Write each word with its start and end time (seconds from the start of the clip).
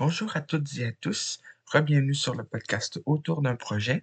Bonjour 0.00 0.34
à 0.34 0.40
toutes 0.40 0.78
et 0.78 0.86
à 0.86 0.92
tous, 0.92 1.40
bienvenue 1.84 2.14
sur 2.14 2.34
le 2.34 2.42
podcast 2.42 2.98
Autour 3.04 3.42
d'un 3.42 3.54
projet. 3.54 4.02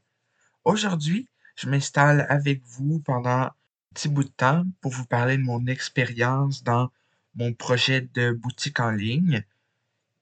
Aujourd'hui, 0.63 1.27
je 1.55 1.67
m'installe 1.67 2.27
avec 2.29 2.61
vous 2.65 2.99
pendant 2.99 3.29
un 3.29 3.51
petit 3.95 4.07
bout 4.07 4.23
de 4.23 4.29
temps 4.29 4.63
pour 4.79 4.91
vous 4.91 5.07
parler 5.07 5.37
de 5.37 5.41
mon 5.41 5.65
expérience 5.65 6.63
dans 6.63 6.91
mon 7.33 7.51
projet 7.51 8.01
de 8.13 8.29
boutique 8.29 8.79
en 8.79 8.91
ligne. 8.91 9.43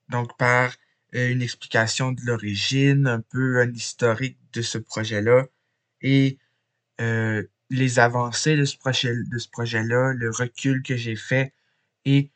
Donc, 0.08 0.38
par 0.38 0.74
euh, 1.14 1.30
une 1.30 1.42
explication 1.42 2.14
de 2.14 2.22
l'origine, 2.22 3.06
un 3.06 3.20
peu 3.20 3.60
un 3.60 3.74
historique 3.74 4.38
de 4.54 4.62
ce 4.62 4.78
projet-là 4.78 5.44
et 6.00 6.38
euh, 7.02 7.44
les 7.70 8.00
avancées 8.00 8.56
de 8.56 8.64
ce 8.64 8.78
projet, 8.78 9.14
de 9.14 9.38
ce 9.38 9.50
projet-là, 9.50 10.14
le 10.14 10.30
recul 10.32 10.84
que 10.84 10.96
j'ai 10.96 11.18
fait 11.18 11.52
et 12.06 12.32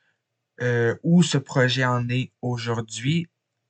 euh, 0.62 0.96
où 1.04 1.24
ce 1.24 1.38
projet 1.38 1.86
en 1.86 2.10
est 2.10 2.32
aujourd'hui, 2.42 3.28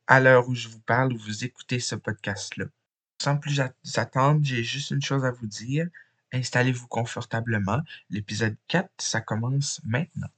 à 0.07 0.19
l'heure 0.19 0.47
où 0.49 0.55
je 0.55 0.67
vous 0.67 0.79
parle, 0.81 1.13
où 1.13 1.17
vous 1.17 1.43
écoutez 1.43 1.79
ce 1.79 1.95
podcast-là. 1.95 2.65
Sans 3.21 3.37
plus 3.37 3.61
attendre, 3.95 4.39
j'ai 4.43 4.63
juste 4.63 4.91
une 4.91 5.01
chose 5.01 5.25
à 5.25 5.31
vous 5.31 5.47
dire. 5.47 5.87
Installez-vous 6.31 6.87
confortablement. 6.87 7.81
L'épisode 8.09 8.55
4, 8.67 8.89
ça 8.97 9.21
commence 9.21 9.81
maintenant. 9.83 10.29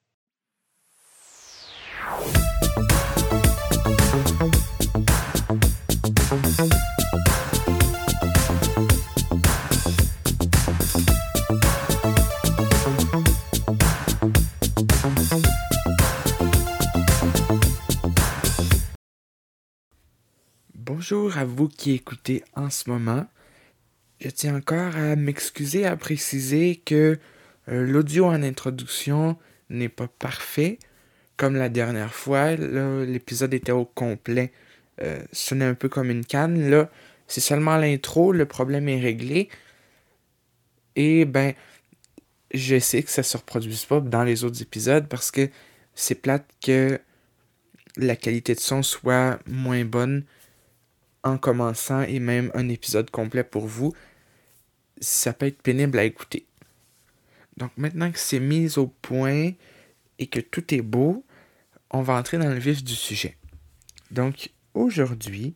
Bonjour 21.12 21.38
à 21.38 21.44
vous 21.44 21.68
qui 21.68 21.92
écoutez 21.92 22.42
en 22.56 22.70
ce 22.70 22.90
moment. 22.90 23.28
Je 24.22 24.30
tiens 24.30 24.56
encore 24.56 24.96
à 24.96 25.18
m'excuser, 25.18 25.86
à 25.86 25.98
préciser 25.98 26.78
que 26.86 27.20
euh, 27.68 27.86
l'audio 27.86 28.28
en 28.28 28.42
introduction 28.42 29.38
n'est 29.70 29.90
pas 29.90 30.08
parfait. 30.08 30.80
Comme 31.36 31.58
la 31.58 31.68
dernière 31.68 32.14
fois, 32.14 32.56
l'épisode 32.56 33.54
était 33.54 33.74
au 33.74 33.84
complet. 33.84 34.54
Euh, 35.02 35.22
sonnait 35.34 35.66
un 35.66 35.74
peu 35.74 35.90
comme 35.90 36.10
une 36.10 36.24
canne. 36.24 36.70
Là, 36.70 36.90
c'est 37.28 37.42
seulement 37.42 37.76
l'intro, 37.76 38.32
le 38.32 38.46
problème 38.46 38.88
est 38.88 39.02
réglé. 39.02 39.50
Et 40.96 41.26
ben, 41.26 41.56
je 42.54 42.80
sais 42.80 43.04
que 43.04 43.12
ça 43.12 43.24
se 43.24 43.36
reproduise 43.36 43.84
pas 43.84 44.00
dans 44.00 44.24
les 44.24 44.46
autres 44.46 44.62
épisodes 44.62 45.10
parce 45.10 45.30
que 45.30 45.50
c'est 45.94 46.16
plate 46.16 46.48
que 46.64 47.02
la 47.98 48.16
qualité 48.16 48.56
de 48.56 48.62
son 48.62 48.82
soit 48.82 49.40
moins 49.46 49.84
bonne 49.84 50.24
en 51.24 51.38
commençant 51.38 52.02
et 52.02 52.20
même 52.20 52.52
un 52.54 52.70
épisode 52.70 53.10
complet 53.10 53.44
pour 53.44 53.68
vous. 53.68 53.94
Ça 55.00 55.34
peut 55.34 55.48
être 55.48 55.62
pénible 55.62 56.00
à 56.00 56.04
écouter. 56.04 56.46
Donc 57.58 57.72
maintenant 57.78 58.12
que 58.12 58.20
c'est 58.20 58.40
mis 58.40 58.78
au 58.78 58.88
point 58.88 59.52
et 60.20 60.28
que 60.28 60.40
tout 60.40 60.74
est 60.74 60.82
beau, 60.82 61.26
on 61.92 62.02
va 62.02 62.16
entrer 62.16 62.38
dans 62.38 62.50
le 62.50 62.60
vif 62.60 62.84
du 62.84 62.96
sujet. 62.96 63.38
Donc 64.10 64.50
aujourd'hui, 64.74 65.54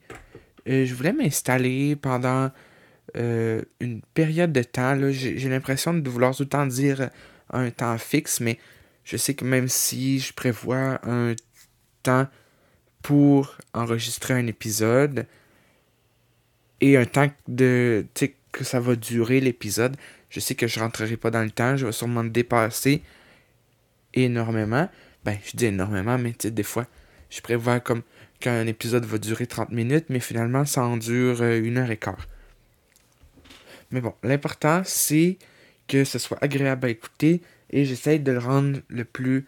euh, 0.67 0.85
je 0.85 0.93
voulais 0.93 1.13
m'installer 1.13 1.95
pendant 1.95 2.51
euh, 3.17 3.61
une 3.79 4.01
période 4.13 4.51
de 4.51 4.63
temps. 4.63 4.97
J'ai 5.11 5.49
l'impression 5.49 5.93
de 5.93 6.09
vouloir 6.09 6.35
tout 6.35 6.47
le 6.51 6.67
dire 6.69 7.09
un 7.51 7.69
temps 7.69 7.97
fixe, 7.97 8.39
mais 8.39 8.59
je 9.03 9.17
sais 9.17 9.35
que 9.35 9.45
même 9.45 9.67
si 9.67 10.19
je 10.19 10.33
prévois 10.33 10.99
un 11.03 11.35
temps 12.03 12.27
pour 13.01 13.57
enregistrer 13.73 14.33
un 14.33 14.47
épisode 14.47 15.27
et 16.85 16.97
un 16.97 17.05
temps 17.05 17.31
de 17.47 18.05
que 18.51 18.63
ça 18.63 18.79
va 18.79 18.95
durer 18.95 19.41
l'épisode, 19.41 19.97
je 20.29 20.39
sais 20.39 20.53
que 20.53 20.67
je 20.67 20.79
rentrerai 20.79 21.17
pas 21.17 21.31
dans 21.31 21.41
le 21.41 21.49
temps, 21.49 21.75
je 21.75 21.87
vais 21.87 21.91
sûrement 21.91 22.23
me 22.23 22.29
dépasser 22.29 23.01
énormément. 24.13 24.87
Ben, 25.25 25.37
je 25.43 25.57
dis 25.57 25.65
énormément, 25.65 26.17
mais 26.19 26.31
des 26.31 26.63
fois, 26.63 26.85
je 27.31 27.41
prévois 27.41 27.79
comme 27.79 28.03
qu'un 28.39 28.67
épisode 28.67 29.03
va 29.05 29.17
durer 29.17 29.47
30 29.47 29.71
minutes, 29.71 30.05
mais 30.09 30.19
finalement, 30.19 30.63
ça 30.63 30.83
en 30.83 30.97
dure 30.97 31.41
euh, 31.41 31.59
une 31.59 31.79
heure 31.79 31.89
et 31.89 31.97
quart. 31.97 32.27
Mais 33.89 33.99
bon, 33.99 34.13
l'important, 34.21 34.83
c'est 34.85 35.37
que 35.87 36.03
ce 36.03 36.19
soit 36.19 36.37
agréable 36.41 36.85
à 36.85 36.89
écouter 36.91 37.41
et 37.71 37.83
j'essaie 37.83 38.19
de 38.19 38.31
le 38.31 38.39
rendre 38.39 38.79
le 38.89 39.05
plus 39.05 39.47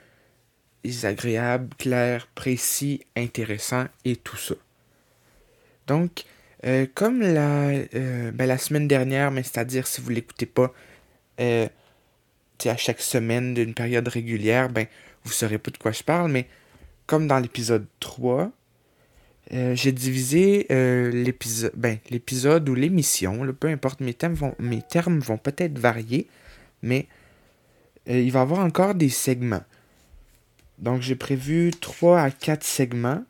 agréable, 1.04 1.70
clair, 1.78 2.28
précis, 2.34 3.06
intéressant 3.16 3.86
et 4.06 4.16
tout 4.16 4.38
ça. 4.38 4.56
Donc, 5.86 6.26
euh, 6.66 6.86
comme 6.94 7.22
la, 7.22 7.70
euh, 7.70 8.32
ben, 8.32 8.46
la 8.48 8.58
semaine 8.58 8.88
dernière, 8.88 9.32
mais 9.32 9.44
c'est-à-dire 9.44 9.88
si 9.88 10.02
vous 10.02 10.10
ne 10.10 10.16
l'écoutez 10.16 10.46
pas 10.46 10.74
à 11.40 12.78
chaque 12.78 13.02
semaine 13.02 13.54
d'une 13.54 13.74
période 13.74 14.08
régulière, 14.08 14.70
ben, 14.70 14.88
vous 15.24 15.30
ne 15.30 15.36
saurez 15.36 15.58
pas 15.58 15.72
de 15.72 15.78
quoi 15.78 15.92
je 15.92 16.04
parle, 16.04 16.32
mais 16.32 16.48
comme 17.06 17.28
dans 17.28 17.40
l'épisode 17.40 17.86
3, 18.00 18.52
euh, 19.54 19.76
j'ai 19.76 19.94
divisé 19.94 20.68
euh, 20.72 21.10
l'épisode 21.12 21.72
ben, 21.76 22.00
ou 22.68 22.76
l'émission, 22.76 23.48
peu 23.58 23.70
importe, 23.70 24.02
mes, 24.02 24.16
vont, 24.30 24.54
mes 24.60 24.82
termes 24.82 25.20
vont 25.20 25.38
peut-être 25.38 25.80
varier, 25.80 26.28
mais 26.82 27.08
euh, 28.10 28.20
il 28.20 28.32
va 28.32 28.40
y 28.40 28.42
avoir 28.42 28.60
encore 28.60 28.94
des 28.94 29.10
segments. 29.10 29.64
Donc 30.80 31.02
j'ai 31.02 31.16
prévu 31.16 31.72
3 31.72 32.20
à 32.22 32.30
4 32.32 32.64
segments 32.64 33.24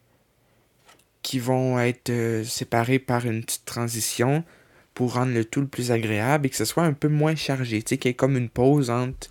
qui 1.28 1.40
vont 1.40 1.80
être 1.80 2.44
séparés 2.46 3.00
par 3.00 3.26
une 3.26 3.44
petite 3.44 3.66
transition 3.66 4.44
pour 4.94 5.16
rendre 5.16 5.34
le 5.34 5.44
tout 5.44 5.62
le 5.62 5.68
plus 5.68 5.92
agréable 5.92 6.48
et 6.48 6.50
que 6.50 6.56
ce 6.56 6.66
soit 6.66 6.84
un 6.84 6.94
peu 6.94 7.08
moins 7.08 7.36
chargé, 7.36 7.82
tu 7.84 7.90
sais, 7.90 7.98
qu'il 7.98 8.10
y 8.10 8.12
ait 8.12 8.16
comme 8.16 8.38
une 8.38 8.50
pause 8.50 8.90
entre 8.90 9.30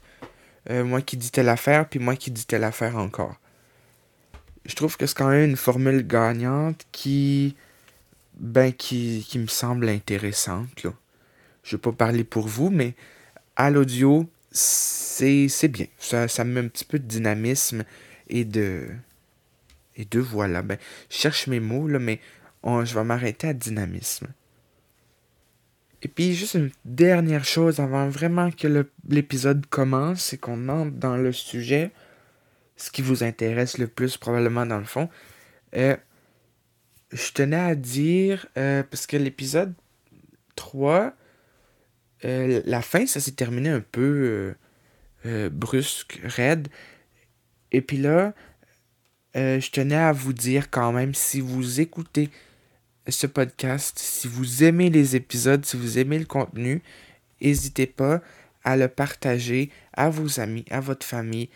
moi 0.70 1.00
qui 1.00 1.16
dis 1.16 1.30
telle 1.30 1.48
affaire 1.48 1.88
puis 1.88 1.98
moi 2.00 2.16
qui 2.16 2.30
dis 2.30 2.44
telle 2.44 2.64
affaire 2.64 2.96
encore 2.96 3.36
je 4.66 4.74
trouve 4.74 4.96
que 4.96 5.06
c'est 5.06 5.16
quand 5.16 5.28
même 5.28 5.50
une 5.50 5.56
formule 5.56 6.06
gagnante 6.06 6.86
qui, 6.92 7.56
ben, 8.38 8.72
qui, 8.72 9.24
qui 9.28 9.38
me 9.38 9.46
semble 9.46 9.88
intéressante. 9.88 10.82
Là. 10.82 10.92
Je 11.62 11.74
ne 11.74 11.78
vais 11.78 11.82
pas 11.82 11.92
parler 11.92 12.24
pour 12.24 12.46
vous, 12.48 12.70
mais 12.70 12.94
à 13.54 13.70
l'audio, 13.70 14.28
c'est, 14.50 15.68
bien. 15.68 15.86
Ça, 15.98 16.28
ça 16.28 16.44
me 16.44 16.52
met 16.52 16.66
un 16.66 16.68
petit 16.68 16.84
peu 16.84 16.98
de 16.98 17.06
dynamisme 17.06 17.84
et 18.28 18.44
de. 18.44 18.88
Et 19.96 20.04
de 20.04 20.20
voilà. 20.20 20.62
Ben, 20.62 20.78
je 21.10 21.16
cherche 21.16 21.46
mes 21.46 21.60
mots, 21.60 21.88
là, 21.88 21.98
mais 21.98 22.20
je 22.64 22.94
vais 22.94 23.04
m'arrêter 23.04 23.48
à 23.48 23.54
dynamisme. 23.54 24.28
Et 26.02 26.08
puis, 26.08 26.34
juste 26.34 26.54
une 26.54 26.70
dernière 26.84 27.44
chose 27.44 27.80
avant 27.80 28.08
vraiment 28.08 28.50
que 28.50 28.86
l'épisode 29.08 29.66
commence 29.66 30.32
et 30.32 30.38
qu'on 30.38 30.68
entre 30.68 30.92
dans 30.92 31.16
le 31.16 31.32
sujet 31.32 31.90
ce 32.76 32.90
qui 32.90 33.02
vous 33.02 33.24
intéresse 33.24 33.78
le 33.78 33.88
plus 33.88 34.16
probablement 34.16 34.66
dans 34.66 34.78
le 34.78 34.84
fond. 34.84 35.08
Euh, 35.74 35.96
je 37.10 37.32
tenais 37.32 37.56
à 37.56 37.74
dire, 37.74 38.46
euh, 38.56 38.82
parce 38.82 39.06
que 39.06 39.16
l'épisode 39.16 39.74
3, 40.56 41.12
euh, 42.24 42.62
la 42.64 42.82
fin, 42.82 43.06
ça 43.06 43.20
s'est 43.20 43.32
terminé 43.32 43.70
un 43.70 43.80
peu 43.80 44.54
brusque, 45.50 46.20
raide. 46.22 46.68
Et 47.72 47.80
puis 47.80 47.96
là, 47.96 48.32
je 49.36 49.70
tenais 49.70 49.94
à 49.94 50.12
vous 50.12 50.32
dire 50.32 50.70
quand 50.70 50.92
même, 50.92 51.14
si 51.14 51.40
vous 51.40 51.80
écoutez 51.80 52.30
ce 53.08 53.26
podcast, 53.26 53.98
si 53.98 54.28
vous 54.28 54.64
aimez 54.64 54.90
les 54.90 55.14
épisodes, 55.14 55.64
si 55.64 55.76
vous 55.76 55.98
aimez 55.98 56.18
le 56.18 56.24
contenu, 56.24 56.82
n'hésitez 57.40 57.86
pas 57.86 58.20
à 58.64 58.76
le 58.76 58.88
partager 58.88 59.70
à 59.92 60.10
vos 60.10 60.40
amis, 60.40 60.64
à 60.70 60.80
votre 60.80 61.06
famille, 61.06 61.48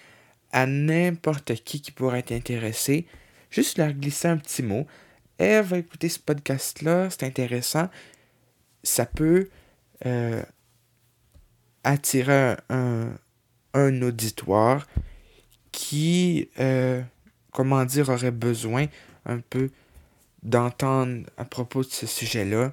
à 0.53 0.67
n'importe 0.67 1.55
qui 1.65 1.81
qui 1.81 1.91
pourrait 1.91 2.21
être 2.21 2.33
intéressé, 2.33 3.07
juste 3.51 3.79
leur 3.79 3.93
glisser 3.93 4.29
un 4.29 4.37
petit 4.37 4.63
mot. 4.63 4.87
Elle 5.39 5.65
va 5.65 5.79
écouter 5.79 6.09
ce 6.09 6.19
podcast-là, 6.19 7.09
c'est 7.11 7.25
intéressant. 7.25 7.89
Ça 8.83 9.07
peut 9.07 9.49
euh, 10.07 10.43
attirer 11.83 12.57
un, 12.69 13.17
auditoire 13.75 14.87
qui, 15.73 16.49
euh, 16.59 17.03
comment 17.53 17.85
dire, 17.85 18.09
aurait 18.09 18.31
besoin 18.31 18.87
un 19.27 19.41
peu 19.41 19.71
d'entendre 20.43 21.27
à 21.37 21.45
propos 21.45 21.83
de 21.83 21.91
ce 21.91 22.07
sujet-là. 22.07 22.73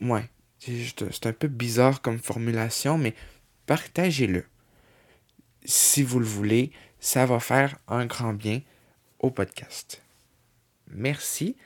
Ouais, 0.00 0.28
c'est 0.58 1.26
un 1.26 1.32
peu 1.32 1.48
bizarre 1.48 2.00
comme 2.00 2.18
formulation, 2.18 2.98
mais 2.98 3.14
partagez-le 3.66 4.44
si 5.68 6.02
vous 6.02 6.18
le 6.18 6.26
voulez, 6.26 6.72
ça 6.98 7.26
va 7.26 7.40
faire 7.40 7.76
un 7.88 8.06
grand 8.06 8.32
bien 8.32 8.62
au 9.20 9.30
podcast. 9.30 10.02
Merci. 10.90 11.56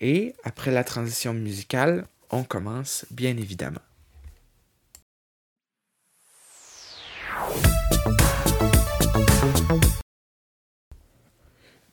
Et 0.00 0.34
après 0.44 0.70
la 0.70 0.84
transition 0.84 1.32
musicale, 1.32 2.06
on 2.30 2.44
commence 2.44 3.06
bien 3.10 3.36
évidemment. 3.36 3.80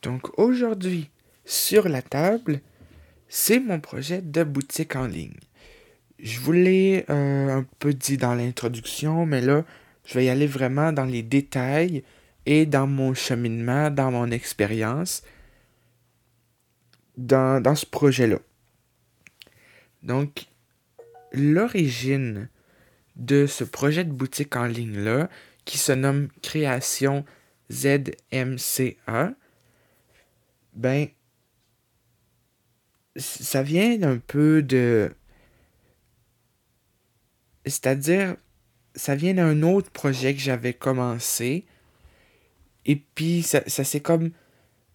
Donc 0.04 0.38
aujourd'hui, 0.38 1.10
sur 1.46 1.88
la 1.88 2.02
table, 2.02 2.60
c'est 3.26 3.58
mon 3.58 3.80
projet 3.80 4.20
de 4.20 4.44
boutique 4.44 4.96
en 4.96 5.06
ligne. 5.06 5.38
Je 6.18 6.38
vous 6.40 6.52
l'ai 6.52 7.06
euh, 7.08 7.48
un 7.48 7.66
peu 7.78 7.94
dit 7.94 8.18
dans 8.18 8.34
l'introduction, 8.34 9.24
mais 9.24 9.40
là, 9.40 9.64
je 10.04 10.14
vais 10.14 10.26
y 10.26 10.28
aller 10.28 10.46
vraiment 10.46 10.92
dans 10.92 11.06
les 11.06 11.22
détails 11.22 12.04
et 12.44 12.66
dans 12.66 12.86
mon 12.86 13.14
cheminement, 13.14 13.90
dans 13.90 14.10
mon 14.10 14.30
expérience, 14.30 15.22
dans, 17.16 17.62
dans 17.62 17.74
ce 17.74 17.86
projet-là. 17.86 18.38
Donc, 20.02 20.48
l'origine 21.32 22.50
de 23.16 23.46
ce 23.46 23.64
projet 23.64 24.04
de 24.04 24.12
boutique 24.12 24.54
en 24.54 24.66
ligne-là, 24.66 25.30
qui 25.64 25.78
se 25.78 25.92
nomme 25.92 26.28
Création 26.42 27.24
ZMCA, 27.72 29.34
ben, 30.74 31.08
ça 33.16 33.62
vient 33.62 34.02
un 34.02 34.18
peu 34.18 34.62
de... 34.62 35.12
C'est-à-dire, 37.66 38.36
ça 38.94 39.14
vient 39.14 39.34
d'un 39.34 39.62
autre 39.62 39.90
projet 39.90 40.34
que 40.34 40.40
j'avais 40.40 40.74
commencé. 40.74 41.64
Et 42.84 42.96
puis, 42.96 43.42
ça, 43.42 43.62
s'est 43.66 44.00
comme 44.00 44.30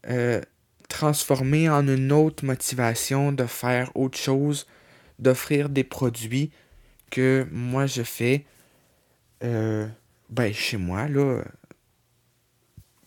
euh, 0.07 0.41
transformé 0.87 1.69
en 1.69 1.87
une 1.87 2.11
autre 2.11 2.45
motivation 2.45 3.31
de 3.31 3.45
faire 3.45 3.91
autre 3.95 4.17
chose, 4.17 4.67
d'offrir 5.17 5.69
des 5.69 5.83
produits 5.83 6.51
que 7.09 7.47
moi 7.51 7.87
je 7.87 8.03
fais 8.03 8.45
euh, 9.43 9.87
ben, 10.29 10.53
chez 10.53 10.77
moi, 10.77 11.07
là. 11.07 11.43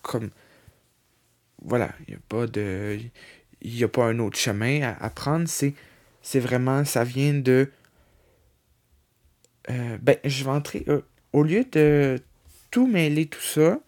Comme. 0.03 0.31
Voilà, 1.65 1.93
il 2.07 2.13
n'y 2.13 2.17
a 2.17 2.21
pas 2.29 2.47
de. 2.47 2.99
Il 3.61 3.85
a 3.85 3.89
pas 3.89 4.07
un 4.07 4.19
autre 4.19 4.39
chemin 4.39 4.95
à, 5.01 5.11
prendre. 5.11 5.47
C'est, 5.49 5.75
vraiment. 6.41 6.85
Ça 6.85 7.05
vient 7.05 7.35
de. 7.35 7.71
Euh, 9.71 9.99
ben, 10.01 10.17
je 10.25 10.45
vais 10.45 10.51
entrer. 10.51 10.85
Euh, 10.89 11.03
au 11.33 11.43
lieu 11.43 11.65
de 11.71 12.19
tout 12.71 12.87
mêler 12.87 13.27
tout 13.27 13.41
ça, 13.41 13.79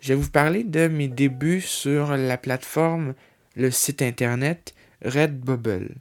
je 0.00 0.08
vais 0.08 0.20
vous 0.20 0.30
parler 0.30 0.64
de 0.64 0.88
mes 0.88 1.08
débuts 1.08 1.60
sur 1.60 2.16
la 2.16 2.38
plateforme, 2.38 3.14
le 3.56 3.70
site 3.70 4.02
internet 4.02 4.74
Redbubble. 5.04 5.94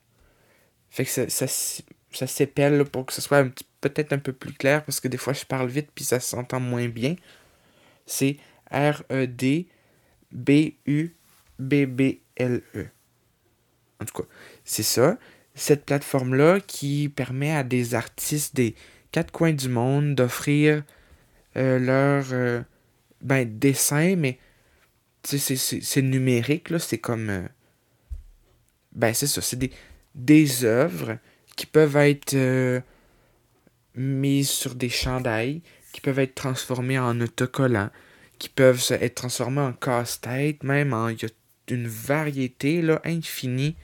Fait 0.89 1.05
que 1.05 1.11
ça, 1.11 1.29
ça, 1.29 1.47
ça 2.11 2.27
s'épelle 2.27 2.85
pour 2.85 3.05
que 3.05 3.13
ce 3.13 3.21
soit 3.21 3.45
peut-être 3.81 4.13
un 4.13 4.17
peu 4.17 4.33
plus 4.33 4.53
clair 4.53 4.83
parce 4.83 4.99
que 4.99 5.07
des 5.07 5.17
fois 5.17 5.33
je 5.33 5.45
parle 5.45 5.67
vite 5.67 5.89
puis 5.93 6.03
ça 6.03 6.19
s'entend 6.19 6.59
moins 6.59 6.87
bien. 6.87 7.15
C'est 8.05 8.37
R-E-D-B-U-B-B-L-E. 10.33 12.87
En 13.99 14.05
tout 14.05 14.21
cas, 14.21 14.27
c'est 14.63 14.83
ça. 14.83 15.17
Cette 15.53 15.85
plateforme-là 15.85 16.59
qui 16.59 17.09
permet 17.09 17.51
à 17.51 17.63
des 17.63 17.93
artistes 17.93 18.55
des 18.55 18.75
quatre 19.11 19.31
coins 19.31 19.53
du 19.53 19.69
monde 19.69 20.15
d'offrir 20.15 20.83
euh, 21.57 21.79
leur 21.79 22.25
euh, 22.31 22.61
ben, 23.21 23.59
dessin, 23.59 24.15
mais 24.15 24.39
c'est 25.23 26.01
numérique. 26.01 26.69
C'est 26.79 26.97
comme. 26.97 27.29
Euh, 27.29 27.47
ben, 28.93 29.13
c'est 29.13 29.27
ça. 29.27 29.41
C'est 29.41 29.57
des, 29.57 29.71
des 30.15 30.63
œuvres 30.63 31.17
qui 31.55 31.65
peuvent 31.65 31.97
être 31.97 32.35
mises 33.95 34.49
sur 34.49 34.75
des 34.75 34.89
chandails, 34.89 35.61
qui 35.91 36.01
peuvent 36.01 36.19
être 36.19 36.35
transformées 36.35 36.97
en 36.97 37.19
autocollants, 37.19 37.89
qui 38.41 38.49
peuvent 38.49 38.83
être 38.89 39.13
transformées 39.13 39.61
en 39.61 39.71
casse-tête, 39.71 40.63
même 40.63 40.93
en. 40.93 41.09
Il 41.09 41.21
y 41.21 41.25
a 41.25 41.29
une 41.67 41.87
variété 41.87 42.81
là, 42.81 42.99
infinie 43.05 43.75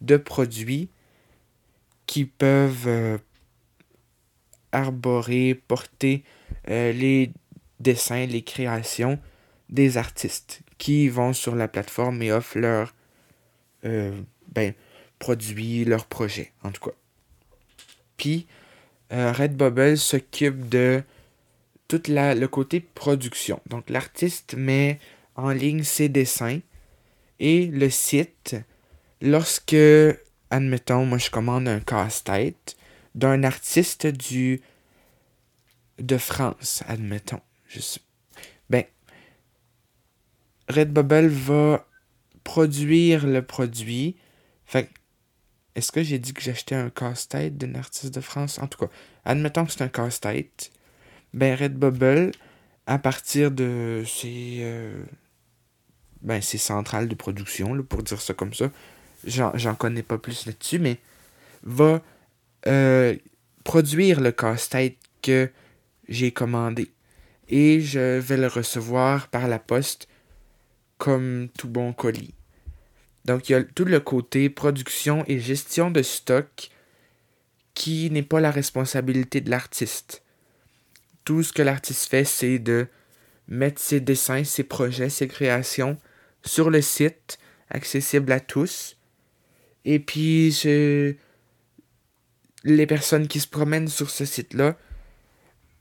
de 0.00 0.16
produits 0.16 0.88
qui 2.06 2.24
peuvent 2.24 2.86
euh, 2.86 3.18
arborer, 4.70 5.60
porter 5.66 6.22
euh, 6.70 6.92
les 6.92 7.32
dessins, 7.80 8.24
les 8.26 8.42
créations 8.42 9.18
des 9.68 9.96
artistes 9.96 10.60
qui 10.78 11.08
vont 11.08 11.32
sur 11.32 11.56
la 11.56 11.66
plateforme 11.66 12.22
et 12.22 12.30
offrent 12.30 12.58
leurs 12.58 12.94
ben, 13.82 14.74
produits, 15.18 15.84
leurs 15.84 16.06
projets, 16.06 16.52
en 16.62 16.70
tout 16.70 16.84
cas. 16.84 16.96
Puis 18.16 18.46
euh, 19.12 19.32
Redbubble 19.32 19.96
s'occupe 19.96 20.68
de 20.68 21.02
tout 21.88 22.02
la, 22.08 22.34
le 22.34 22.46
côté 22.48 22.80
production. 22.80 23.60
Donc 23.66 23.90
l'artiste 23.90 24.54
met 24.54 24.98
en 25.34 25.50
ligne 25.50 25.82
ses 25.82 26.08
dessins 26.08 26.60
et 27.40 27.66
le 27.66 27.88
site, 27.90 28.56
lorsque, 29.20 29.76
admettons, 30.50 31.06
moi 31.06 31.18
je 31.18 31.30
commande 31.30 31.68
un 31.68 31.80
casse-tête 31.80 32.76
d'un 33.14 33.42
artiste 33.42 34.06
du 34.06 34.60
de 35.98 36.18
France, 36.18 36.82
admettons. 36.86 37.40
Je 37.68 37.80
ben, 38.70 38.84
Redbubble 40.68 41.28
va 41.28 41.86
produire 42.44 43.26
le 43.26 43.42
produit. 43.42 44.16
Fait 44.64 44.90
est-ce 45.74 45.92
que 45.92 46.02
j'ai 46.02 46.18
dit 46.18 46.34
que 46.34 46.42
j'achetais 46.42 46.74
un 46.74 46.90
casse-tête 46.90 47.56
d'un 47.56 47.74
artiste 47.74 48.14
de 48.14 48.20
France? 48.20 48.58
En 48.58 48.66
tout 48.66 48.78
cas, 48.78 48.92
admettons 49.24 49.64
que 49.64 49.72
c'est 49.72 49.82
un 49.82 49.88
casse-tête. 49.88 50.72
Ben, 51.34 51.54
Redbubble, 51.54 52.32
à 52.86 52.98
partir 52.98 53.50
de 53.50 54.02
ses, 54.06 54.58
euh, 54.60 55.02
ben, 56.22 56.40
centrales 56.40 57.08
de 57.08 57.14
production, 57.14 57.82
pour 57.82 58.02
dire 58.02 58.20
ça 58.20 58.34
comme 58.34 58.54
ça, 58.54 58.70
j'en 59.24 59.74
connais 59.74 60.02
pas 60.02 60.18
plus 60.18 60.46
là-dessus, 60.46 60.78
mais 60.78 60.98
va 61.62 62.00
euh, 62.66 63.14
produire 63.64 64.20
le 64.20 64.32
casse-tête 64.32 64.96
que 65.22 65.50
j'ai 66.08 66.32
commandé. 66.32 66.90
Et 67.48 67.80
je 67.80 68.18
vais 68.18 68.36
le 68.36 68.46
recevoir 68.46 69.28
par 69.28 69.48
la 69.48 69.58
poste 69.58 70.08
comme 70.98 71.48
tout 71.56 71.68
bon 71.68 71.92
colis. 71.92 72.34
Donc, 73.24 73.48
il 73.48 73.52
y 73.52 73.54
a 73.54 73.62
tout 73.62 73.84
le 73.84 74.00
côté 74.00 74.48
production 74.48 75.24
et 75.26 75.38
gestion 75.38 75.90
de 75.90 76.02
stock 76.02 76.70
qui 77.74 78.10
n'est 78.10 78.22
pas 78.22 78.40
la 78.40 78.50
responsabilité 78.50 79.40
de 79.40 79.50
l'artiste. 79.50 80.22
Tout 81.28 81.42
ce 81.42 81.52
que 81.52 81.60
l'artiste 81.60 82.08
fait, 82.08 82.24
c'est 82.24 82.58
de 82.58 82.86
mettre 83.48 83.82
ses 83.82 84.00
dessins, 84.00 84.44
ses 84.44 84.64
projets, 84.64 85.10
ses 85.10 85.28
créations 85.28 85.98
sur 86.42 86.70
le 86.70 86.80
site, 86.80 87.38
accessible 87.68 88.32
à 88.32 88.40
tous. 88.40 88.96
Et 89.84 89.98
puis, 89.98 90.58
les 92.64 92.86
personnes 92.86 93.28
qui 93.28 93.40
se 93.40 93.46
promènent 93.46 93.88
sur 93.88 94.08
ce 94.08 94.24
site-là, 94.24 94.78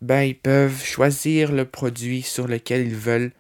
ben, 0.02 0.24
ils 0.24 0.38
peuvent 0.38 0.84
choisir 0.84 1.54
le 1.54 1.64
produit 1.64 2.24
sur 2.24 2.50
lequel 2.50 2.86
ils 2.86 2.98
veulent 2.98 3.32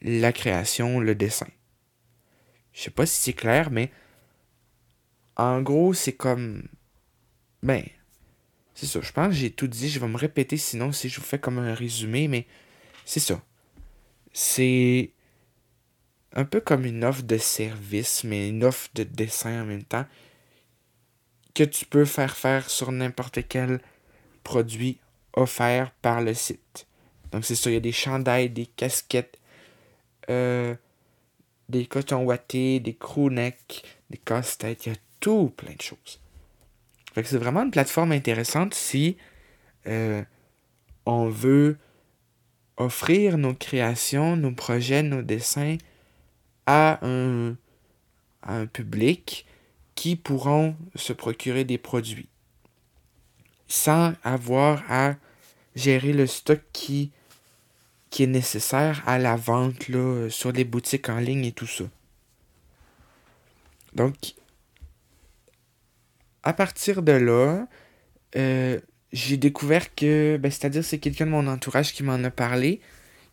la 0.00 0.32
création, 0.32 0.98
le 0.98 1.14
dessin. 1.14 1.48
Je 2.72 2.84
sais 2.84 2.90
pas 2.90 3.04
si 3.04 3.20
c'est 3.20 3.34
clair, 3.34 3.70
mais 3.70 3.92
en 5.36 5.60
gros, 5.60 5.92
c'est 5.92 6.14
comme. 6.14 6.68
Ben, 7.62 7.84
c'est 8.74 8.86
ça. 8.86 9.00
Je 9.00 9.12
pense 9.12 9.28
que 9.28 9.34
j'ai 9.34 9.50
tout 9.50 9.68
dit. 9.68 9.88
Je 9.88 10.00
vais 10.00 10.08
me 10.08 10.16
répéter 10.16 10.56
sinon 10.56 10.92
si 10.92 11.08
je 11.08 11.20
vous 11.20 11.26
fais 11.26 11.38
comme 11.38 11.58
un 11.58 11.74
résumé, 11.74 12.28
mais 12.28 12.46
c'est 13.04 13.20
ça. 13.20 13.42
C'est 14.32 15.10
un 16.32 16.44
peu 16.44 16.60
comme 16.60 16.84
une 16.84 17.04
offre 17.04 17.22
de 17.22 17.38
service, 17.38 18.24
mais 18.24 18.48
une 18.48 18.64
offre 18.64 18.88
de 18.94 19.04
dessin 19.04 19.62
en 19.62 19.64
même 19.64 19.84
temps, 19.84 20.04
que 21.54 21.62
tu 21.62 21.86
peux 21.86 22.04
faire 22.04 22.36
faire 22.36 22.68
sur 22.68 22.90
n'importe 22.90 23.46
quel 23.48 23.80
produit 24.42 24.98
offert 25.34 25.92
par 26.02 26.20
le 26.20 26.34
site. 26.34 26.86
Donc 27.30 27.44
c'est 27.44 27.54
ça, 27.54 27.70
il 27.70 27.74
y 27.74 27.76
a 27.76 27.80
des 27.80 27.92
chandails, 27.92 28.50
des 28.50 28.66
casquettes, 28.66 29.38
euh, 30.28 30.74
des 31.68 31.86
cotons 31.86 32.24
wattés, 32.24 32.80
des 32.80 32.94
crewnecks, 32.94 33.84
des 34.10 34.18
casse-têtes, 34.18 34.86
il 34.86 34.92
y 34.92 34.92
a 34.96 34.98
tout 35.20 35.52
plein 35.56 35.74
de 35.74 35.82
choses. 35.82 36.20
Fait 37.14 37.22
que 37.22 37.28
c'est 37.28 37.38
vraiment 37.38 37.62
une 37.62 37.70
plateforme 37.70 38.12
intéressante 38.12 38.74
si 38.74 39.16
euh, 39.86 40.22
on 41.06 41.28
veut 41.28 41.78
offrir 42.76 43.38
nos 43.38 43.54
créations, 43.54 44.36
nos 44.36 44.50
projets, 44.50 45.02
nos 45.02 45.22
dessins 45.22 45.76
à 46.66 46.98
un, 47.06 47.56
à 48.42 48.56
un 48.56 48.66
public 48.66 49.46
qui 49.94 50.16
pourront 50.16 50.76
se 50.96 51.12
procurer 51.12 51.64
des 51.64 51.78
produits 51.78 52.28
sans 53.68 54.12
avoir 54.24 54.82
à 54.88 55.14
gérer 55.76 56.12
le 56.12 56.26
stock 56.26 56.60
qui 56.72 57.10
qui 58.10 58.22
est 58.22 58.28
nécessaire 58.28 59.02
à 59.08 59.18
la 59.18 59.34
vente 59.34 59.88
là, 59.88 60.28
sur 60.30 60.52
les 60.52 60.62
boutiques 60.64 61.08
en 61.08 61.18
ligne 61.18 61.46
et 61.46 61.52
tout 61.52 61.66
ça. 61.66 61.82
Donc, 63.92 64.34
à 66.44 66.52
partir 66.52 67.02
de 67.02 67.12
là, 67.12 67.66
euh, 68.36 68.78
j'ai 69.12 69.36
découvert 69.36 69.94
que, 69.94 70.36
ben, 70.36 70.50
c'est-à-dire 70.50 70.84
c'est 70.84 70.98
quelqu'un 70.98 71.26
de 71.26 71.30
mon 71.30 71.46
entourage 71.46 71.92
qui 71.94 72.02
m'en 72.02 72.22
a 72.22 72.30
parlé, 72.30 72.80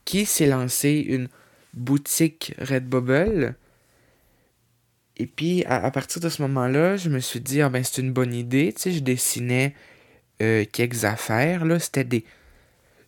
qui 0.06 0.26
s'est 0.26 0.48
lancé 0.48 1.06
une 1.08 1.28
boutique 1.74 2.56
Redbubble. 2.58 3.56
Et 5.18 5.28
puis, 5.28 5.66
à, 5.66 5.92
partir 5.92 6.22
de 6.22 6.30
ce 6.30 6.42
moment-là, 6.44 6.98
je 6.98 7.10
me 7.10 7.20
suis 7.20 7.42
dit, 7.42 7.62
ah 7.62 7.70
ben, 7.70 7.84
c'est 7.84 8.02
une 8.02 8.14
bonne 8.14 8.34
idée. 8.34 8.74
Tu 8.74 8.82
sais, 8.82 8.92
je 8.92 9.02
dessinais 9.02 9.76
euh, 10.42 10.66
quelques 10.72 11.06
affaires. 11.06 11.64
C'était 11.80 12.06
des. 12.06 12.26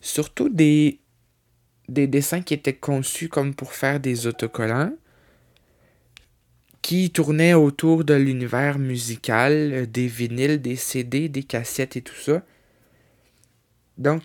Surtout. 0.02 0.50
Des 0.50 1.00
dessins 1.90 2.42
qui 2.42 2.54
étaient 2.54 2.76
conçus 2.76 3.30
comme 3.30 3.56
pour 3.56 3.74
faire 3.74 4.00
des 4.00 4.28
autocollants. 4.28 4.94
Qui 6.84 7.10
tournaient 7.10 7.56
autour 7.56 8.04
de 8.04 8.14
l'univers 8.14 8.78
musical, 8.78 9.54
euh, 9.74 9.86
des 9.88 10.06
vinyles, 10.06 10.62
des 10.62 10.76
CD, 10.76 11.30
des 11.30 11.44
cassettes 11.44 11.98
et 11.98 12.04
tout 12.04 12.16
ça. 12.16 12.44
Donc, 13.98 14.24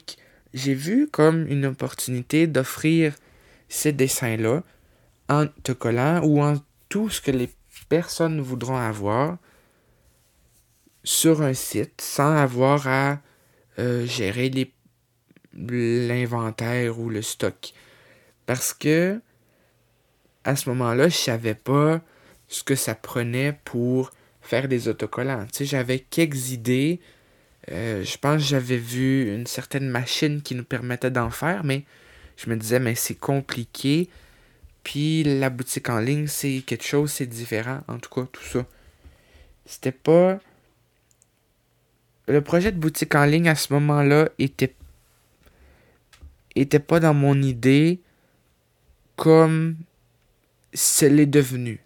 j'ai 0.53 0.75
vu 0.75 1.09
comme 1.09 1.47
une 1.47 1.65
opportunité 1.65 2.47
d'offrir 2.47 3.15
ces 3.71 3.93
dessins-là 3.93 4.63
en 5.31 5.45
autocollant 5.45 6.23
ou 6.25 6.43
en 6.43 6.57
tout 6.91 7.09
ce 7.09 7.21
que 7.21 7.31
les 7.31 7.51
personnes 7.89 8.41
voudront 8.41 8.77
avoir 8.77 9.39
sur 11.05 11.43
un 11.43 11.55
site 11.55 12.01
sans 12.01 12.37
avoir 12.37 12.87
à 12.87 13.21
euh, 13.79 14.05
gérer 14.05 14.51
l'inventaire 15.55 16.99
ou 16.99 17.09
le 17.09 17.23
stock. 17.23 17.73
Parce 18.47 18.75
que 18.75 19.21
à 20.45 20.57
ce 20.57 20.69
moment-là, 20.71 21.09
je 21.09 21.17
savais 21.17 21.55
pas 21.55 22.01
ce 22.49 22.63
que 22.65 22.75
ça 22.75 22.95
prenait 22.95 23.59
pour 23.65 24.11
faire 24.41 24.69
des 24.69 24.89
autocollants. 24.89 25.47
Tu 25.53 25.59
sais, 25.59 25.65
j'avais 25.67 26.01
quelques 26.01 26.51
idées. 26.51 27.01
Euh, 27.71 28.03
je 28.03 28.17
pense 28.17 28.43
que 28.43 28.49
j'avais 28.49 28.79
vu 28.79 29.35
une 29.35 29.47
certaine 29.47 29.89
machine 29.89 30.41
qui 30.41 30.55
nous 30.55 30.65
permettait 30.65 31.11
d'en 31.11 31.31
faire, 31.31 31.65
mais 31.65 31.85
je 32.37 32.49
me 32.49 32.57
disais, 32.57 32.81
mais 32.81 32.95
c'est 32.95 33.15
compliqué. 33.15 34.09
Puis 34.83 35.23
la 35.23 35.51
boutique 35.51 35.91
en 35.91 35.99
ligne, 35.99 36.27
c'est 36.29 36.63
quelque 36.67 36.87
chose, 36.87 37.13
c'est 37.13 37.27
différent. 37.27 37.81
En 37.89 37.99
tout 37.99 38.09
cas, 38.09 38.27
tout 38.33 38.43
ça. 38.43 38.65
C'était 39.67 39.93
pas. 39.93 40.41
Le 42.27 42.41
projet 42.41 42.73
de 42.73 42.79
boutique 42.79 43.15
en 43.15 43.25
ligne 43.25 43.49
à 43.49 43.55
ce 43.55 43.73
moment-là 43.75 44.31
était. 44.39 44.75
était 46.55 46.79
pas 46.79 47.01
dans 47.01 47.15
mon 47.15 47.41
idée 47.43 48.01
comme 49.17 49.77
ce 50.73 51.05
l'est 51.05 51.27
devenu. 51.27 51.81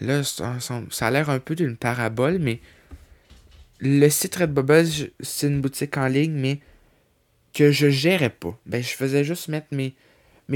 Là, 0.00 0.22
ça, 0.22 0.56
a 1.00 1.10
l'air 1.10 1.30
un 1.30 1.40
peu 1.40 1.54
d'une 1.54 1.76
parabole, 1.76 2.38
mais 2.38 2.60
le 3.80 4.08
site 4.08 4.36
Redbubble, 4.36 4.86
c'est 5.20 5.48
une 5.48 5.60
boutique 5.60 5.96
en 5.96 6.06
ligne, 6.06 6.32
mais 6.32 6.60
que 7.52 7.70
je 7.72 7.88
gérais 7.88 8.30
pas. 8.30 8.56
Ben, 8.66 8.82
je 8.82 8.90
faisais 8.90 9.24
juste 9.24 9.48
mettre 9.48 9.68
mes, 9.72 9.94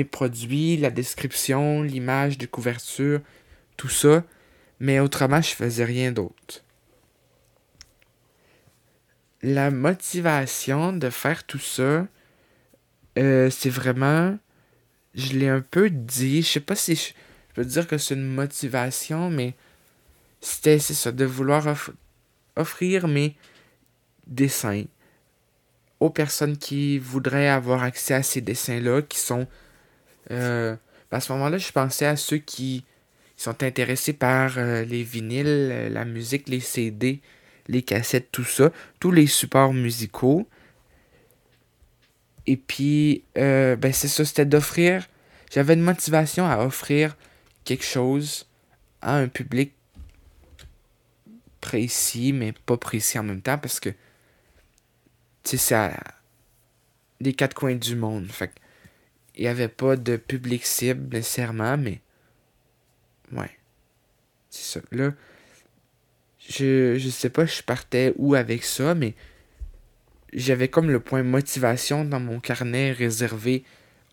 produits, 0.05 0.77
la 0.77 0.91
description, 0.91 1.83
l'image 1.83 2.39
de 2.39 2.47
couverture, 2.47 3.21
tout 3.77 3.89
ça. 3.89 4.25
Mais 4.81 5.01
autrement, 5.01 5.41
je 5.41 5.51
faisais 5.51 5.85
rien 5.85 6.13
d'autre. 6.13 6.63
La 9.43 9.71
motivation 9.71 10.93
de 10.93 11.11
faire 11.11 11.45
tout 11.45 11.59
ça, 11.59 12.07
euh, 13.19 13.51
c'est 13.51 13.71
vraiment. 13.71 14.39
Je 15.15 15.33
l'ai 15.33 15.49
un 15.49 15.61
peu 15.61 15.91
dit. 15.91 16.43
Je 16.43 16.49
sais 16.49 16.61
pas 16.61 16.77
si 16.77 17.15
peux 17.55 17.65
dire 17.65 17.87
que 17.87 17.99
c'est 17.99 18.15
une 18.15 18.35
motivation, 18.35 19.31
mais 19.31 19.55
c'était 20.41 20.79
ça, 20.79 21.13
de 21.13 21.25
vouloir 21.25 21.67
offrir 22.57 23.09
mes 23.09 23.37
dessins 24.27 24.85
aux 26.01 26.11
personnes 26.11 26.57
qui 26.57 26.99
voudraient 26.99 27.49
avoir 27.49 27.85
accès 27.85 28.15
à 28.15 28.23
ces 28.23 28.41
dessins-là, 28.41 29.03
qui 29.03 29.19
sont 29.19 29.47
euh, 30.31 30.77
à 31.11 31.21
ce 31.21 31.33
moment-là, 31.33 31.59
je 31.59 31.71
pensais 31.73 32.07
à 32.07 32.17
ceux 32.17 32.39
qui 32.39 32.85
sont 33.37 33.63
intéressés 33.63 34.13
par 34.13 34.57
euh, 34.57 34.85
les 34.85 35.03
vinyles, 35.03 35.47
euh, 35.47 35.89
la 35.89 36.05
musique, 36.05 36.49
les 36.49 36.61
CD, 36.61 37.21
les 37.69 37.83
cassettes, 37.83 38.29
tout 38.33 38.45
ça, 38.45 38.71
tous 38.99 39.11
les 39.11 39.27
supports 39.27 39.75
musicaux. 39.75 40.49
Et 42.47 42.57
puis, 42.57 43.23
ben 43.37 43.93
c'est 43.93 44.09
ça, 44.09 44.25
c'était 44.25 44.45
d'offrir. 44.45 45.07
J'avais 45.53 45.75
une 45.75 45.83
motivation 45.83 46.45
à 46.45 46.59
offrir 46.65 47.17
quelque 47.65 47.85
chose 47.85 48.47
à 49.01 49.17
un 49.17 49.29
public 49.29 49.73
précis, 51.61 52.33
mais 52.33 52.53
pas 52.53 52.77
précis 52.77 53.19
en 53.19 53.23
même 53.23 53.43
temps, 53.43 53.59
parce 53.59 53.81
que, 53.81 53.91
tu 53.91 53.97
sais, 55.45 55.57
c'est 55.57 55.75
à 55.75 55.97
les 57.21 57.33
quatre 57.33 57.55
coins 57.55 57.77
du 57.77 57.97
monde. 57.97 58.27
Fait 58.27 58.53
il 59.35 59.43
n'y 59.43 59.49
avait 59.49 59.69
pas 59.69 59.97
de 59.97 60.17
public 60.17 60.67
cible 60.67 61.15
nécessairement, 61.15 61.79
mais. 61.79 62.01
Ouais. 63.33 63.51
C'est 64.51 64.79
ça. 64.79 64.87
Là, 64.91 65.13
je, 66.39 66.99
je 66.99 67.09
sais 67.09 67.31
pas, 67.31 67.47
je 67.47 67.63
partais 67.63 68.13
où 68.17 68.35
avec 68.35 68.65
ça, 68.65 68.95
mais 68.95 69.15
j'avais 70.35 70.69
comme 70.69 70.91
le 70.91 71.01
point 71.01 71.23
motivation 71.23 72.05
dans 72.05 72.21
mon 72.21 72.41
carnet 72.41 72.93
réservé 72.93 73.65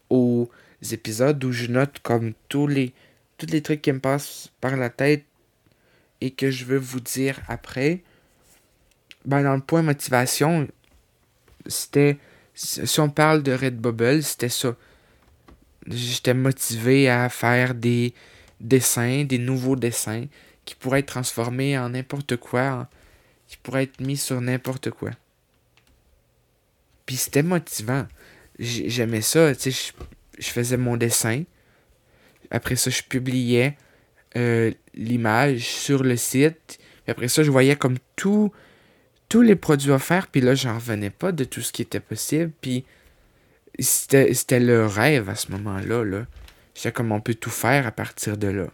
aux 0.10 0.50
épisodes 0.91 1.44
où 1.44 1.51
je 1.51 1.68
note 1.68 2.00
comme 2.00 2.34
tous 2.48 2.68
les, 2.68 2.94
tous 3.39 3.51
les 3.51 3.62
trucs 3.62 3.81
qui 3.81 3.91
me 3.91 4.00
passent 4.00 4.50
par 4.62 4.77
la 4.77 4.89
tête 4.89 5.25
et 6.22 6.31
que 6.31 6.51
je 6.51 6.65
veux 6.65 6.77
vous 6.77 7.00
dire 7.00 7.39
après. 7.48 8.03
Ben, 9.25 9.43
dans 9.43 9.55
le 9.55 9.62
point 9.62 9.81
motivation, 9.81 10.67
c'était. 11.65 12.17
Si 12.53 13.00
on 13.00 13.10
parle 13.10 13.41
de 13.41 13.53
Redbubble, 13.53 14.22
c'était 14.22 14.50
ça 14.50 14.75
j'étais 15.88 16.34
motivé 16.34 17.10
à 17.10 17.29
faire 17.29 17.74
des 17.74 18.13
dessins, 18.60 19.24
des 19.24 19.38
nouveaux 19.38 19.75
dessins 19.75 20.25
qui 20.65 20.75
pourraient 20.75 21.00
être 21.00 21.08
transformés 21.08 21.77
en 21.77 21.89
n'importe 21.89 22.38
quoi, 22.38 22.88
qui 23.48 23.58
pourraient 23.58 23.84
être 23.84 24.01
mis 24.01 24.17
sur 24.17 24.39
n'importe 24.41 24.91
quoi. 24.91 25.12
Puis 27.05 27.15
c'était 27.15 27.43
motivant. 27.43 28.05
J'aimais 28.60 29.22
ça, 29.22 29.55
tu 29.55 29.72
sais, 29.72 29.93
je, 30.38 30.50
faisais 30.50 30.77
mon 30.77 30.98
dessin. 30.98 31.43
Après 32.51 32.75
ça, 32.75 32.89
je 32.89 33.03
publiais 33.03 33.77
euh, 34.36 34.72
l'image 34.94 35.62
sur 35.62 36.03
le 36.03 36.15
site. 36.15 36.79
Puis 37.03 37.12
après 37.12 37.27
ça, 37.27 37.44
je 37.44 37.51
voyais 37.51 37.75
comme 37.75 37.98
tout, 38.15 38.51
tous 39.27 39.41
les 39.41 39.56
produits 39.56 39.91
offerts. 39.91 40.27
Puis 40.27 40.41
là, 40.41 40.56
j'en 40.56 40.75
revenais 40.75 41.10
pas 41.10 41.32
de 41.32 41.44
tout 41.44 41.62
ce 41.62 41.72
qui 41.72 41.82
était 41.82 42.00
possible. 42.00 42.51
Puis 42.62 42.86
c'était 43.79 44.60
le 44.60 44.86
rêve 44.86 45.29
à 45.29 45.36
ce 45.36 45.51
moment-là. 45.51 46.03
Là. 46.03 46.25
J'étais 46.75 46.91
comme 46.91 47.12
on 47.12 47.22
peut 47.22 47.36
tout 47.36 47.50
faire 47.50 47.88
à 47.88 47.91
partir 47.91 48.38
de 48.38 48.48
là. 48.48 48.68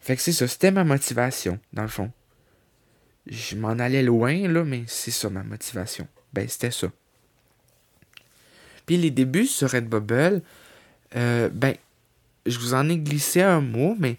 Fait 0.00 0.14
que 0.14 0.22
c'est 0.22 0.32
ça, 0.32 0.46
c'était 0.46 0.70
ma 0.70 0.84
motivation, 0.84 1.58
dans 1.72 1.82
le 1.82 1.88
fond. 1.88 2.12
Je 3.26 3.56
m'en 3.56 3.70
allais 3.70 4.04
loin, 4.04 4.46
là, 4.46 4.62
mais 4.62 4.84
c'est 4.86 5.10
ça 5.10 5.28
ma 5.28 5.42
motivation. 5.42 6.06
Ben, 6.32 6.48
c'était 6.48 6.70
ça. 6.70 6.86
Puis 8.86 8.96
les 8.98 9.10
débuts 9.10 9.46
sur 9.46 9.70
Redbubble, 9.70 10.42
euh, 11.14 11.48
ben, 11.48 11.74
je 12.46 12.58
vous 12.58 12.74
en 12.74 12.88
ai 12.88 12.98
glissé 12.98 13.42
un 13.42 13.60
mot, 13.60 13.96
mais 13.98 14.16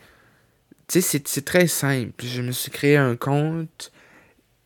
tu 0.88 1.02
sais, 1.02 1.22
c'est 1.26 1.46
très 1.46 1.68
simple. 1.68 2.24
Je 2.26 2.42
me 2.42 2.52
suis 2.52 2.72
créé 2.72 2.98
un 2.98 3.16
compte. 3.16 3.92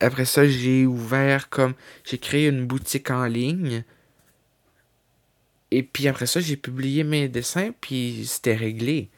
Après 0.00 0.24
ça, 0.24 0.46
j'ai 0.46 0.86
ouvert 0.86 1.48
comme. 1.48 1.74
J'ai 2.04 2.18
créé 2.18 2.48
une 2.48 2.66
boutique 2.66 3.10
en 3.10 3.24
ligne. 3.24 3.84
Et 5.70 5.82
puis 5.82 6.06
après 6.06 6.26
ça, 6.26 6.40
j'ai 6.40 6.56
publié 6.56 7.02
mes 7.02 7.28
dessins, 7.28 7.70
puis 7.80 8.26
c'était 8.26 8.54
réglé. 8.54 9.08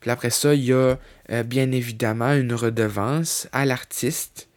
Puis 0.00 0.10
après 0.10 0.30
ça, 0.30 0.54
il 0.54 0.64
y 0.64 0.72
a 0.72 0.98
euh, 1.30 1.42
bien 1.44 1.70
évidemment 1.72 2.32
une 2.32 2.52
redevance 2.52 3.48
à 3.52 3.64
l'artiste 3.64 4.48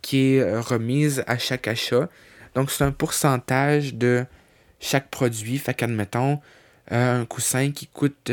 qui 0.00 0.34
est 0.34 0.40
euh, 0.40 0.60
remise 0.60 1.24
à 1.26 1.38
chaque 1.38 1.66
achat. 1.66 2.08
Donc 2.54 2.70
c'est 2.70 2.84
un 2.84 2.92
pourcentage 2.92 3.94
de 3.94 4.24
chaque 4.80 5.10
produit. 5.10 5.58
Fait 5.58 5.74
qu'admettons, 5.74 6.40
un 6.92 7.24
coussin 7.24 7.72
qui 7.72 7.86
coûte, 7.86 8.30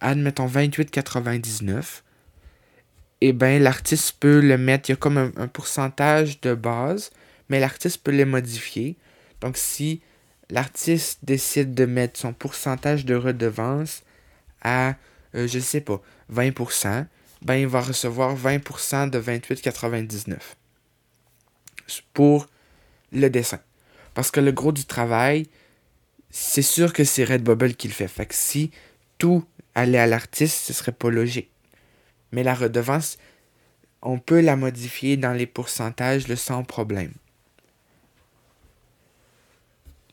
admettons, 0.00 0.46
28,99. 0.46 2.02
Et 3.22 3.28
eh 3.28 3.32
bien, 3.32 3.58
l'artiste 3.58 4.16
peut 4.20 4.40
le 4.40 4.58
mettre, 4.58 4.90
il 4.90 4.92
y 4.92 4.94
a 4.94 4.96
comme 4.96 5.16
un, 5.16 5.32
un 5.36 5.48
pourcentage 5.48 6.40
de 6.42 6.54
base, 6.54 7.10
mais 7.48 7.60
l'artiste 7.60 8.02
peut 8.02 8.10
les 8.10 8.26
modifier. 8.26 8.96
Donc 9.40 9.56
si 9.56 10.02
l'artiste 10.50 11.20
décide 11.22 11.74
de 11.74 11.86
mettre 11.86 12.18
son 12.18 12.32
pourcentage 12.32 13.04
de 13.04 13.14
redevance 13.14 14.02
à, 14.62 14.94
euh, 15.34 15.46
je 15.46 15.58
sais 15.58 15.80
pas, 15.80 16.00
20%, 16.32 17.06
ben 17.42 17.54
il 17.54 17.66
va 17.66 17.80
recevoir 17.80 18.36
20% 18.36 19.10
de 19.10 19.20
28,99 19.20 20.36
pour 22.12 22.48
le 23.12 23.28
dessin. 23.28 23.60
Parce 24.14 24.30
que 24.30 24.40
le 24.40 24.52
gros 24.52 24.72
du 24.72 24.84
travail, 24.84 25.46
c'est 26.38 26.60
sûr 26.60 26.92
que 26.92 27.02
c'est 27.02 27.24
Redbubble 27.24 27.76
qui 27.76 27.88
le 27.88 27.94
fait. 27.94 28.08
Fait 28.08 28.26
que 28.26 28.34
si 28.34 28.70
tout 29.16 29.42
allait 29.74 29.98
à 29.98 30.06
l'artiste, 30.06 30.66
ce 30.66 30.74
serait 30.74 30.92
pas 30.92 31.08
logique. 31.08 31.50
Mais 32.30 32.42
la 32.42 32.54
redevance, 32.54 33.16
on 34.02 34.18
peut 34.18 34.42
la 34.42 34.54
modifier 34.54 35.16
dans 35.16 35.32
les 35.32 35.46
pourcentages 35.46 36.32
sans 36.34 36.62
problème. 36.62 37.14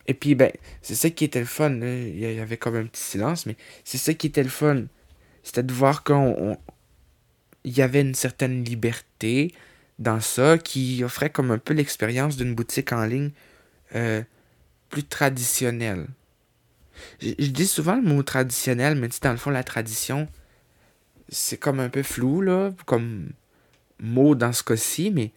Et 0.07 0.13
puis, 0.13 0.33
ben, 0.33 0.49
c'est 0.81 0.95
ça 0.95 1.09
qui 1.09 1.25
était 1.25 1.41
le 1.41 1.45
fun. 1.45 1.81
Il 1.81 2.17
y 2.17 2.39
avait 2.39 2.55
comme 2.55 2.77
un 2.77 2.85
petit 2.85 3.03
silence, 3.03 3.45
mais 3.45 3.57
c'est 3.83 3.97
ça 3.97 4.13
qui 4.13 4.27
était 4.27 4.43
le 4.43 4.49
fun. 4.49 4.85
C'était 5.43 5.63
de 5.63 5.73
voir 5.73 6.05
qu'on. 6.05 6.57
Y 7.65 7.81
avait 7.81 8.01
une 8.01 8.15
certaine 8.15 8.63
liberté 8.63 9.53
dans 9.99 10.21
ça 10.21 10.57
qui 10.57 11.03
offrait 11.03 11.29
comme 11.29 11.51
un 11.51 11.57
peu 11.57 11.73
l'expérience 11.73 12.37
d'une 12.37 12.55
boutique 12.55 12.93
en 12.93 13.05
ligne 13.05 13.31
euh, 13.95 14.23
plus 14.93 15.03
traditionnelle. 15.03 16.05
Je, 17.19 17.47
dis 17.47 17.65
souvent 17.65 17.95
le 17.95 18.03
mot 18.03 18.21
traditionnel, 18.21 18.93
mais 18.93 19.09
dans 19.23 19.31
le 19.31 19.37
fond, 19.37 19.49
la 19.49 19.63
tradition, 19.63 20.27
c'est 21.29 21.57
comme 21.57 21.79
un 21.79 21.89
peu 21.89 22.03
flou, 22.03 22.41
là, 22.41 22.69
comme 22.85 23.31
mot 23.99 24.35
dans 24.35 24.53
ce 24.53 24.63
cas-ci, 24.63 25.09
mais 25.09 25.31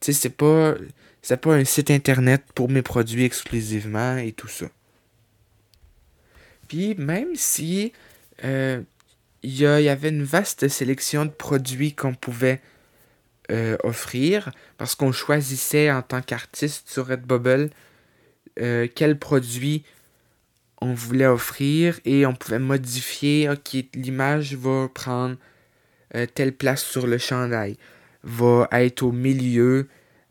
tu 0.00 0.06
sais, 0.06 0.12
c'est 0.12 0.36
pas, 0.36 0.74
c'est 1.22 1.36
pas 1.36 1.54
un 1.54 1.64
site 1.64 1.92
internet 1.92 2.42
pour 2.52 2.68
mes 2.68 2.82
produits 2.82 3.22
exclusivement 3.22 4.16
et 4.16 4.32
tout 4.32 4.48
ça. 4.48 4.66
Puis 6.66 6.96
même 6.96 7.36
si 7.36 7.92
euh, 8.42 8.82
il 9.44 9.54
y, 9.56 9.66
avait 9.66 10.08
une 10.08 10.24
vaste 10.24 10.66
sélection 10.66 11.26
de 11.26 11.30
produits 11.30 11.94
qu'on 11.94 12.14
pouvait 12.14 12.60
euh, 13.52 13.76
offrir, 13.84 14.50
parce 14.78 14.96
qu'on 14.96 15.12
choisissait 15.12 15.92
en 15.92 16.02
tant 16.02 16.22
qu'artiste 16.22 16.90
sur 16.90 17.06
Redbubble 17.06 17.70
euh, 18.60 18.86
quel 18.94 19.18
produit 19.18 19.84
on 20.80 20.94
voulait 20.94 21.26
offrir 21.26 21.98
et 22.04 22.26
on 22.26 22.34
pouvait 22.34 22.58
modifier, 22.58 23.48
ok, 23.48 23.76
l'image 23.94 24.54
va 24.54 24.88
prendre 24.92 25.36
euh, 26.14 26.26
telle 26.26 26.52
place 26.52 26.84
sur 26.84 27.06
le 27.06 27.18
chandail, 27.18 27.76
va 28.22 28.68
être 28.72 29.02
au 29.02 29.12
milieu 29.12 29.88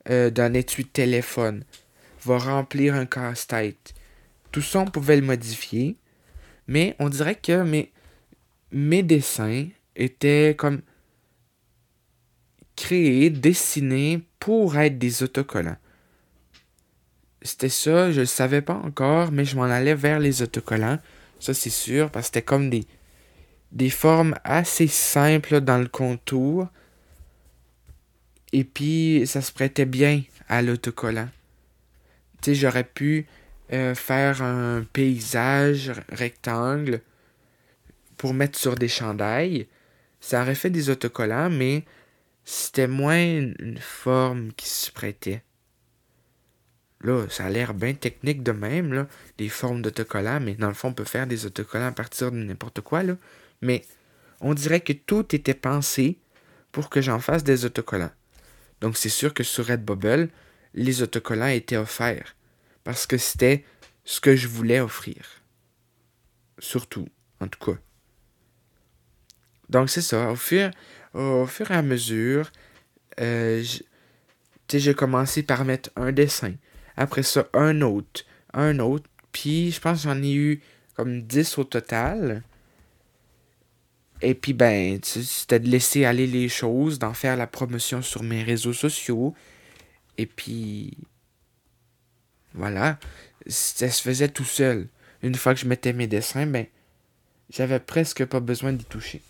euh, 0.09 0.29
d'un 0.29 0.53
étui 0.53 0.83
de 0.83 0.89
téléphone, 0.89 1.63
va 2.23 2.37
remplir 2.37 2.93
un 2.93 3.05
casse-tête. 3.05 3.93
Tout 4.51 4.61
ça, 4.61 4.79
on 4.79 4.85
pouvait 4.85 5.15
le 5.15 5.25
modifier, 5.25 5.97
mais 6.67 6.95
on 6.99 7.09
dirait 7.09 7.35
que 7.35 7.63
mes, 7.63 7.91
mes 8.71 9.03
dessins 9.03 9.67
étaient 9.95 10.55
comme 10.57 10.81
créés, 12.75 13.29
dessinés 13.29 14.21
pour 14.39 14.77
être 14.77 14.97
des 14.97 15.23
autocollants. 15.23 15.77
C'était 17.43 17.69
ça, 17.69 18.11
je 18.11 18.21
le 18.21 18.25
savais 18.25 18.61
pas 18.61 18.75
encore, 18.75 19.31
mais 19.33 19.43
je 19.43 19.57
m'en 19.57 19.63
allais 19.63 19.95
vers 19.95 20.19
les 20.19 20.41
autocollants. 20.41 20.99
Ça, 21.39 21.53
c'est 21.53 21.69
sûr, 21.69 22.09
parce 22.09 22.27
que 22.27 22.35
c'était 22.35 22.41
comme 22.41 22.69
des, 22.69 23.89
formes 23.89 24.35
assez 24.45 24.87
simples 24.87 25.59
dans 25.59 25.77
le 25.77 25.89
contour. 25.89 26.69
Et 28.53 28.63
puis, 28.63 29.23
ça 29.27 29.41
se 29.41 29.51
prêtait 29.51 29.85
bien 29.85 30.23
à 30.47 30.61
l'autocollant. 30.61 31.27
Tu 32.41 32.51
sais, 32.51 32.55
j'aurais 32.55 32.85
pu 32.85 33.25
euh, 33.73 33.93
faire 33.93 34.41
un 34.41 34.85
paysage 34.93 35.91
rectangle 36.09 37.01
pour 38.15 38.33
mettre 38.33 38.57
sur 38.57 38.75
des 38.75 38.87
chandails. 38.87 39.67
Ça 40.21 40.41
aurait 40.41 40.55
fait 40.55 40.69
des 40.69 40.89
autocollants, 40.89 41.49
mais 41.49 41.83
c'était 42.45 42.87
moins 42.87 43.17
une 43.17 43.79
forme 43.81 44.53
qui 44.53 44.69
se 44.69 44.91
prêtait. 44.91 45.43
Là, 47.03 47.25
ça 47.29 47.45
a 47.45 47.49
l'air 47.49 47.73
bien 47.73 47.93
technique 47.93 48.43
de 48.43 48.53
même, 48.53 48.93
là, 48.93 49.07
des 49.37 49.49
formes 49.49 49.81
d'autocollants, 49.81 50.39
mais 50.39 50.55
dans 50.55 50.69
le 50.69 50.73
fond, 50.73 50.89
on 50.89 50.93
peut 50.93 51.03
faire 51.03 51.27
des 51.27 51.45
autocollants 51.45 51.87
à 51.87 51.91
partir 51.91 52.31
de 52.31 52.37
n'importe 52.37 52.81
quoi, 52.81 53.03
là. 53.03 53.17
Mais 53.61 53.83
on 54.39 54.53
dirait 54.53 54.81
que 54.81 54.93
tout 54.93 55.35
était 55.35 55.53
pensé 55.53 56.17
pour 56.71 56.89
que 56.89 57.01
j'en 57.01 57.19
fasse 57.19 57.43
des 57.43 57.65
autocollants. 57.65 58.11
Donc 58.81 58.97
c'est 58.97 59.09
sûr 59.09 59.33
que 59.33 59.43
sur 59.43 59.65
Redbubble, 59.67 60.29
les 60.73 61.01
autocollants 61.01 61.47
étaient 61.47 61.77
offerts. 61.77 62.35
Parce 62.83 63.07
que 63.07 63.17
c'était 63.17 63.63
ce 64.03 64.19
que 64.19 64.35
je 64.35 64.47
voulais 64.47 64.79
offrir. 64.79 65.41
Surtout, 66.59 67.07
en 67.39 67.47
tout 67.47 67.59
cas. 67.71 67.79
Donc 69.69 69.89
c'est 69.89 70.01
ça. 70.01 70.31
Au 70.31 70.35
fur, 70.35 70.71
au 71.13 71.45
fur 71.45 71.71
et 71.71 71.75
à 71.75 71.81
mesure, 71.81 72.51
euh, 73.19 73.63
j'ai 74.69 74.93
commencé 74.93 75.43
par 75.43 75.63
mettre 75.63 75.89
un 75.95 76.11
dessin. 76.11 76.53
Après 76.97 77.23
ça, 77.23 77.47
un 77.53 77.81
autre, 77.81 78.23
un 78.53 78.79
autre. 78.79 79.09
Puis 79.31 79.71
je 79.71 79.81
pense 79.81 80.03
que 80.03 80.09
j'en 80.09 80.21
ai 80.21 80.33
eu 80.33 80.61
comme 80.95 81.21
10 81.21 81.57
au 81.57 81.63
total. 81.63 82.43
Et 84.21 84.35
puis, 84.35 84.53
ben, 84.53 84.99
c'était 85.03 85.59
de 85.59 85.67
laisser 85.67 86.05
aller 86.05 86.27
les 86.27 86.47
choses, 86.47 86.97
d'en 86.97 87.13
faire 87.13 87.35
la 87.35 87.45
promotion 87.45 88.01
sur 88.01 88.23
mes 88.23 88.41
réseaux 88.41 88.71
sociaux. 88.71 89.35
Et 90.17 90.25
puis, 90.25 90.97
voilà, 92.53 92.99
ça 93.47 93.89
se 93.89 94.01
faisait 94.01 94.29
tout 94.29 94.45
seul. 94.45 94.87
Une 95.23 95.35
fois 95.35 95.53
que 95.53 95.59
je 95.59 95.67
mettais 95.67 95.91
mes 95.91 96.07
dessins, 96.07 96.45
ben, 96.45 96.67
j'avais 97.49 97.81
presque 97.81 98.23
pas 98.23 98.39
besoin 98.39 98.71
d'y 98.71 98.85
toucher. 98.85 99.21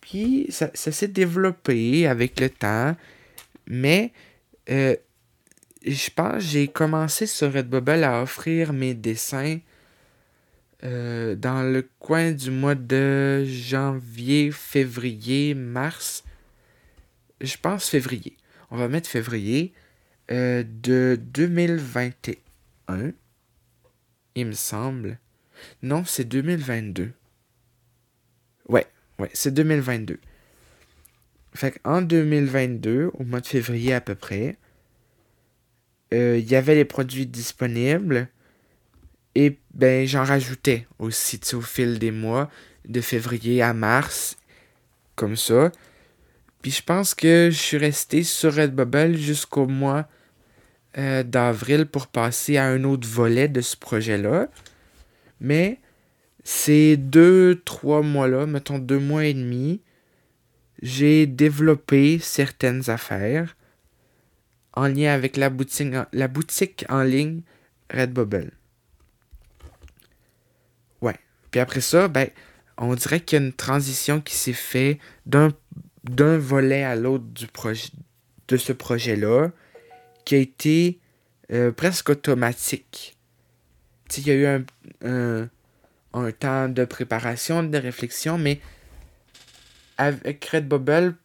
Puis, 0.00 0.46
ça, 0.50 0.70
s'est 0.74 1.08
développé 1.08 2.08
avec 2.08 2.40
le 2.40 2.50
temps, 2.50 2.96
mais 3.66 4.12
euh, 4.70 4.96
je 5.84 6.10
pense 6.10 6.42
j'ai 6.42 6.68
commencé 6.68 7.26
sur 7.26 7.52
Redbubble 7.52 8.04
à 8.04 8.22
offrir 8.22 8.72
mes 8.72 8.94
dessins 8.94 9.58
euh, 10.82 11.34
dans 11.34 11.62
le 11.62 11.88
coin 11.98 12.32
du 12.32 12.50
mois 12.50 12.74
de 12.74 13.44
janvier, 13.46 14.50
février, 14.50 15.54
mars. 15.54 16.24
Je 17.40 17.56
pense 17.56 17.88
février. 17.88 18.36
On 18.70 18.76
va 18.76 18.88
mettre 18.88 19.08
février 19.08 19.74
euh, 20.30 20.64
de 20.66 21.18
2021. 21.20 23.12
Il 24.36 24.46
me 24.46 24.52
semble. 24.52 25.18
Non, 25.82 26.04
c'est 26.04 26.24
2022. 26.24 27.12
Ouais, 28.68 28.86
ouais, 29.18 29.30
c'est 29.34 29.52
2022. 29.52 30.18
Fait 31.52 31.78
en 31.84 32.00
2022, 32.00 33.10
au 33.12 33.24
mois 33.24 33.40
de 33.40 33.46
février 33.46 33.92
à 33.92 34.00
peu 34.00 34.14
près, 34.14 34.56
il 36.12 36.48
y 36.48 36.56
avait 36.56 36.74
les 36.74 36.84
produits 36.84 37.26
disponibles. 37.26 38.28
Et 39.34 39.58
ben 39.74 40.06
j'en 40.06 40.24
rajoutais 40.24 40.86
aussi 40.98 41.40
au 41.52 41.60
fil 41.60 41.98
des 41.98 42.10
mois, 42.10 42.50
de 42.88 43.00
février 43.00 43.62
à 43.62 43.72
mars, 43.72 44.36
comme 45.14 45.36
ça. 45.36 45.70
Puis 46.62 46.72
je 46.72 46.82
pense 46.82 47.14
que 47.14 47.48
je 47.50 47.56
suis 47.56 47.76
resté 47.76 48.22
sur 48.22 48.54
Redbubble 48.54 49.16
jusqu'au 49.16 49.66
mois 49.66 50.08
euh, 50.98 51.22
d'avril 51.22 51.86
pour 51.86 52.08
passer 52.08 52.56
à 52.56 52.66
un 52.66 52.84
autre 52.84 53.08
volet 53.08 53.48
de 53.48 53.60
ce 53.60 53.76
projet-là. 53.76 54.48
Mais 55.40 55.78
ces 56.42 56.96
deux, 56.96 57.62
trois 57.64 58.02
mois-là, 58.02 58.46
mettons 58.46 58.78
deux 58.78 58.98
mois 58.98 59.24
et 59.24 59.34
demi, 59.34 59.80
j'ai 60.82 61.26
développé 61.26 62.18
certaines 62.18 62.90
affaires 62.90 63.56
en 64.74 64.86
lien 64.86 65.12
avec 65.12 65.36
la 65.36 65.50
boutique, 65.50 65.92
la 66.12 66.28
boutique 66.28 66.84
en 66.88 67.02
ligne 67.02 67.42
Redbubble. 67.92 68.52
Ouais. 71.00 71.16
Puis 71.50 71.60
après 71.60 71.80
ça, 71.80 72.08
ben, 72.08 72.28
on 72.78 72.94
dirait 72.94 73.20
qu'il 73.20 73.38
y 73.38 73.42
a 73.42 73.46
une 73.46 73.52
transition 73.52 74.20
qui 74.20 74.34
s'est 74.34 74.52
faite 74.52 74.98
d'un, 75.26 75.52
volet 76.38 76.82
à 76.82 76.96
l'autre 76.96 77.24
de 78.48 78.56
ce 78.56 78.72
projet-là, 78.72 79.50
qui 80.24 80.34
a 80.34 80.38
été 80.38 80.98
euh, 81.52 81.72
presque 81.72 82.10
automatique. 82.10 83.16
il 84.16 84.26
y 84.26 84.30
a 84.30 84.34
eu 84.34 84.46
un, 84.46 84.64
un, 85.04 85.48
un, 86.14 86.32
temps 86.32 86.68
de 86.68 86.84
préparation, 86.84 87.62
de 87.62 87.78
réflexion, 87.78 88.38
mais 88.38 88.60
avec 89.98 90.44
Redbubble, 90.46 91.16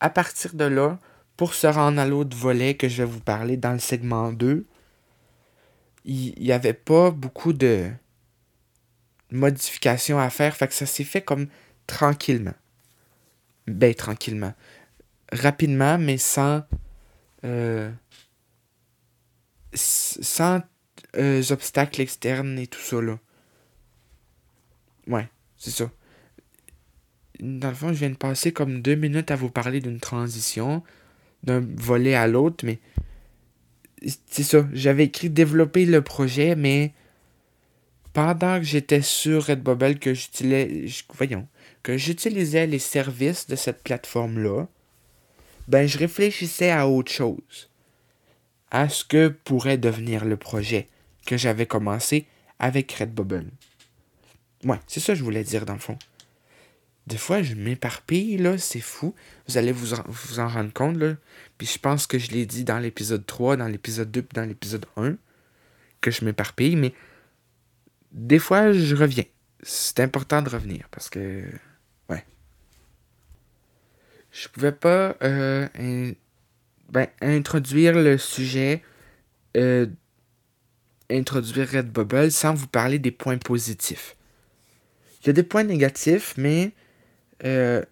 à 0.00 0.10
partir 0.10 0.54
de 0.54 0.64
là, 0.64 0.98
pour 1.42 1.54
se 1.54 1.66
rendre 1.66 2.00
à 2.00 2.06
l'autre 2.06 2.36
volet 2.36 2.74
que 2.74 2.88
je 2.88 3.02
vais 3.02 3.10
vous 3.10 3.18
parler 3.18 3.56
dans 3.56 3.72
le 3.72 3.80
segment 3.80 4.30
2, 4.30 4.64
il 6.04 6.34
n'y 6.38 6.52
avait 6.52 6.72
pas 6.72 7.10
beaucoup 7.10 7.52
de 7.52 7.90
modifications 9.32 10.20
à 10.20 10.30
faire, 10.30 10.56
fait 10.56 10.68
que 10.68 10.74
ça 10.74 10.86
s'est 10.86 11.02
fait 11.02 11.20
comme 11.20 11.48
tranquillement. 11.88 12.54
Ben, 13.66 13.92
tranquillement. 13.92 14.54
Rapidement, 15.32 15.98
mais 15.98 16.16
sans. 16.16 16.62
Euh, 17.42 17.90
sans 19.74 20.62
euh, 21.16 21.42
obstacles 21.50 22.02
externes 22.02 22.56
et 22.56 22.68
tout 22.68 22.78
ça, 22.78 23.02
là. 23.02 23.18
Ouais, 25.08 25.28
c'est 25.56 25.72
ça. 25.72 25.90
Dans 27.40 27.70
le 27.70 27.74
fond, 27.74 27.88
je 27.88 27.98
viens 27.98 28.10
de 28.10 28.14
passer 28.14 28.52
comme 28.52 28.80
deux 28.80 28.94
minutes 28.94 29.32
à 29.32 29.34
vous 29.34 29.50
parler 29.50 29.80
d'une 29.80 29.98
transition 29.98 30.84
d'un 31.42 31.60
volet 31.76 32.14
à 32.14 32.26
l'autre, 32.26 32.64
mais 32.64 32.78
c'est 34.26 34.42
ça. 34.42 34.66
J'avais 34.72 35.04
écrit 35.04 35.30
développer 35.30 35.86
le 35.86 36.02
projet, 36.02 36.56
mais 36.56 36.92
pendant 38.12 38.58
que 38.58 38.64
j'étais 38.64 39.02
sur 39.02 39.44
Redbubble, 39.44 39.98
que 39.98 40.14
j'utilisais, 40.14 40.86
que 41.82 41.96
j'utilisais 41.96 42.66
les 42.66 42.78
services 42.78 43.46
de 43.46 43.56
cette 43.56 43.82
plateforme-là, 43.82 44.66
ben 45.68 45.86
je 45.86 45.98
réfléchissais 45.98 46.70
à 46.70 46.88
autre 46.88 47.12
chose. 47.12 47.70
à 48.72 48.88
ce 48.88 49.04
que 49.04 49.28
pourrait 49.28 49.78
devenir 49.78 50.24
le 50.24 50.36
projet 50.36 50.88
que 51.26 51.36
j'avais 51.36 51.66
commencé 51.66 52.26
avec 52.58 52.90
Redbubble. 52.90 53.50
Ouais, 54.64 54.78
c'est 54.86 54.98
ça 54.98 55.12
que 55.12 55.18
je 55.18 55.24
voulais 55.24 55.44
dire 55.44 55.66
dans 55.66 55.74
le 55.74 55.78
fond. 55.78 55.98
Des 57.06 57.16
fois, 57.16 57.42
je 57.42 57.54
m'éparpille, 57.54 58.36
là, 58.36 58.58
c'est 58.58 58.80
fou. 58.80 59.14
Vous 59.48 59.58
allez 59.58 59.72
vous 59.72 59.94
en, 59.94 60.04
vous 60.06 60.38
en 60.38 60.48
rendre 60.48 60.72
compte, 60.72 60.96
là. 60.96 61.16
Puis 61.58 61.66
je 61.66 61.78
pense 61.78 62.06
que 62.06 62.18
je 62.18 62.30
l'ai 62.30 62.46
dit 62.46 62.64
dans 62.64 62.78
l'épisode 62.78 63.26
3, 63.26 63.56
dans 63.56 63.66
l'épisode 63.66 64.10
2, 64.10 64.24
dans 64.34 64.48
l'épisode 64.48 64.86
1, 64.96 65.16
que 66.00 66.10
je 66.10 66.24
m'éparpille, 66.24 66.76
mais 66.76 66.94
des 68.12 68.38
fois, 68.38 68.72
je 68.72 68.94
reviens. 68.94 69.24
C'est 69.62 70.00
important 70.00 70.42
de 70.42 70.48
revenir 70.48 70.88
parce 70.90 71.08
que. 71.08 71.44
Ouais. 72.08 72.24
Je 74.30 74.48
pouvais 74.48 74.72
pas 74.72 75.16
euh, 75.22 75.68
ben, 76.88 77.06
introduire 77.20 77.94
le 77.94 78.18
sujet, 78.18 78.82
euh, 79.56 79.86
introduire 81.10 81.68
Redbubble 81.68 82.30
sans 82.30 82.54
vous 82.54 82.66
parler 82.66 82.98
des 82.98 83.10
points 83.10 83.38
positifs. 83.38 84.16
Il 85.22 85.28
y 85.28 85.30
a 85.30 85.32
des 85.32 85.42
points 85.42 85.64
négatifs, 85.64 86.34
mais 86.36 86.72
euh, 87.44 87.82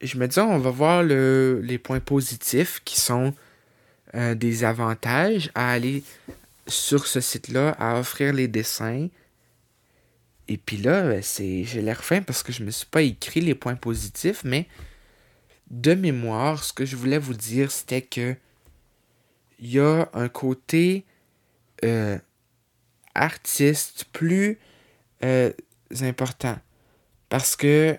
je 0.00 0.18
me 0.18 0.26
dis, 0.26 0.38
on 0.38 0.58
va 0.58 0.70
voir 0.70 1.02
les 1.02 1.78
points 1.78 2.00
positifs 2.00 2.80
qui 2.84 3.00
sont 3.00 3.34
euh, 4.14 4.34
des 4.34 4.64
avantages 4.64 5.50
à 5.54 5.72
aller 5.72 6.02
sur 6.66 7.06
ce 7.06 7.20
site-là, 7.20 7.70
à 7.78 7.98
offrir 7.98 8.32
les 8.32 8.48
dessins. 8.48 9.08
Et 10.48 10.56
puis 10.56 10.78
là, 10.78 11.02
ben, 11.02 11.22
c'est, 11.22 11.64
j'ai 11.64 11.82
l'air 11.82 12.02
fin 12.02 12.22
parce 12.22 12.42
que 12.42 12.52
je 12.52 12.60
ne 12.60 12.66
me 12.66 12.70
suis 12.70 12.86
pas 12.86 13.02
écrit 13.02 13.40
les 13.40 13.54
points 13.54 13.76
positifs, 13.76 14.42
mais 14.44 14.66
de 15.70 15.94
mémoire, 15.94 16.64
ce 16.64 16.72
que 16.72 16.86
je 16.86 16.96
voulais 16.96 17.18
vous 17.18 17.34
dire, 17.34 17.70
c'était 17.70 18.02
que 18.02 18.34
il 19.60 19.72
y 19.72 19.80
a 19.80 20.08
un 20.14 20.28
côté 20.28 21.04
euh, 21.84 22.16
artiste 23.14 24.04
plus 24.12 24.58
important. 26.00 26.58
Parce 27.28 27.56
que 27.56 27.98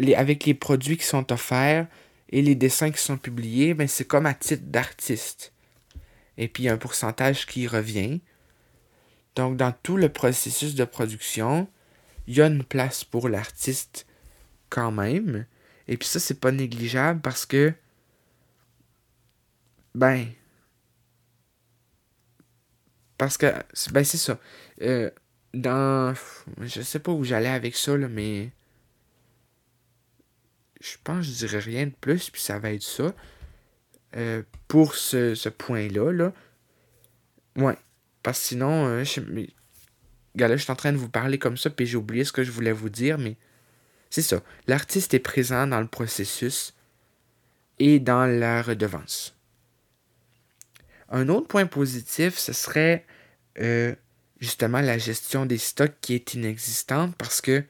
les, 0.00 0.14
avec 0.14 0.44
les 0.44 0.54
produits 0.54 0.96
qui 0.96 1.04
sont 1.04 1.32
offerts 1.32 1.86
et 2.30 2.42
les 2.42 2.54
dessins 2.54 2.90
qui 2.90 3.00
sont 3.00 3.18
publiés, 3.18 3.74
ben 3.74 3.88
c'est 3.88 4.04
comme 4.04 4.26
à 4.26 4.34
titre 4.34 4.64
d'artiste. 4.66 5.52
Et 6.38 6.48
puis 6.48 6.64
il 6.64 6.66
y 6.66 6.68
a 6.68 6.72
un 6.72 6.78
pourcentage 6.78 7.46
qui 7.46 7.66
revient. 7.66 8.20
Donc 9.36 9.56
dans 9.56 9.72
tout 9.82 9.96
le 9.96 10.08
processus 10.08 10.74
de 10.74 10.84
production, 10.84 11.68
il 12.26 12.36
y 12.36 12.42
a 12.42 12.46
une 12.46 12.64
place 12.64 13.04
pour 13.04 13.28
l'artiste 13.28 14.06
quand 14.68 14.90
même. 14.90 15.46
Et 15.88 15.96
puis 15.96 16.08
ça, 16.08 16.20
c'est 16.20 16.40
pas 16.40 16.52
négligeable 16.52 17.20
parce 17.20 17.46
que 17.46 17.72
ben 19.94 20.26
parce 23.18 23.36
que 23.36 23.52
ben 23.92 24.04
c'est 24.04 24.16
ça. 24.16 24.38
Euh, 24.82 25.10
dans. 25.54 26.14
Je 26.60 26.80
sais 26.80 27.00
pas 27.00 27.12
où 27.12 27.24
j'allais 27.24 27.48
avec 27.48 27.76
ça, 27.76 27.96
là, 27.96 28.08
mais. 28.08 28.50
Je 30.80 30.96
pense 31.04 31.26
que 31.26 31.32
je 31.32 31.46
dirais 31.46 31.58
rien 31.58 31.86
de 31.86 31.94
plus, 32.00 32.30
puis 32.30 32.40
ça 32.40 32.58
va 32.58 32.72
être 32.72 32.82
ça. 32.82 33.14
Euh, 34.16 34.42
pour 34.66 34.94
ce, 34.94 35.34
ce 35.34 35.48
point-là, 35.48 36.12
là. 36.12 36.32
Ouais. 37.56 37.76
Parce 38.22 38.40
que 38.40 38.46
sinon, 38.46 38.86
euh, 38.86 39.04
je, 39.04 40.56
suis 40.56 40.72
en 40.72 40.76
train 40.76 40.92
de 40.92 40.96
vous 40.96 41.08
parler 41.08 41.38
comme 41.38 41.56
ça, 41.56 41.70
puis 41.70 41.86
j'ai 41.86 41.96
oublié 41.96 42.24
ce 42.24 42.32
que 42.32 42.42
je 42.42 42.50
voulais 42.50 42.72
vous 42.72 42.88
dire, 42.90 43.18
mais 43.18 43.36
c'est 44.10 44.22
ça. 44.22 44.42
L'artiste 44.66 45.14
est 45.14 45.20
présent 45.20 45.66
dans 45.66 45.80
le 45.80 45.86
processus 45.86 46.74
et 47.78 47.98
dans 47.98 48.26
la 48.26 48.62
redevance. 48.62 49.36
Un 51.08 51.28
autre 51.28 51.46
point 51.46 51.66
positif, 51.66 52.38
ce 52.38 52.52
serait 52.52 53.04
euh, 53.58 53.94
justement 54.40 54.80
la 54.80 54.98
gestion 54.98 55.46
des 55.46 55.58
stocks 55.58 55.94
qui 56.00 56.14
est 56.14 56.34
inexistante 56.34 57.16
parce 57.16 57.40
que 57.40 57.64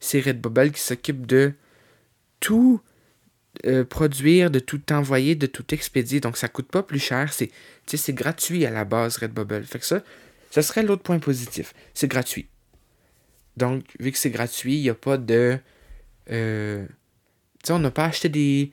c'est 0.00 0.20
Redbubble 0.20 0.72
qui 0.72 0.80
s'occupe 0.80 1.26
de 1.26 1.54
tout 2.40 2.80
euh, 3.64 3.84
produire, 3.84 4.50
de 4.50 4.58
tout 4.58 4.92
envoyer, 4.92 5.34
de 5.34 5.46
tout 5.46 5.72
expédier. 5.72 6.20
Donc 6.20 6.36
ça 6.36 6.48
coûte 6.48 6.68
pas 6.68 6.82
plus 6.82 6.98
cher. 6.98 7.32
C'est, 7.32 8.12
gratuit 8.12 8.66
à 8.66 8.70
la 8.70 8.84
base 8.84 9.16
Redbubble. 9.16 9.64
Fait 9.64 9.78
que 9.78 9.86
ça, 9.86 10.02
ça 10.50 10.62
serait 10.62 10.82
l'autre 10.82 11.02
point 11.02 11.18
positif. 11.18 11.74
C'est 11.94 12.08
gratuit. 12.08 12.48
Donc, 13.56 13.84
vu 13.98 14.12
que 14.12 14.18
c'est 14.18 14.30
gratuit, 14.30 14.76
il 14.76 14.82
n'y 14.82 14.90
a 14.90 14.94
pas 14.94 15.16
de. 15.16 15.58
Euh, 16.30 16.86
tu 16.86 17.68
sais, 17.68 17.72
on 17.72 17.78
n'a 17.78 17.90
pas 17.90 18.04
acheté 18.04 18.28
des, 18.28 18.72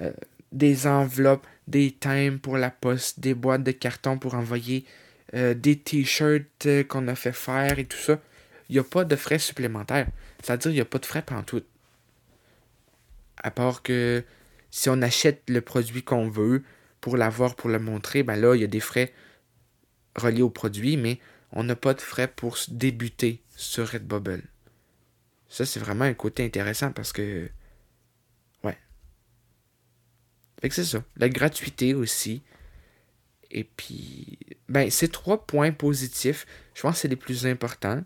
euh, 0.00 0.12
des 0.52 0.86
enveloppes, 0.86 1.46
des 1.68 1.92
timbres 1.92 2.40
pour 2.40 2.56
la 2.56 2.70
poste, 2.70 3.20
des 3.20 3.34
boîtes 3.34 3.64
de 3.64 3.72
carton 3.72 4.18
pour 4.18 4.34
envoyer 4.34 4.84
des 5.32 5.76
t-shirts 5.76 6.86
qu'on 6.86 7.08
a 7.08 7.16
fait 7.16 7.32
faire 7.32 7.80
et 7.80 7.86
tout 7.86 7.98
ça, 7.98 8.20
il 8.68 8.74
n'y 8.74 8.78
a 8.78 8.84
pas 8.84 9.02
de 9.02 9.16
frais 9.16 9.40
supplémentaires. 9.40 10.06
C'est-à-dire 10.40 10.70
il 10.70 10.74
n'y 10.74 10.80
a 10.80 10.84
pas 10.84 11.00
de 11.00 11.06
frais 11.06 11.24
tout. 11.44 11.64
À 13.44 13.50
part 13.50 13.82
que 13.82 14.24
si 14.70 14.88
on 14.88 15.02
achète 15.02 15.42
le 15.50 15.60
produit 15.60 16.02
qu'on 16.02 16.30
veut 16.30 16.64
pour 17.02 17.18
l'avoir, 17.18 17.54
pour 17.54 17.68
le 17.68 17.78
montrer, 17.78 18.22
ben 18.22 18.36
là, 18.36 18.54
il 18.56 18.62
y 18.62 18.64
a 18.64 18.68
des 18.68 18.80
frais 18.80 19.12
reliés 20.16 20.40
au 20.40 20.48
produit, 20.48 20.96
mais 20.96 21.20
on 21.52 21.62
n'a 21.62 21.76
pas 21.76 21.92
de 21.92 22.00
frais 22.00 22.26
pour 22.26 22.56
débuter 22.68 23.42
sur 23.54 23.86
Redbubble. 23.86 24.42
Ça, 25.46 25.66
c'est 25.66 25.78
vraiment 25.78 26.06
un 26.06 26.14
côté 26.14 26.42
intéressant 26.42 26.90
parce 26.90 27.12
que. 27.12 27.50
Ouais. 28.64 28.78
Fait 30.62 30.70
que 30.70 30.74
c'est 30.74 30.84
ça. 30.84 31.04
La 31.16 31.28
gratuité 31.28 31.92
aussi. 31.92 32.42
Et 33.50 33.64
puis, 33.64 34.38
ben, 34.70 34.90
ces 34.90 35.08
trois 35.08 35.46
points 35.46 35.70
positifs, 35.70 36.46
je 36.74 36.80
pense 36.80 36.94
que 36.94 37.00
c'est 37.02 37.08
les 37.08 37.16
plus 37.16 37.46
importants. 37.46 38.02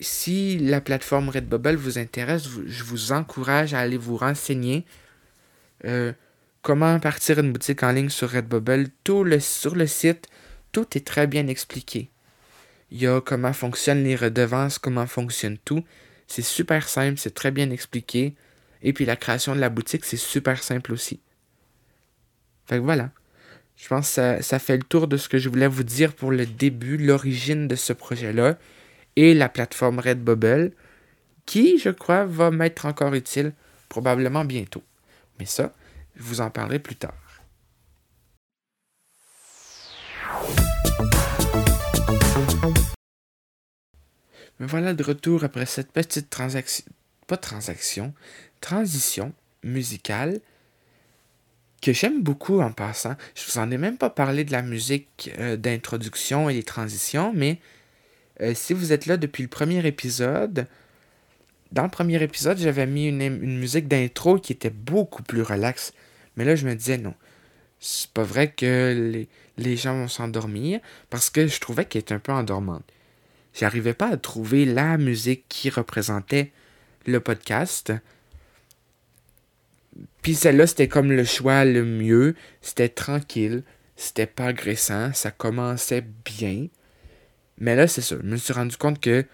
Si 0.00 0.58
la 0.58 0.80
plateforme 0.80 1.28
Redbubble 1.28 1.76
vous 1.76 1.98
intéresse, 1.98 2.48
je 2.66 2.84
vous 2.84 3.12
encourage 3.12 3.74
à 3.74 3.80
aller 3.80 3.96
vous 3.96 4.16
renseigner. 4.16 4.84
Euh, 5.84 6.12
comment 6.62 6.98
partir 6.98 7.38
une 7.38 7.52
boutique 7.52 7.82
en 7.82 7.92
ligne 7.92 8.08
sur 8.08 8.30
Redbubble. 8.30 8.88
Tout 9.04 9.22
le, 9.22 9.38
sur 9.38 9.76
le 9.76 9.86
site, 9.86 10.28
tout 10.72 10.96
est 10.96 11.06
très 11.06 11.26
bien 11.26 11.46
expliqué. 11.46 12.10
Il 12.90 13.00
y 13.00 13.06
a 13.06 13.20
comment 13.20 13.52
fonctionnent 13.52 14.02
les 14.02 14.16
redevances, 14.16 14.78
comment 14.78 15.06
fonctionne 15.06 15.58
tout. 15.64 15.84
C'est 16.26 16.42
super 16.42 16.88
simple, 16.88 17.18
c'est 17.18 17.34
très 17.34 17.50
bien 17.50 17.70
expliqué. 17.70 18.34
Et 18.82 18.92
puis 18.92 19.04
la 19.04 19.16
création 19.16 19.54
de 19.54 19.60
la 19.60 19.68
boutique, 19.68 20.04
c'est 20.04 20.16
super 20.16 20.62
simple 20.62 20.92
aussi. 20.92 21.20
Fait 22.66 22.76
que 22.76 22.82
voilà. 22.82 23.10
Je 23.76 23.88
pense 23.88 24.14
que 24.14 24.42
ça, 24.42 24.58
fait 24.58 24.76
le 24.76 24.84
tour 24.84 25.08
de 25.08 25.16
ce 25.16 25.28
que 25.28 25.38
je 25.38 25.48
voulais 25.48 25.66
vous 25.66 25.82
dire 25.82 26.14
pour 26.14 26.30
le 26.30 26.46
début, 26.46 26.96
l'origine 26.96 27.66
de 27.66 27.74
ce 27.74 27.92
projet-là 27.92 28.56
et 29.16 29.34
la 29.34 29.48
plateforme 29.48 29.98
Redbubble, 29.98 30.72
qui, 31.46 31.78
je 31.78 31.90
crois, 31.90 32.24
va 32.24 32.50
m'être 32.50 32.86
encore 32.86 33.14
utile 33.14 33.52
probablement 33.88 34.44
bientôt. 34.44 34.82
Mais 35.38 35.46
ça, 35.46 35.72
je 36.16 36.22
vous 36.22 36.40
en 36.40 36.50
parlerai 36.50 36.78
plus 36.78 36.96
tard. 36.96 37.14
Me 44.60 44.66
voilà 44.66 44.94
de 44.94 45.02
retour 45.02 45.42
après 45.42 45.66
cette 45.66 45.90
petite 45.90 46.30
transaction, 46.30 46.84
pas 47.26 47.36
transaction, 47.36 48.14
transition 48.60 49.32
musicale 49.64 50.40
que 51.82 51.92
j'aime 51.92 52.22
beaucoup 52.22 52.60
en 52.60 52.72
passant. 52.72 53.16
Je 53.34 53.44
vous 53.44 53.58
en 53.58 53.70
ai 53.70 53.78
même 53.78 53.98
pas 53.98 54.10
parlé 54.10 54.44
de 54.44 54.52
la 54.52 54.62
musique 54.62 55.30
euh, 55.38 55.56
d'introduction 55.56 56.48
et 56.48 56.54
des 56.54 56.62
transitions, 56.62 57.32
mais 57.34 57.58
euh, 58.40 58.52
si 58.54 58.72
vous 58.72 58.92
êtes 58.92 59.06
là 59.06 59.16
depuis 59.16 59.42
le 59.42 59.48
premier 59.48 59.86
épisode, 59.86 60.66
dans 61.72 61.84
le 61.84 61.90
premier 61.90 62.22
épisode, 62.22 62.58
j'avais 62.58 62.86
mis 62.86 63.08
une, 63.08 63.58
musique 63.58 63.88
d'intro 63.88 64.38
qui 64.38 64.52
était 64.52 64.70
beaucoup 64.70 65.22
plus 65.22 65.42
relaxe. 65.42 65.92
Mais 66.36 66.44
là, 66.44 66.56
je 66.56 66.66
me 66.66 66.74
disais 66.74 66.98
non. 66.98 67.14
C'est 67.80 68.10
pas 68.10 68.22
vrai 68.22 68.50
que 68.50 68.94
les, 69.12 69.28
les 69.58 69.76
gens 69.76 69.94
vont 69.94 70.08
s'endormir 70.08 70.80
parce 71.10 71.30
que 71.30 71.46
je 71.46 71.60
trouvais 71.60 71.84
qu'elle 71.84 72.00
était 72.00 72.14
un 72.14 72.18
peu 72.18 72.32
endormante. 72.32 72.84
J'arrivais 73.54 73.94
pas 73.94 74.08
à 74.08 74.16
trouver 74.16 74.64
la 74.64 74.98
musique 74.98 75.44
qui 75.48 75.70
représentait 75.70 76.52
le 77.06 77.20
podcast. 77.20 77.92
Puis 80.22 80.34
celle-là, 80.34 80.66
c'était 80.66 80.88
comme 80.88 81.12
le 81.12 81.24
choix 81.24 81.64
le 81.64 81.84
mieux. 81.84 82.34
C'était 82.62 82.88
tranquille. 82.88 83.62
C'était 83.96 84.26
pas 84.26 84.46
agressant. 84.46 85.12
Ça 85.12 85.30
commençait 85.30 86.04
bien. 86.24 86.66
Mais 87.58 87.76
là, 87.76 87.86
c'est 87.86 88.00
ça. 88.02 88.16
Je 88.20 88.26
me 88.26 88.36
suis 88.36 88.52
rendu 88.52 88.76
compte 88.76 89.00
que 89.00 89.24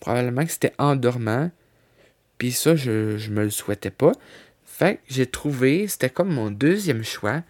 probablement 0.00 0.44
que 0.44 0.52
c'était 0.52 0.74
endormant. 0.78 1.50
Puis 2.38 2.52
ça, 2.52 2.76
je, 2.76 3.18
je 3.18 3.30
me 3.30 3.44
le 3.44 3.50
souhaitais 3.50 3.90
pas. 3.90 4.12
Fait 4.64 4.96
que 4.96 5.00
j'ai 5.08 5.26
trouvé, 5.26 5.88
c'était 5.88 6.10
comme 6.10 6.32
mon 6.32 6.50
deuxième 6.50 7.02
choix, 7.02 7.42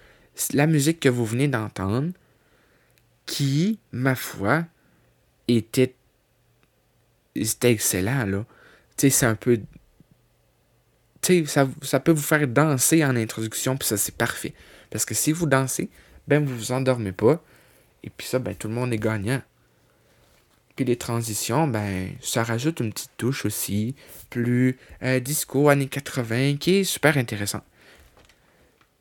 la 0.52 0.66
musique 0.66 1.00
que 1.00 1.08
vous 1.08 1.26
venez 1.26 1.48
d'entendre, 1.48 2.12
qui, 3.26 3.78
ma 3.92 4.14
foi, 4.14 4.64
était. 5.46 5.94
C'était 7.36 7.72
excellent, 7.72 8.24
là. 8.24 8.44
Tu 8.96 9.02
sais, 9.02 9.10
c'est 9.10 9.26
un 9.26 9.34
peu 9.34 9.60
ça, 11.46 11.68
ça 11.82 12.00
peut 12.00 12.12
vous 12.12 12.22
faire 12.22 12.46
danser 12.48 13.04
en 13.04 13.16
introduction, 13.16 13.76
puis 13.76 13.86
ça, 13.86 13.96
c'est 13.96 14.16
parfait. 14.16 14.54
Parce 14.90 15.04
que 15.04 15.14
si 15.14 15.32
vous 15.32 15.46
dansez, 15.46 15.90
ben 16.26 16.44
vous 16.44 16.56
vous 16.56 16.72
endormez 16.72 17.12
pas. 17.12 17.42
Et 18.02 18.10
puis 18.10 18.26
ça, 18.26 18.38
ben 18.38 18.54
tout 18.54 18.68
le 18.68 18.74
monde 18.74 18.92
est 18.92 18.98
gagnant. 18.98 19.42
Puis 20.78 20.84
les 20.84 20.94
transitions, 20.94 21.66
ben 21.66 22.12
ça 22.20 22.44
rajoute 22.44 22.78
une 22.78 22.92
petite 22.92 23.10
touche 23.16 23.44
aussi, 23.44 23.96
plus 24.30 24.78
euh, 25.02 25.18
disco 25.18 25.68
années 25.70 25.88
80, 25.88 26.58
qui 26.58 26.76
est 26.76 26.84
super 26.84 27.18
intéressant. 27.18 27.64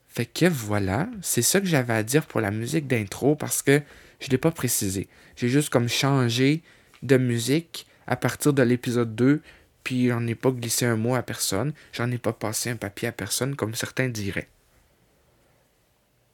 Fait 0.07 0.25
que 0.25 0.47
voilà, 0.47 1.07
c'est 1.21 1.43
ça 1.43 1.61
que 1.61 1.67
j'avais 1.67 1.93
à 1.93 2.01
dire 2.01 2.25
pour 2.25 2.41
la 2.41 2.49
musique 2.49 2.87
d'intro 2.87 3.35
parce 3.35 3.61
que 3.61 3.83
je 4.19 4.25
ne 4.25 4.31
l'ai 4.31 4.37
pas 4.39 4.49
précisé. 4.49 5.07
J'ai 5.35 5.49
juste 5.49 5.69
comme 5.69 5.87
changé 5.87 6.63
de 7.03 7.17
musique 7.17 7.85
à 8.07 8.15
partir 8.15 8.53
de 8.53 8.63
l'épisode 8.63 9.13
2, 9.13 9.43
puis 9.83 10.07
j'en 10.07 10.25
ai 10.25 10.33
pas 10.33 10.49
glissé 10.49 10.87
un 10.87 10.95
mot 10.95 11.13
à 11.13 11.21
personne, 11.21 11.73
j'en 11.93 12.09
ai 12.09 12.17
pas 12.17 12.33
passé 12.33 12.71
un 12.71 12.75
papier 12.75 13.09
à 13.09 13.11
personne 13.11 13.55
comme 13.55 13.75
certains 13.75 14.09
diraient. 14.09 14.49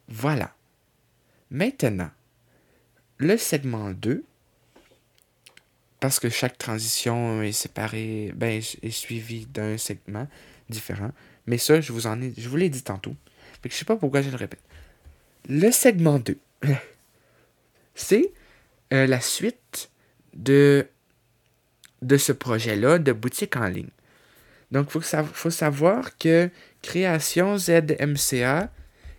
Voilà. 0.08 0.54
Maintenant, 1.50 2.12
le 3.18 3.36
segment 3.36 3.90
2, 3.90 4.24
parce 6.04 6.20
que 6.20 6.28
chaque 6.28 6.58
transition 6.58 7.40
est 7.40 7.52
séparée, 7.52 8.30
ben, 8.36 8.60
est 8.82 8.90
suivie 8.90 9.46
d'un 9.46 9.78
segment 9.78 10.28
différent. 10.68 11.12
Mais 11.46 11.56
ça, 11.56 11.80
je 11.80 11.94
vous 11.94 12.06
en 12.06 12.20
ai, 12.20 12.30
je 12.36 12.46
vous 12.46 12.58
l'ai 12.58 12.68
dit 12.68 12.82
tantôt. 12.82 13.16
Que 13.62 13.70
je 13.70 13.74
sais 13.74 13.86
pas 13.86 13.96
pourquoi 13.96 14.20
je 14.20 14.28
le 14.28 14.36
répète. 14.36 14.60
Le 15.48 15.70
segment 15.70 16.18
2, 16.18 16.36
c'est 17.94 18.34
euh, 18.92 19.06
la 19.06 19.22
suite 19.22 19.88
de, 20.34 20.86
de 22.02 22.18
ce 22.18 22.32
projet-là 22.32 22.98
de 22.98 23.12
boutique 23.12 23.56
en 23.56 23.68
ligne. 23.68 23.88
Donc, 24.72 24.88
il 24.88 25.00
faut, 25.00 25.24
faut, 25.32 25.48
savoir 25.48 26.18
que 26.18 26.50
Création 26.82 27.56
ZMCA 27.56 28.70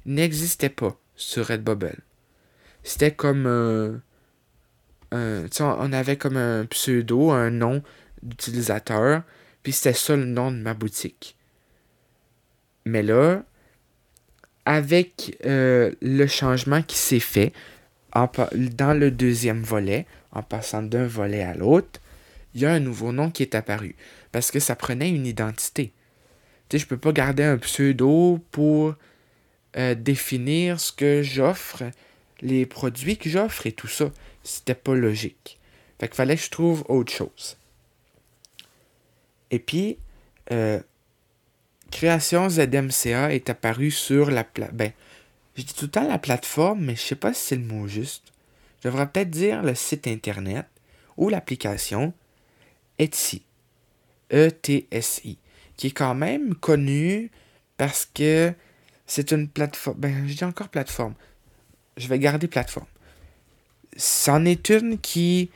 n'existait 0.06 0.70
pas 0.70 0.96
sur 1.16 1.48
Redbubble. 1.48 2.04
C'était 2.84 3.16
comme 3.16 3.48
un, 5.12 5.46
on 5.60 5.94
avait 5.94 6.18
comme 6.18 6.38
un 6.38 6.66
pseudo, 6.66 7.32
un 7.32 7.52
nom 7.52 7.82
d'utilisateur, 8.24 9.24
puis 9.64 9.74
c'était 9.74 9.94
ça 9.94 10.16
le 10.16 10.26
nom 10.26 10.52
de 10.52 10.58
ma 10.58 10.74
boutique. 10.74 11.36
Mais 12.86 13.04
là, 13.04 13.44
avec 14.66 15.38
euh, 15.46 15.92
le 16.02 16.28
changement 16.28 16.82
qui 16.82 16.98
s'est 16.98 17.20
fait 17.20 17.54
dans 18.14 18.98
le 18.98 19.12
deuxième 19.12 19.62
volet, 19.62 20.06
en 20.32 20.42
passant 20.42 20.82
d'un 20.82 21.06
volet 21.06 21.44
à 21.44 21.54
l'autre, 21.54 22.00
il 22.54 22.62
y 22.62 22.66
a 22.66 22.72
un 22.72 22.80
nouveau 22.80 23.12
nom 23.12 23.30
qui 23.30 23.44
est 23.44 23.56
apparu. 23.56 23.96
Parce 24.32 24.52
que 24.52 24.60
ça 24.60 24.76
prenait 24.76 25.10
une 25.10 25.26
identité. 25.26 25.92
Tu 26.70 26.78
sais, 26.78 26.84
je 26.84 26.88
peux 26.88 26.98
pas 26.98 27.12
garder 27.12 27.44
un 27.44 27.58
pseudo 27.58 28.40
pour 28.52 28.96
euh, 29.78 29.96
définir 29.96 30.80
ce 30.80 30.92
que 30.92 31.22
j'offre, 31.22 31.84
les 32.42 32.66
produits 32.66 33.18
que 33.18 33.30
j'offre 33.30 33.68
et 33.68 33.72
tout 33.72 33.88
ça. 33.88 34.10
C'était 34.46 34.76
pas 34.76 34.96
logique. 34.96 35.60
Fait 36.00 36.08
qu'il 36.08 36.16
fallait 36.16 36.36
que 36.36 36.42
je 36.44 36.50
trouve 36.50 36.86
autre 36.88 37.12
chose. 37.12 37.58
Et 39.52 39.60
puis, 39.60 39.98
euh, 40.52 40.80
Création 41.92 42.50
ZMCA 42.50 43.34
est 43.34 43.50
apparue 43.50 43.92
sur 43.92 44.30
la 44.30 44.44
plateforme. 44.44 44.78
Ben, 44.78 44.92
je 45.56 45.64
dis 45.64 45.74
tout 45.74 45.86
le 45.86 45.92
temps 45.92 46.08
la 46.08 46.20
plateforme, 46.20 46.84
mais 46.84 46.96
je 46.96 47.02
sais 47.02 47.16
pas 47.16 47.34
si 47.34 47.42
c'est 47.42 47.56
le 47.56 47.64
mot 47.64 47.88
juste. 47.88 48.34
Je 48.84 48.90
devrais 48.90 49.08
peut-être 49.08 49.30
dire 49.30 49.64
le 49.64 49.74
site 49.74 50.08
internet 50.08 50.66
ou 51.18 51.30
l'application 51.30 52.14
Etsy. 53.00 53.44
E-T-S-I. 54.34 55.38
Qui 55.78 55.88
est 55.88 55.92
quand 55.92 56.16
même 56.16 56.56
connu 56.56 57.32
parce 57.78 58.06
que 58.14 58.54
c'est 59.06 59.32
une 59.32 59.48
plateforme. 59.48 59.98
Ben, 60.00 60.28
je 60.28 60.34
dis 60.34 60.44
encore 60.44 60.70
plateforme. 60.70 61.14
Je 61.98 62.08
vais 62.08 62.20
garder 62.20 62.48
plateforme. 62.48 62.88
C'en 63.96 64.46
est 64.46 64.70
une 64.70 65.00
qui 65.00 65.50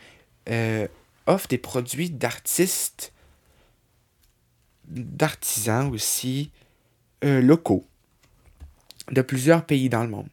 euh, 0.49 0.87
offre 1.27 1.47
des 1.47 1.57
produits 1.57 2.09
d'artistes 2.09 3.13
d'artisans 4.87 5.91
aussi 5.91 6.49
euh, 7.23 7.41
locaux 7.41 7.85
de 9.11 9.21
plusieurs 9.21 9.65
pays 9.65 9.89
dans 9.89 10.03
le 10.03 10.09
monde. 10.09 10.29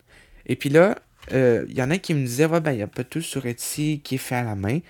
Et 0.47 0.57
puis 0.57 0.71
là, 0.71 0.99
il 1.31 1.37
euh, 1.37 1.66
y 1.69 1.83
en 1.83 1.90
a 1.90 1.99
qui 1.99 2.14
me 2.14 2.25
disaient, 2.25 2.47
ouais, 2.47 2.61
ben, 2.61 2.73
il 2.73 2.77
n'y 2.77 2.83
a 2.83 2.87
pas 2.87 3.05
tout 3.05 3.21
sur 3.21 3.45
Etsy 3.45 4.01
qui 4.03 4.14
est 4.14 4.19
fait 4.19 4.37
à 4.37 4.45
la 4.45 4.55
main. 4.55 4.81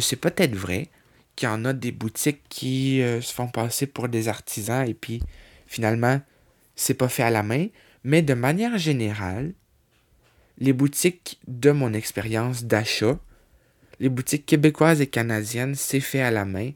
C'est 0.00 0.16
peut-être 0.16 0.54
vrai 0.54 0.90
qu'il 1.34 1.48
y 1.48 1.50
en 1.50 1.64
a 1.64 1.72
des 1.72 1.90
boutiques 1.90 2.42
qui 2.48 3.00
se 3.00 3.34
font 3.34 3.48
passer 3.48 3.88
pour 3.88 4.08
des 4.08 4.28
artisans 4.28 4.86
et 4.86 4.94
puis 4.94 5.20
finalement, 5.66 6.20
c'est 6.76 6.94
pas 6.94 7.08
fait 7.08 7.24
à 7.24 7.30
la 7.30 7.42
main. 7.42 7.66
Mais 8.04 8.22
de 8.22 8.34
manière 8.34 8.78
générale, 8.78 9.54
les 10.62 10.72
boutiques 10.72 11.40
de 11.48 11.72
mon 11.72 11.92
expérience 11.92 12.64
d'achat, 12.64 13.18
les 13.98 14.08
boutiques 14.08 14.46
québécoises 14.46 15.00
et 15.00 15.08
canadiennes, 15.08 15.74
c'est 15.74 15.98
fait 15.98 16.22
à 16.22 16.30
la 16.30 16.44
main 16.44 16.70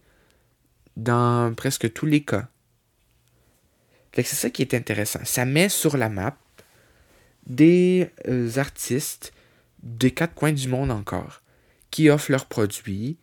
dans 0.97 1.55
presque 1.55 1.93
tous 1.93 2.05
les 2.05 2.25
cas. 2.25 2.49
c'est 4.13 4.25
ça 4.25 4.51
qui 4.51 4.63
est 4.63 4.75
intéressant. 4.75 5.21
Ça 5.23 5.45
met 5.45 5.69
sur 5.69 5.97
la 5.97 6.09
map 6.09 6.37
des 7.47 8.11
euh, 8.27 8.51
artistes 8.57 9.33
des 9.85 10.11
quatre 10.11 10.35
coins 10.35 10.53
du 10.53 10.67
monde 10.67 10.91
encore 10.91 11.43
qui 11.93 12.11
offrent 12.11 12.33
leurs 12.33 12.47
produits. 12.47 13.19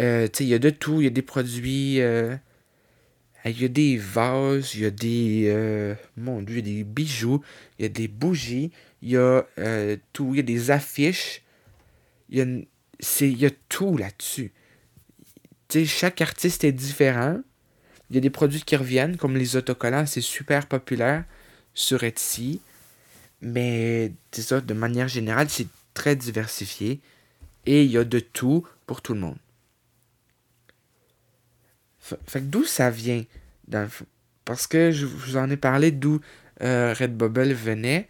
Euh, 0.00 0.28
il 0.38 0.46
y 0.46 0.54
a 0.54 0.60
de 0.60 0.70
tout. 0.70 1.00
Il 1.00 1.04
y 1.04 1.08
a 1.08 1.10
des 1.10 1.22
produits. 1.22 2.00
Euh, 2.00 2.36
il 3.44 3.60
y 3.60 3.64
a 3.64 3.68
des 3.68 3.96
vases, 3.96 4.76
il 4.76 4.82
y 4.82 4.86
a 4.86 4.90
des. 4.90 5.96
mon 6.16 6.40
Dieu, 6.40 6.62
des 6.62 6.84
bijoux, 6.84 7.42
il 7.80 7.82
y 7.82 7.86
a 7.86 7.88
des 7.88 8.06
bougies, 8.06 8.70
il 9.02 9.10
y 9.10 9.16
a 9.16 9.44
tout. 10.12 10.30
Il 10.32 10.36
y 10.36 10.40
a 10.40 10.42
des 10.42 10.70
affiches. 10.70 11.42
Il 12.28 12.66
y 13.20 13.46
a, 13.46 13.50
tout 13.68 13.96
là-dessus 13.96 14.52
chaque 15.84 16.20
artiste 16.20 16.64
est 16.64 16.72
différent. 16.72 17.40
Il 18.10 18.16
y 18.16 18.18
a 18.18 18.20
des 18.20 18.30
produits 18.30 18.62
qui 18.62 18.76
reviennent, 18.76 19.16
comme 19.16 19.36
les 19.36 19.56
autocollants, 19.56 20.06
c'est 20.06 20.20
super 20.20 20.66
populaire 20.66 21.24
sur 21.74 22.04
Etsy. 22.04 22.60
Mais 23.40 24.12
de 24.32 24.74
manière 24.74 25.08
générale, 25.08 25.48
c'est 25.48 25.68
très 25.94 26.14
diversifié. 26.14 27.00
Et 27.64 27.84
il 27.84 27.90
y 27.90 27.98
a 27.98 28.04
de 28.04 28.20
tout 28.20 28.66
pour 28.86 29.02
tout 29.02 29.14
le 29.14 29.20
monde. 29.20 29.38
Fait, 32.00 32.50
d'où 32.50 32.64
ça 32.64 32.90
vient, 32.90 33.24
Parce 34.44 34.66
que 34.66 34.90
je 34.90 35.06
vous 35.06 35.36
en 35.36 35.48
ai 35.48 35.56
parlé 35.56 35.92
d'où 35.92 36.20
euh, 36.62 36.92
Redbubble 36.92 37.52
venait. 37.52 38.08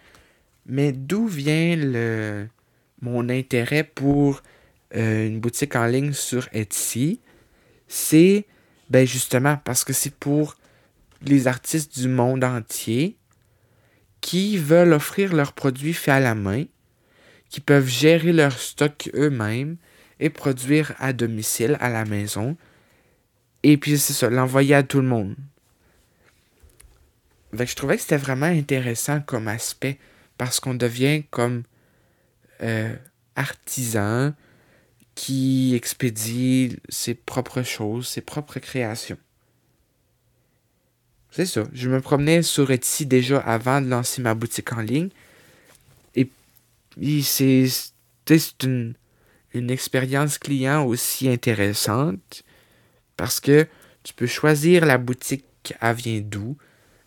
Mais 0.66 0.92
d'où 0.92 1.27
vient 1.27 1.77
mon 3.01 3.29
intérêt 3.29 3.85
pour 3.85 4.42
euh, 4.94 5.27
une 5.27 5.40
boutique 5.40 5.75
en 5.77 5.87
ligne 5.87 6.12
sur 6.12 6.48
Etsy? 6.53 7.20
c'est 7.92 8.46
ben 8.88 9.07
justement 9.07 9.59
parce 9.59 9.85
que 9.85 9.92
c'est 9.92 10.14
pour 10.14 10.57
les 11.20 11.46
artistes 11.46 11.98
du 11.98 12.09
monde 12.09 12.42
entier 12.42 13.18
qui 14.22 14.57
veulent 14.57 14.94
offrir 14.94 15.35
leurs 15.35 15.53
produits 15.53 15.92
faits 15.92 16.14
à 16.14 16.20
la 16.20 16.35
main, 16.35 16.64
qui 17.51 17.61
peuvent 17.61 17.88
gérer 17.88 18.33
leur 18.33 18.59
stock 18.59 19.11
eux-mêmes 19.14 19.77
et 20.20 20.31
produire 20.31 20.94
à 20.98 21.12
domicile, 21.12 21.77
à 21.81 21.90
la 21.90 22.07
maison. 22.07 22.57
Et 23.62 23.77
puis 23.77 23.98
c'est 23.98 24.14
ça, 24.14 24.31
l'envoyer 24.31 24.75
à 24.75 24.83
tout 24.83 25.03
le 25.03 25.09
monde. 25.09 25.37
je 27.53 27.75
trouvais 27.75 27.96
que 27.96 28.03
c'était 28.03 28.16
vraiment 28.16 28.46
intéressant 28.46 29.20
comme 29.20 29.48
aspect 29.48 29.98
parce 30.42 30.59
qu'on 30.59 30.74
devient 30.74 31.22
comme 31.31 31.62
euh, 32.64 32.96
artisan, 33.37 34.35
qui 35.14 35.72
expédie 35.76 36.78
ses 36.88 37.14
propres 37.14 37.62
choses, 37.62 38.09
ses 38.09 38.22
propres 38.22 38.59
créations. 38.59 39.18
C'est 41.31 41.46
ça. 41.46 41.62
Je 41.72 41.88
me 41.88 42.00
promenais 42.00 42.42
sur 42.42 42.72
Etsy 42.72 43.07
déjà 43.07 43.38
avant 43.38 43.81
de 43.81 43.87
lancer 43.87 44.20
ma 44.20 44.35
boutique 44.35 44.72
en 44.72 44.81
ligne. 44.81 45.11
Et, 46.16 46.28
c'est 47.22 48.64
une, 48.64 48.94
une 49.55 49.70
expérience 49.70 50.38
client 50.38 50.85
aussi 50.85 51.28
intéressante 51.28 52.42
parce 53.16 53.38
que 53.38 53.68
tu 54.02 54.12
peux 54.12 54.26
choisir 54.26 54.87
la 54.87 54.98
boutique 54.98 55.72
à 55.78 55.92
vient 55.92 56.20
d'où, 56.20 56.57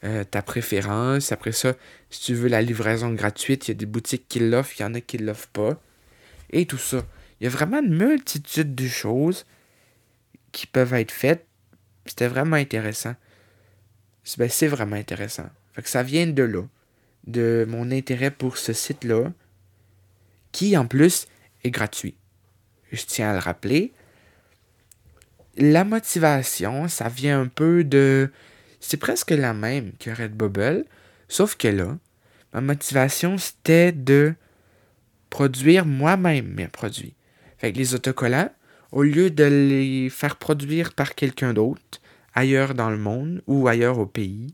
euh, 0.06 0.24
ta 0.24 0.41
préférence. 0.41 1.32
Après 1.32 1.52
ça, 1.52 1.74
si 2.10 2.22
tu 2.22 2.34
veux 2.36 2.48
la 2.48 2.62
livraison 2.62 3.12
gratuite, 3.12 3.68
il 3.68 3.72
y 3.72 3.74
a 3.74 3.76
des 3.76 3.86
boutiques 3.86 4.28
qui 4.28 4.39
l'offrent, 4.39 4.80
il 4.80 4.84
y 4.84 4.86
en 4.86 4.94
a 4.94 5.02
qui 5.02 5.18
ne 5.18 5.26
l'offrent 5.26 5.48
pas. 5.50 5.82
Et 6.52 6.65
tout 6.65 6.78
ça. 6.78 7.04
Il 7.39 7.46
y 7.46 7.48
a 7.48 7.50
vraiment 7.50 7.82
une 7.82 7.98
multitude 7.98 8.76
de 8.76 8.88
choses 8.88 9.46
qui 10.52 10.68
peuvent 10.68 10.94
être 10.94 11.12
faites. 11.12 11.46
C'était 12.06 12.28
vraiment 12.28 12.56
intéressant. 12.56 13.15
Ben, 14.38 14.50
c'est 14.50 14.68
vraiment 14.68 14.96
intéressant. 14.96 15.50
Fait 15.74 15.82
que 15.82 15.89
ça 15.89 16.04
vient 16.04 16.28
de 16.28 16.44
là. 16.44 16.63
De 17.28 17.65
mon 17.68 17.91
intérêt 17.91 18.32
pour 18.32 18.58
ce 18.58 18.74
site-là. 18.74 19.34
Qui, 20.52 20.78
en 20.78 20.88
plus, 20.88 21.28
est 21.63 21.72
gratuit. 21.72 22.15
Je 22.91 23.04
tiens 23.06 23.32
à 23.32 23.34
le 23.34 23.39
rappeler. 23.39 23.91
La 25.58 25.84
motivation, 25.84 26.88
ça 26.88 27.10
vient 27.10 27.41
un 27.41 27.48
peu 27.48 27.84
de. 27.84 28.32
C'est 28.88 28.98
presque 28.98 29.32
la 29.32 29.56
même 29.56 29.93
que 30.00 30.12
Redbubble. 30.12 30.86
Sauf 31.28 31.56
que 31.56 31.67
là, 31.67 31.98
ma 32.54 32.62
motivation, 32.62 33.36
c'était 33.39 33.91
de 33.91 34.36
produire 35.32 35.88
moi-même 35.88 36.54
mes 36.54 36.67
produits. 36.67 37.15
Fait 37.58 37.74
que 37.74 37.80
les 37.80 37.95
autocollants, 37.95 38.52
au 38.91 39.02
lieu 39.02 39.32
de 39.32 39.43
les 39.43 40.12
faire 40.12 40.36
produire 40.36 40.93
par 40.93 41.15
quelqu'un 41.15 41.52
d'autre, 41.52 42.00
ailleurs 42.36 42.76
dans 42.76 42.91
le 42.91 43.00
monde 43.00 43.41
ou 43.48 43.67
ailleurs 43.67 43.98
au 43.98 44.06
pays, 44.06 44.54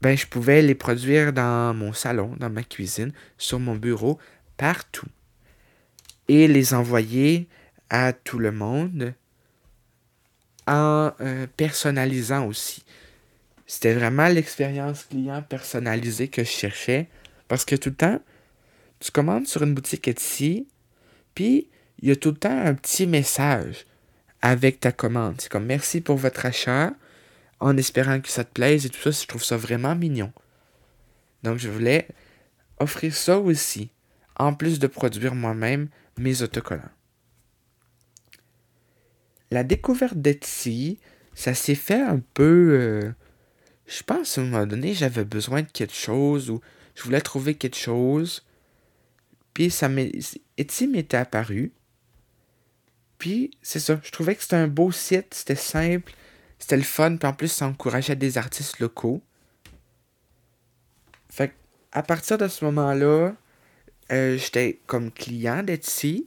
ben, 0.00 0.16
je 0.16 0.26
pouvais 0.26 0.62
les 0.62 0.74
produire 0.74 1.34
dans 1.34 1.74
mon 1.74 1.92
salon, 1.92 2.36
dans 2.38 2.48
ma 2.48 2.62
cuisine, 2.62 3.12
sur 3.36 3.60
mon 3.60 3.76
bureau, 3.76 4.18
partout. 4.56 5.08
Et 6.28 6.48
les 6.48 6.72
envoyer 6.72 7.48
à 7.90 8.14
tout 8.14 8.38
le 8.38 8.50
monde 8.50 9.12
en 10.68 11.12
euh, 11.20 11.46
personnalisant 11.56 12.46
aussi. 12.46 12.84
C'était 13.66 13.94
vraiment 13.94 14.28
l'expérience 14.28 15.04
client 15.04 15.42
personnalisée 15.42 16.28
que 16.28 16.44
je 16.44 16.50
cherchais. 16.50 17.08
Parce 17.48 17.64
que 17.64 17.74
tout 17.74 17.88
le 17.88 17.94
temps, 17.96 18.20
tu 19.00 19.10
commandes 19.10 19.46
sur 19.46 19.62
une 19.62 19.74
boutique 19.74 20.06
Etsy, 20.06 20.68
puis 21.34 21.68
il 22.00 22.08
y 22.08 22.12
a 22.12 22.16
tout 22.16 22.30
le 22.30 22.36
temps 22.36 22.56
un 22.56 22.74
petit 22.74 23.06
message 23.06 23.86
avec 24.42 24.80
ta 24.80 24.92
commande. 24.92 25.36
C'est 25.40 25.50
comme 25.50 25.64
merci 25.64 26.00
pour 26.00 26.16
votre 26.16 26.44
achat, 26.46 26.92
en 27.60 27.76
espérant 27.76 28.20
que 28.20 28.28
ça 28.28 28.44
te 28.44 28.52
plaise 28.52 28.86
et 28.86 28.90
tout 28.90 29.00
ça. 29.00 29.10
Je 29.10 29.26
trouve 29.26 29.42
ça 29.42 29.56
vraiment 29.56 29.94
mignon. 29.94 30.32
Donc 31.42 31.58
je 31.58 31.68
voulais 31.68 32.08
offrir 32.78 33.14
ça 33.14 33.38
aussi, 33.38 33.90
en 34.36 34.52
plus 34.54 34.78
de 34.78 34.86
produire 34.86 35.34
moi-même 35.34 35.88
mes 36.18 36.42
autocollants. 36.42 36.97
La 39.50 39.64
découverte 39.64 40.16
d'Etsy, 40.16 40.98
ça 41.34 41.54
s'est 41.54 41.74
fait 41.74 42.02
un 42.02 42.20
peu... 42.34 42.78
Euh, 42.80 43.12
je 43.86 44.02
pense 44.02 44.36
à 44.36 44.42
un 44.42 44.44
moment 44.44 44.66
donné, 44.66 44.92
j'avais 44.94 45.24
besoin 45.24 45.62
de 45.62 45.70
quelque 45.70 45.94
chose 45.94 46.50
ou 46.50 46.60
je 46.94 47.02
voulais 47.02 47.20
trouver 47.20 47.54
quelque 47.54 47.76
chose. 47.76 48.44
Puis 49.54 49.70
ça 49.70 49.88
Etsy 50.56 50.86
m'était 50.86 51.16
apparu. 51.16 51.72
Puis, 53.18 53.50
c'est 53.62 53.80
ça. 53.80 54.00
Je 54.02 54.10
trouvais 54.10 54.34
que 54.34 54.42
c'était 54.42 54.56
un 54.56 54.68
beau 54.68 54.92
site, 54.92 55.34
c'était 55.34 55.56
simple, 55.56 56.12
c'était 56.58 56.76
le 56.76 56.82
fun, 56.82 57.16
puis 57.16 57.28
en 57.28 57.32
plus, 57.32 57.48
ça 57.48 57.66
encourageait 57.66 58.16
des 58.16 58.38
artistes 58.38 58.78
locaux. 58.78 59.22
Fait 61.28 61.52
à 61.92 62.02
partir 62.02 62.38
de 62.38 62.46
ce 62.48 62.64
moment-là, 62.66 63.34
euh, 64.12 64.36
j'étais 64.36 64.80
comme 64.86 65.10
client 65.10 65.62
d'Etsy. 65.62 66.26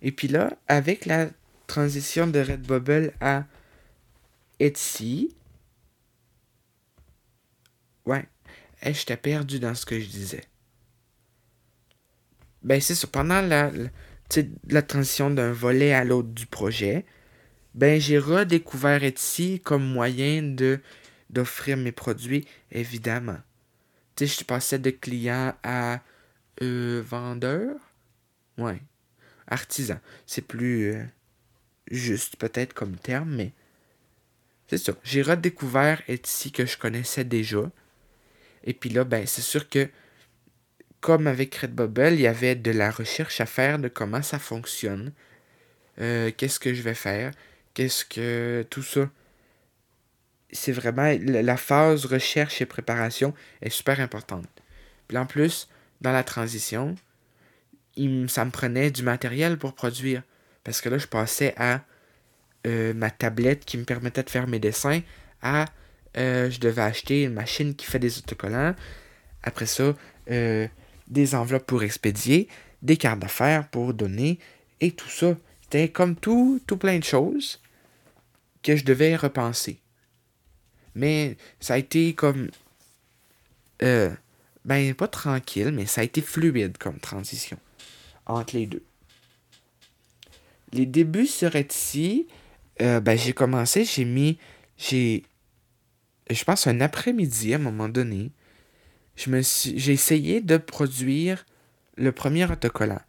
Et 0.00 0.12
puis 0.12 0.28
là, 0.28 0.56
avec 0.68 1.06
la 1.06 1.28
transition 1.72 2.26
de 2.26 2.38
Redbubble 2.38 3.14
à 3.22 3.46
Etsy, 4.60 5.34
ouais, 8.04 8.28
j'étais 8.84 9.16
perdu 9.16 9.58
dans 9.58 9.74
ce 9.74 9.86
que 9.86 9.98
je 9.98 10.06
disais. 10.06 10.44
Ben, 12.62 12.78
c'est 12.78 12.94
ça. 12.94 13.06
Pendant 13.06 13.40
la, 13.40 14.82
transition 14.82 15.30
d'un 15.30 15.50
volet 15.52 15.94
à 15.94 16.04
l'autre 16.04 16.28
du 16.28 16.44
projet, 16.44 17.06
ben 17.74 17.98
j'ai 17.98 18.18
redécouvert 18.18 19.02
Etsy 19.02 19.58
comme 19.64 19.82
moyen 19.84 20.54
d'offrir 21.30 21.78
mes 21.78 21.92
produits, 21.92 22.46
évidemment. 22.70 23.38
Tu 24.14 24.26
sais, 24.26 24.40
je 24.40 24.44
passais 24.44 24.78
de 24.78 24.90
client 24.90 25.54
à 25.62 26.02
euh, 26.60 27.02
vendeur. 27.02 27.76
Ouais. 28.58 28.82
Artisan. 29.46 29.98
C'est 30.26 30.46
plus 30.46 30.92
euh, 30.92 31.04
juste 31.92 32.36
peut-être 32.36 32.74
comme 32.74 32.96
terme, 32.96 33.30
mais 33.34 33.52
c'est 34.68 34.78
ça. 34.78 34.92
J'ai 35.04 35.22
redécouvert 35.22 36.02
Etsy 36.08 36.50
que 36.50 36.66
je 36.66 36.78
connaissais 36.78 37.24
déjà. 37.24 37.70
Et 38.64 38.72
puis 38.74 38.90
là, 38.90 39.04
ben, 39.04 39.26
c'est 39.26 39.42
sûr 39.42 39.68
que 39.68 39.88
comme 41.00 41.26
avec 41.26 41.54
Redbubble, 41.56 42.14
il 42.14 42.20
y 42.20 42.26
avait 42.26 42.54
de 42.54 42.70
la 42.70 42.90
recherche 42.90 43.40
à 43.40 43.46
faire 43.46 43.78
de 43.78 43.88
comment 43.88 44.22
ça 44.22 44.38
fonctionne, 44.38 45.12
euh, 46.00 46.30
qu'est-ce 46.36 46.60
que 46.60 46.72
je 46.72 46.82
vais 46.82 46.94
faire, 46.94 47.32
qu'est-ce 47.74 48.04
que 48.04 48.64
tout 48.70 48.84
ça? 48.84 49.10
C'est 50.52 50.72
vraiment 50.72 51.12
la 51.20 51.56
phase 51.56 52.06
recherche 52.06 52.60
et 52.62 52.66
préparation 52.66 53.34
est 53.62 53.70
super 53.70 54.00
importante. 54.00 54.48
Puis 55.08 55.18
en 55.18 55.26
plus, 55.26 55.68
dans 56.00 56.12
la 56.12 56.22
transition, 56.22 56.94
il, 57.96 58.30
ça 58.30 58.44
me 58.44 58.50
prenait 58.50 58.90
du 58.90 59.02
matériel 59.02 59.58
pour 59.58 59.74
produire. 59.74 60.22
Parce 60.64 60.80
que 60.80 60.88
là, 60.88 60.98
je 60.98 61.06
passais 61.06 61.54
à 61.56 61.82
euh, 62.66 62.94
ma 62.94 63.10
tablette 63.10 63.64
qui 63.64 63.78
me 63.78 63.84
permettait 63.84 64.22
de 64.22 64.30
faire 64.30 64.46
mes 64.46 64.58
dessins, 64.58 65.00
à 65.42 65.66
euh, 66.16 66.50
je 66.50 66.60
devais 66.60 66.82
acheter 66.82 67.24
une 67.24 67.34
machine 67.34 67.74
qui 67.74 67.86
fait 67.86 67.98
des 67.98 68.18
autocollants. 68.18 68.74
Après 69.42 69.66
ça, 69.66 69.94
des 70.28 71.34
enveloppes 71.34 71.66
pour 71.66 71.82
expédier, 71.82 72.48
des 72.80 72.96
cartes 72.96 73.18
d'affaires 73.18 73.68
pour 73.68 73.92
donner, 73.92 74.38
et 74.80 74.92
tout 74.92 75.08
ça. 75.08 75.36
C'était 75.62 75.88
comme 75.88 76.16
tout, 76.16 76.60
tout 76.66 76.76
plein 76.76 76.98
de 76.98 77.04
choses 77.04 77.60
que 78.62 78.76
je 78.76 78.84
devais 78.84 79.16
repenser. 79.16 79.80
Mais 80.94 81.36
ça 81.60 81.74
a 81.74 81.78
été 81.78 82.14
comme... 82.14 82.50
Euh, 83.82 84.10
ben, 84.64 84.94
pas 84.94 85.08
tranquille, 85.08 85.72
mais 85.72 85.86
ça 85.86 86.02
a 86.02 86.04
été 86.04 86.20
fluide 86.20 86.78
comme 86.78 86.98
transition 86.98 87.58
entre 88.26 88.54
les 88.54 88.66
deux. 88.66 88.84
Les 90.72 90.86
débuts 90.86 91.26
sur 91.26 91.54
Etsy, 91.54 92.26
euh, 92.80 93.00
ben, 93.00 93.16
j'ai 93.16 93.32
commencé, 93.32 93.84
j'ai 93.84 94.04
mis... 94.04 94.38
J'ai... 94.76 95.24
Je 96.30 96.44
pense 96.44 96.66
un 96.66 96.80
après-midi 96.80 97.52
à 97.52 97.56
un 97.56 97.60
moment 97.60 97.88
donné 97.88 98.32
j'ai 99.16 99.92
essayé 99.92 100.40
de 100.40 100.56
produire 100.56 101.44
le 101.96 102.12
premier 102.12 102.50
autocollant. 102.50 103.00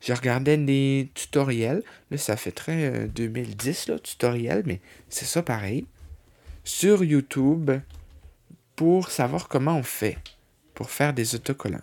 Je 0.00 0.12
regardais 0.12 0.56
des 0.56 1.10
tutoriels. 1.14 1.82
Là, 2.10 2.16
ça 2.16 2.36
fait 2.36 2.52
très 2.52 3.08
2010, 3.08 3.86
euh, 3.88 3.92
là, 3.92 3.98
tutoriel, 3.98 4.62
mais 4.64 4.80
c'est 5.08 5.26
ça 5.26 5.42
pareil. 5.42 5.86
Sur 6.64 7.04
YouTube 7.04 7.70
pour 8.76 9.10
savoir 9.10 9.48
comment 9.48 9.76
on 9.76 9.82
fait 9.82 10.16
pour 10.74 10.90
faire 10.90 11.12
des 11.12 11.34
autocollants. 11.34 11.82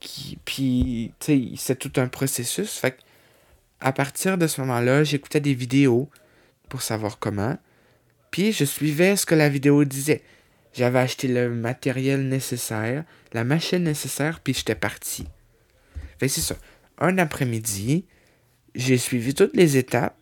Qui, 0.00 0.38
puis, 0.44 1.12
tu 1.18 1.26
sais, 1.26 1.50
c'est 1.56 1.78
tout 1.78 1.92
un 1.98 2.08
processus. 2.08 2.76
Fait 2.76 2.98
à 3.84 3.92
partir 3.92 4.38
de 4.38 4.46
ce 4.46 4.62
moment-là, 4.62 5.04
j'écoutais 5.04 5.40
des 5.40 5.52
vidéos 5.52 6.08
pour 6.70 6.80
savoir 6.80 7.18
comment. 7.18 7.58
Puis, 8.30 8.50
je 8.50 8.64
suivais 8.64 9.14
ce 9.14 9.26
que 9.26 9.34
la 9.34 9.50
vidéo 9.50 9.84
disait. 9.84 10.22
J'avais 10.72 11.00
acheté 11.00 11.28
le 11.28 11.50
matériel 11.50 12.26
nécessaire, 12.26 13.04
la 13.34 13.44
machine 13.44 13.84
nécessaire, 13.84 14.40
puis 14.40 14.54
j'étais 14.54 14.74
parti. 14.74 15.26
Fait 16.18 16.28
c'est 16.28 16.40
ça. 16.40 16.56
Un 16.98 17.18
après-midi, 17.18 18.06
j'ai 18.74 18.96
suivi 18.96 19.34
toutes 19.34 19.54
les 19.54 19.76
étapes, 19.76 20.16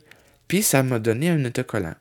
puis 0.49 0.65
ça 0.65 0.83
m'a 0.83 0.99
donné 0.99 1.31
un 1.31 1.45
autocollant. 1.45 1.95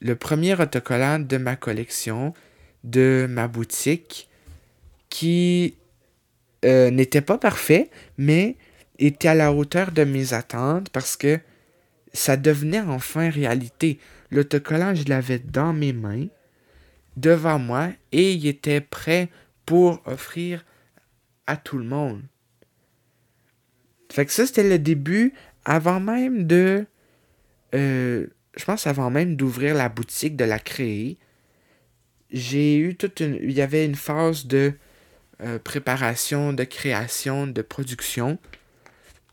Le 0.00 0.16
premier 0.16 0.58
autocollant 0.58 1.18
de 1.18 1.36
ma 1.36 1.56
collection, 1.56 2.32
de 2.84 3.26
ma 3.28 3.48
boutique, 3.48 4.30
qui 5.10 5.74
euh, 6.64 6.90
n'était 6.90 7.20
pas 7.20 7.36
parfait, 7.36 7.90
mais 8.16 8.56
était 9.06 9.28
à 9.28 9.34
la 9.34 9.52
hauteur 9.52 9.92
de 9.92 10.04
mes 10.04 10.34
attentes 10.34 10.90
parce 10.90 11.16
que 11.16 11.40
ça 12.12 12.36
devenait 12.36 12.80
enfin 12.80 13.30
réalité. 13.30 13.98
L'autocollant, 14.30 14.94
je 14.94 15.04
l'avais 15.08 15.38
dans 15.38 15.72
mes 15.72 15.92
mains 15.92 16.26
devant 17.16 17.58
moi 17.58 17.88
et 18.12 18.32
il 18.32 18.46
était 18.46 18.80
prêt 18.80 19.28
pour 19.66 20.02
offrir 20.06 20.64
à 21.46 21.56
tout 21.56 21.78
le 21.78 21.84
monde. 21.84 22.22
Fait 24.12 24.26
que 24.26 24.32
ça, 24.32 24.46
c'était 24.46 24.68
le 24.68 24.78
début 24.78 25.32
avant 25.64 26.00
même 26.00 26.46
de. 26.46 26.86
Euh, 27.74 28.26
je 28.56 28.64
pense 28.64 28.86
avant 28.86 29.10
même 29.10 29.36
d'ouvrir 29.36 29.74
la 29.74 29.88
boutique, 29.88 30.36
de 30.36 30.44
la 30.44 30.58
créer. 30.58 31.16
J'ai 32.30 32.76
eu 32.78 32.96
toute 32.96 33.20
une. 33.20 33.36
Il 33.36 33.52
y 33.52 33.62
avait 33.62 33.84
une 33.84 33.94
phase 33.94 34.46
de 34.46 34.72
euh, 35.42 35.58
préparation, 35.58 36.52
de 36.52 36.64
création, 36.64 37.46
de 37.46 37.62
production 37.62 38.38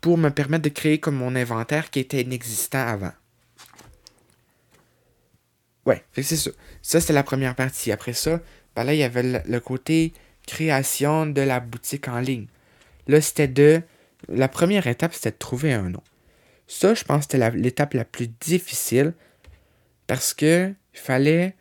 pour 0.00 0.18
me 0.18 0.30
permettre 0.30 0.64
de 0.64 0.68
créer 0.68 0.98
comme 0.98 1.16
mon 1.16 1.34
inventaire 1.34 1.90
qui 1.90 2.00
était 2.00 2.22
inexistant 2.22 2.86
avant. 2.86 3.12
Ouais, 5.86 6.04
c'est 6.12 6.36
ça. 6.36 6.50
Ça, 6.82 7.00
c'était 7.00 7.14
la 7.14 7.22
première 7.22 7.54
partie. 7.54 7.92
Après 7.92 8.12
ça, 8.12 8.40
ben 8.76 8.84
là, 8.84 8.94
il 8.94 8.98
y 8.98 9.02
avait 9.02 9.42
le, 9.44 9.60
côté 9.60 10.12
création 10.46 11.26
de 11.26 11.40
la 11.40 11.60
boutique 11.60 12.08
en 12.08 12.20
ligne. 12.20 12.46
Là, 13.06 13.20
c'était 13.20 13.48
de. 13.48 13.82
La 14.28 14.48
première 14.48 14.86
étape, 14.86 15.14
c'était 15.14 15.30
de 15.30 15.38
trouver 15.38 15.72
un 15.72 15.90
nom. 15.90 16.02
Ça, 16.66 16.92
je 16.92 17.04
pense 17.04 17.26
que 17.26 17.32
c'était 17.32 17.50
l'étape 17.52 17.94
la, 17.94 18.04
plus 18.04 18.28
difficile 18.28 19.14
parce 20.06 20.34
que 20.34 20.74
il 20.92 20.98
fallait 20.98 21.54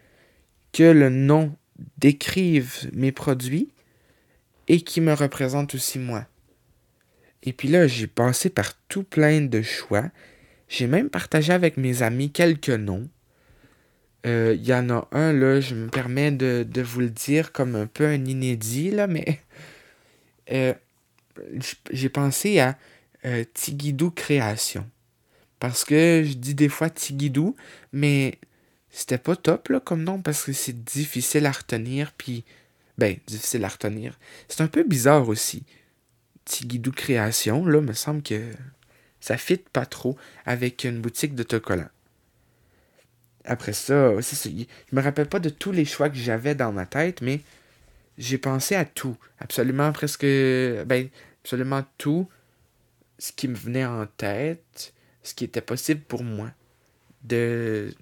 que 0.73 0.83
le 0.83 1.09
nom 1.09 1.55
décrive 1.97 2.89
mes 2.93 3.11
produits 3.11 3.69
et 4.67 4.81
qui 4.81 4.99
me 4.99 5.13
représente 5.13 5.75
aussi 5.75 5.99
moi. 5.99 6.25
Et 7.43 7.53
puis 7.53 7.67
là, 7.67 7.87
j'ai 7.87 8.07
passé 8.07 8.49
par 8.49 8.73
tout 8.87 9.03
plein 9.03 9.41
de 9.41 9.61
choix. 9.61 10.09
J'ai 10.67 10.87
même 10.87 11.09
partagé 11.09 11.53
avec 11.53 11.77
mes 11.77 12.01
amis 12.01 12.31
quelques 12.31 12.69
noms. 12.69 13.07
Euh, 14.25 14.55
il 14.57 14.65
y 14.65 14.73
en 14.73 14.89
a 14.89 15.07
un, 15.11 15.31
là, 15.31 15.61
je 15.61 15.75
me 15.75 15.87
permets 15.89 16.31
de, 16.31 16.81
vous 16.81 16.99
le 16.99 17.09
dire 17.09 17.51
comme 17.51 17.75
un 17.75 17.87
peu 17.87 18.05
un 18.05 18.25
inédit, 18.25 18.91
là, 18.91 19.07
mais 19.07 19.39
euh, 20.51 20.73
j'ai 21.91 22.09
pensé 22.09 22.59
à 22.59 22.77
euh, 23.25 23.43
Tigidou 23.53 24.11
Création. 24.11 24.89
Parce 25.59 25.85
que 25.85 26.23
je 26.25 26.33
dis 26.33 26.55
des 26.55 26.69
fois 26.69 26.89
Tigidou, 26.89 27.55
mais 27.93 28.39
c'était 28.89 29.17
pas 29.17 29.35
top 29.35 29.69
là, 29.69 29.79
comme 29.79 30.03
nom 30.03 30.21
parce 30.21 30.43
que 30.43 30.53
c'est 30.53 30.83
difficile 30.83 31.45
à 31.45 31.51
retenir, 31.51 32.13
puis 32.17 32.43
ben, 32.97 33.15
difficile 33.27 33.63
à 33.63 33.69
retenir. 33.69 34.19
C'est 34.47 34.61
un 34.61 34.67
peu 34.67 34.83
bizarre 34.83 35.29
aussi. 35.29 35.63
Tigidou 36.47 36.91
Création, 36.91 37.65
là, 37.65 37.81
me 37.81 37.93
semble 37.93 38.23
que 38.23 38.41
ça 39.19 39.37
fit 39.37 39.57
pas 39.57 39.85
trop 39.85 40.17
avec 40.45 40.85
une 40.85 41.01
boutique 41.01 41.35
d'autocollants. 41.35 41.89
Après 43.43 43.73
ça, 43.73 44.13
c'est 44.21 44.49
je 44.51 44.95
me 44.95 45.01
rappelle 45.01 45.27
pas 45.27 45.39
de 45.39 45.49
tous 45.49 45.71
les 45.71 45.85
choix 45.85 46.09
que 46.09 46.17
j'avais 46.17 46.55
dans 46.55 46.71
ma 46.71 46.85
tête, 46.85 47.21
mais 47.21 47.41
j'ai 48.17 48.37
pensé 48.37 48.75
à 48.75 48.85
tout. 48.85 49.17
Absolument 49.39 49.91
presque. 49.91 50.23
Ben, 50.23 51.09
absolument 51.43 51.85
tout 51.97 52.27
ce 53.19 53.31
qui 53.31 53.47
me 53.47 53.55
venait 53.55 53.85
en 53.85 54.05
tête, 54.05 54.93
ce 55.23 55.33
qui 55.33 55.43
était 55.43 55.61
possible 55.61 56.01
pour 56.01 56.23
moi 56.23 56.51
de, 57.23 57.93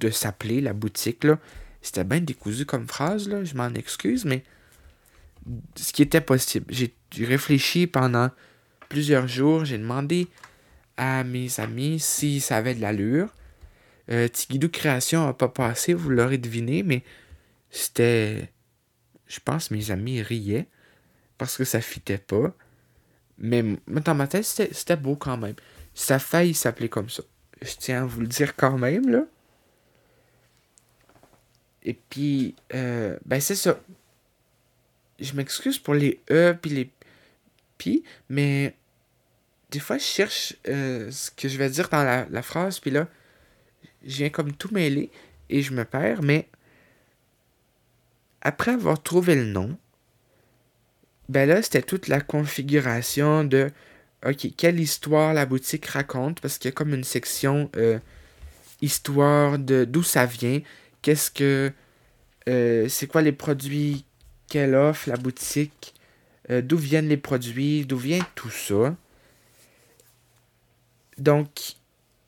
de 0.00 0.10
s'appeler 0.10 0.60
la 0.60 0.72
boutique. 0.72 1.24
Là. 1.24 1.38
C'était 1.82 2.04
bien 2.04 2.20
décousu 2.20 2.64
comme 2.64 2.88
phrase, 2.88 3.28
là, 3.28 3.44
je 3.44 3.54
m'en 3.54 3.72
excuse, 3.74 4.24
mais 4.24 4.44
ce 5.76 5.92
qui 5.92 6.02
était 6.02 6.20
possible. 6.20 6.66
J'ai 6.68 6.94
réfléchi 7.22 7.86
pendant 7.86 8.30
plusieurs 8.88 9.28
jours, 9.28 9.64
j'ai 9.64 9.78
demandé 9.78 10.28
à 10.96 11.24
mes 11.24 11.60
amis 11.60 12.00
si 12.00 12.40
ça 12.40 12.56
avait 12.56 12.74
de 12.74 12.80
l'allure. 12.80 13.34
Euh, 14.10 14.28
Tigidou 14.28 14.68
Création 14.68 15.26
n'a 15.26 15.32
pas 15.32 15.48
passé, 15.48 15.94
vous 15.94 16.10
l'aurez 16.10 16.38
deviné, 16.38 16.82
mais 16.82 17.02
c'était. 17.70 18.50
Je 19.26 19.40
pense 19.40 19.70
mes 19.70 19.90
amis 19.90 20.22
riaient 20.22 20.68
parce 21.38 21.56
que 21.56 21.64
ça 21.64 21.80
fitait 21.80 22.18
pas. 22.18 22.54
Mais 23.38 23.64
dans 23.88 24.14
ma 24.14 24.28
tête, 24.28 24.44
c'était 24.44 24.96
beau 24.96 25.16
quand 25.16 25.36
même. 25.36 25.56
Ça 25.94 26.16
a 26.16 26.18
failli 26.18 26.54
s'appeler 26.54 26.88
comme 26.88 27.08
ça. 27.08 27.22
Je 27.62 27.72
tiens 27.78 28.02
à 28.02 28.06
vous 28.06 28.20
le 28.20 28.26
dire 28.26 28.54
quand 28.54 28.78
même, 28.78 29.08
là. 29.08 29.24
Et 31.82 31.94
puis, 31.94 32.54
euh, 32.74 33.18
ben 33.24 33.40
c'est 33.40 33.54
ça. 33.54 33.80
Je 35.18 35.32
m'excuse 35.34 35.78
pour 35.78 35.94
les 35.94 36.20
E 36.30 36.54
puis 36.60 36.70
les 36.70 36.90
Pi, 37.78 38.04
mais 38.28 38.74
des 39.70 39.80
fois, 39.80 39.98
je 39.98 40.04
cherche 40.04 40.54
euh, 40.68 41.10
ce 41.10 41.30
que 41.30 41.48
je 41.48 41.58
vais 41.58 41.70
dire 41.70 41.88
dans 41.88 42.04
la, 42.04 42.26
la 42.30 42.42
phrase, 42.42 42.78
puis 42.78 42.90
là, 42.90 43.08
je 44.04 44.18
viens 44.18 44.30
comme 44.30 44.52
tout 44.52 44.72
mêler 44.72 45.10
et 45.50 45.62
je 45.62 45.72
me 45.72 45.84
perds, 45.84 46.22
mais 46.22 46.48
après 48.42 48.72
avoir 48.72 49.02
trouvé 49.02 49.34
le 49.34 49.46
nom, 49.46 49.76
ben 51.28 51.48
là, 51.48 51.62
c'était 51.62 51.82
toute 51.82 52.08
la 52.08 52.20
configuration 52.20 53.44
de 53.44 53.70
OK, 54.24 54.48
quelle 54.56 54.80
histoire 54.80 55.34
la 55.34 55.46
boutique 55.46 55.86
raconte, 55.86 56.40
parce 56.40 56.58
qu'il 56.58 56.68
y 56.68 56.72
a 56.72 56.72
comme 56.72 56.94
une 56.94 57.04
section 57.04 57.70
euh, 57.76 57.98
histoire 58.80 59.58
de 59.58 59.84
d'où 59.84 60.02
ça 60.02 60.26
vient, 60.26 60.60
qu'est-ce 61.02 61.30
que. 61.30 61.72
Euh, 62.46 62.88
c'est 62.88 63.06
quoi 63.06 63.22
les 63.22 63.32
produits 63.32 64.04
qu'elle 64.48 64.74
offre, 64.74 65.08
la 65.08 65.16
boutique, 65.16 65.93
euh, 66.50 66.62
d'où 66.62 66.76
viennent 66.76 67.08
les 67.08 67.16
produits, 67.16 67.84
d'où 67.86 67.96
vient 67.96 68.24
tout 68.34 68.50
ça. 68.50 68.96
Donc, 71.18 71.76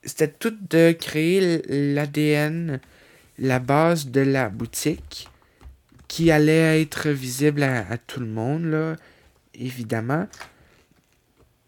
c'était 0.03 0.29
tout 0.29 0.57
de 0.71 0.93
créer 0.93 1.62
l'ADN, 1.69 2.81
la 3.39 3.59
base 3.59 4.07
de 4.07 4.21
la 4.21 4.49
boutique, 4.49 5.29
qui 6.09 6.31
allait 6.31 6.81
être 6.81 7.09
visible 7.11 7.62
à, 7.62 7.99
tout 7.99 8.21
le 8.21 8.27
monde, 8.27 8.64
là, 8.67 8.97
évidemment. 9.55 10.29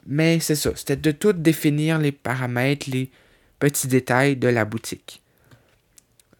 Mais 0.06 0.40
c'est 0.40 0.54
ça, 0.54 0.70
c'était 0.74 0.96
de 0.96 1.10
tout 1.10 1.32
définir 1.32 1.98
les 1.98 2.12
paramètres, 2.12 2.88
les 2.88 3.10
petits 3.58 3.88
détails 3.88 4.36
de 4.36 4.48
la 4.48 4.64
boutique. 4.64 5.22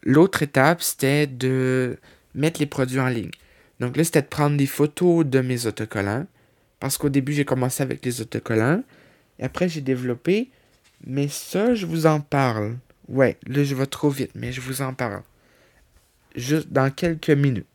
L'autre 0.05 0.43
étape, 0.43 0.81
c'était 0.81 1.27
de 1.27 1.99
mettre 2.35 2.61
les 2.61 2.67
produits 2.67 3.01
en 3.01 3.09
ligne. 3.09 3.33
Donc 3.81 3.97
là, 3.97 4.05
c'était 4.05 4.23
de 4.23 4.27
prendre 4.27 4.57
des 4.57 4.67
photos 4.67 5.25
de 5.25 5.41
mes 5.41 5.67
autocollants. 5.67 6.27
Parce 6.81 6.99
qu'au 6.99 7.09
début, 7.09 7.33
j'ai 7.33 7.45
commencé 7.45 7.83
avec 7.83 8.05
les 8.05 8.21
autocollants. 8.21 8.83
Et 9.39 9.45
après, 9.45 9.69
j'ai 9.69 9.81
développé 9.81 10.51
mais 11.07 11.29
ça, 11.29 11.75
je 11.75 11.87
vous 11.87 12.07
en 12.07 12.21
parle. 12.21 12.77
Ouais, 13.09 13.39
là, 13.47 13.65
je 13.65 13.75
vais 13.75 13.87
trop 13.87 14.11
vite, 14.11 14.33
mais 14.35 14.53
je 14.53 14.61
vous 14.61 14.83
en 14.83 14.95
parle. 14.95 15.23
Juste 16.35 16.69
dans 16.69 16.91
quelques 16.91 17.31
minutes. 17.31 17.67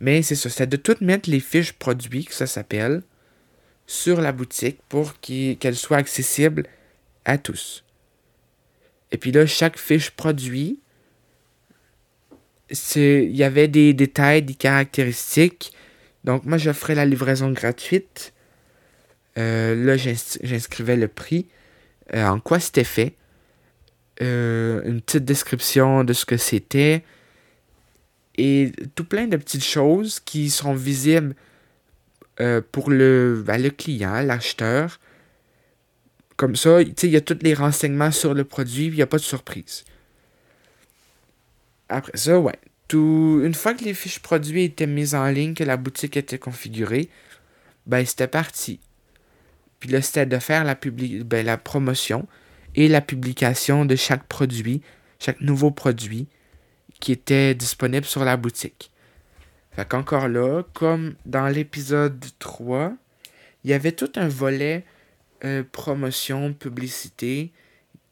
Mais 0.00 0.22
c'est 0.22 0.34
ça, 0.34 0.50
c'est 0.50 0.66
de 0.66 0.76
tout 0.76 0.96
mettre 1.00 1.30
les 1.30 1.40
fiches 1.40 1.74
produits, 1.74 2.24
que 2.24 2.34
ça 2.34 2.46
s'appelle, 2.46 3.02
sur 3.86 4.20
la 4.20 4.32
boutique 4.32 4.80
pour 4.88 5.20
qu'elles 5.20 5.76
soient 5.76 5.98
accessibles 5.98 6.66
à 7.24 7.38
tous. 7.38 7.84
Et 9.10 9.18
puis 9.18 9.30
là, 9.30 9.46
chaque 9.46 9.78
fiche 9.78 10.10
produit, 10.10 10.80
il 12.96 13.36
y 13.36 13.44
avait 13.44 13.68
des 13.68 13.94
détails, 13.94 14.42
des 14.42 14.54
caractéristiques. 14.54 15.72
Donc 16.24 16.44
moi, 16.44 16.58
j'offrais 16.58 16.94
la 16.94 17.04
livraison 17.04 17.50
gratuite. 17.50 18.32
Euh, 19.38 19.74
là, 19.74 19.96
j'inscrivais 19.96 20.96
le 20.96 21.08
prix. 21.08 21.46
Euh, 22.14 22.26
en 22.26 22.40
quoi 22.40 22.60
c'était 22.60 22.84
fait, 22.84 23.14
euh, 24.20 24.82
une 24.84 25.00
petite 25.00 25.24
description 25.24 26.04
de 26.04 26.12
ce 26.12 26.24
que 26.24 26.36
c'était, 26.36 27.04
et 28.36 28.72
tout 28.94 29.04
plein 29.04 29.26
de 29.26 29.36
petites 29.36 29.64
choses 29.64 30.20
qui 30.20 30.50
sont 30.50 30.74
visibles 30.74 31.34
pour 32.72 32.90
le, 32.90 33.40
ben, 33.46 33.62
le 33.62 33.70
client, 33.70 34.20
l'acheteur. 34.20 34.98
Comme 36.36 36.56
ça, 36.56 36.82
il 36.82 37.10
y 37.10 37.16
a 37.16 37.20
tous 37.20 37.38
les 37.42 37.54
renseignements 37.54 38.10
sur 38.10 38.34
le 38.34 38.42
produit, 38.42 38.86
il 38.86 38.94
n'y 38.94 39.02
a 39.02 39.06
pas 39.06 39.18
de 39.18 39.22
surprise. 39.22 39.84
Après 41.92 42.16
ça, 42.16 42.38
ouais. 42.38 42.58
Tout, 42.88 43.40
une 43.44 43.54
fois 43.54 43.74
que 43.74 43.84
les 43.84 43.94
fiches 43.94 44.20
produits 44.20 44.64
étaient 44.64 44.86
mises 44.86 45.14
en 45.14 45.26
ligne, 45.28 45.54
que 45.54 45.64
la 45.64 45.76
boutique 45.76 46.16
était 46.16 46.38
configurée, 46.38 47.08
ben 47.86 48.04
c'était 48.04 48.28
parti. 48.28 48.80
Puis 49.78 49.90
là, 49.90 50.00
c'était 50.02 50.26
de 50.26 50.38
faire 50.38 50.64
la, 50.64 50.74
ben, 51.24 51.44
la 51.44 51.56
promotion 51.58 52.26
et 52.74 52.88
la 52.88 53.00
publication 53.00 53.84
de 53.84 53.96
chaque 53.96 54.24
produit, 54.24 54.80
chaque 55.18 55.40
nouveau 55.40 55.70
produit 55.70 56.28
qui 57.00 57.12
était 57.12 57.54
disponible 57.54 58.06
sur 58.06 58.24
la 58.24 58.36
boutique. 58.36 58.90
Fait 59.72 59.88
qu'encore 59.88 60.28
là, 60.28 60.62
comme 60.72 61.14
dans 61.26 61.48
l'épisode 61.48 62.24
3, 62.38 62.94
il 63.64 63.70
y 63.70 63.74
avait 63.74 63.92
tout 63.92 64.12
un 64.16 64.28
volet 64.28 64.84
euh, 65.44 65.64
promotion, 65.72 66.52
publicité 66.52 67.52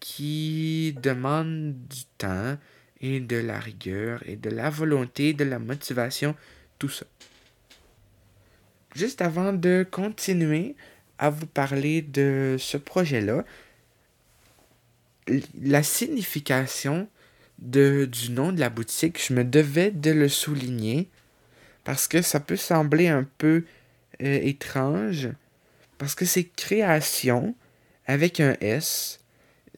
qui 0.00 0.96
demande 1.02 1.74
du 1.88 2.04
temps 2.18 2.56
et 3.00 3.20
de 3.20 3.36
la 3.36 3.58
rigueur 3.58 4.22
et 4.26 4.36
de 4.36 4.50
la 4.50 4.70
volonté, 4.70 5.32
de 5.32 5.44
la 5.44 5.58
motivation, 5.58 6.34
tout 6.78 6.88
ça. 6.88 7.06
Juste 8.94 9.22
avant 9.22 9.52
de 9.52 9.86
continuer, 9.88 10.74
à 11.20 11.28
vous 11.28 11.46
parler 11.46 12.02
de 12.02 12.56
ce 12.58 12.78
projet-là. 12.78 13.44
La 15.62 15.82
signification 15.82 17.08
du 17.58 18.30
nom 18.30 18.52
de 18.52 18.58
la 18.58 18.70
boutique, 18.70 19.22
je 19.24 19.34
me 19.34 19.44
devais 19.44 19.90
de 19.90 20.10
le 20.10 20.28
souligner 20.28 21.08
parce 21.84 22.08
que 22.08 22.22
ça 22.22 22.40
peut 22.40 22.56
sembler 22.56 23.08
un 23.08 23.26
peu 23.36 23.64
euh, 24.22 24.40
étrange 24.42 25.28
parce 25.98 26.14
que 26.14 26.24
c'est 26.24 26.44
création 26.44 27.54
avec 28.06 28.40
un 28.40 28.56
S, 28.62 29.20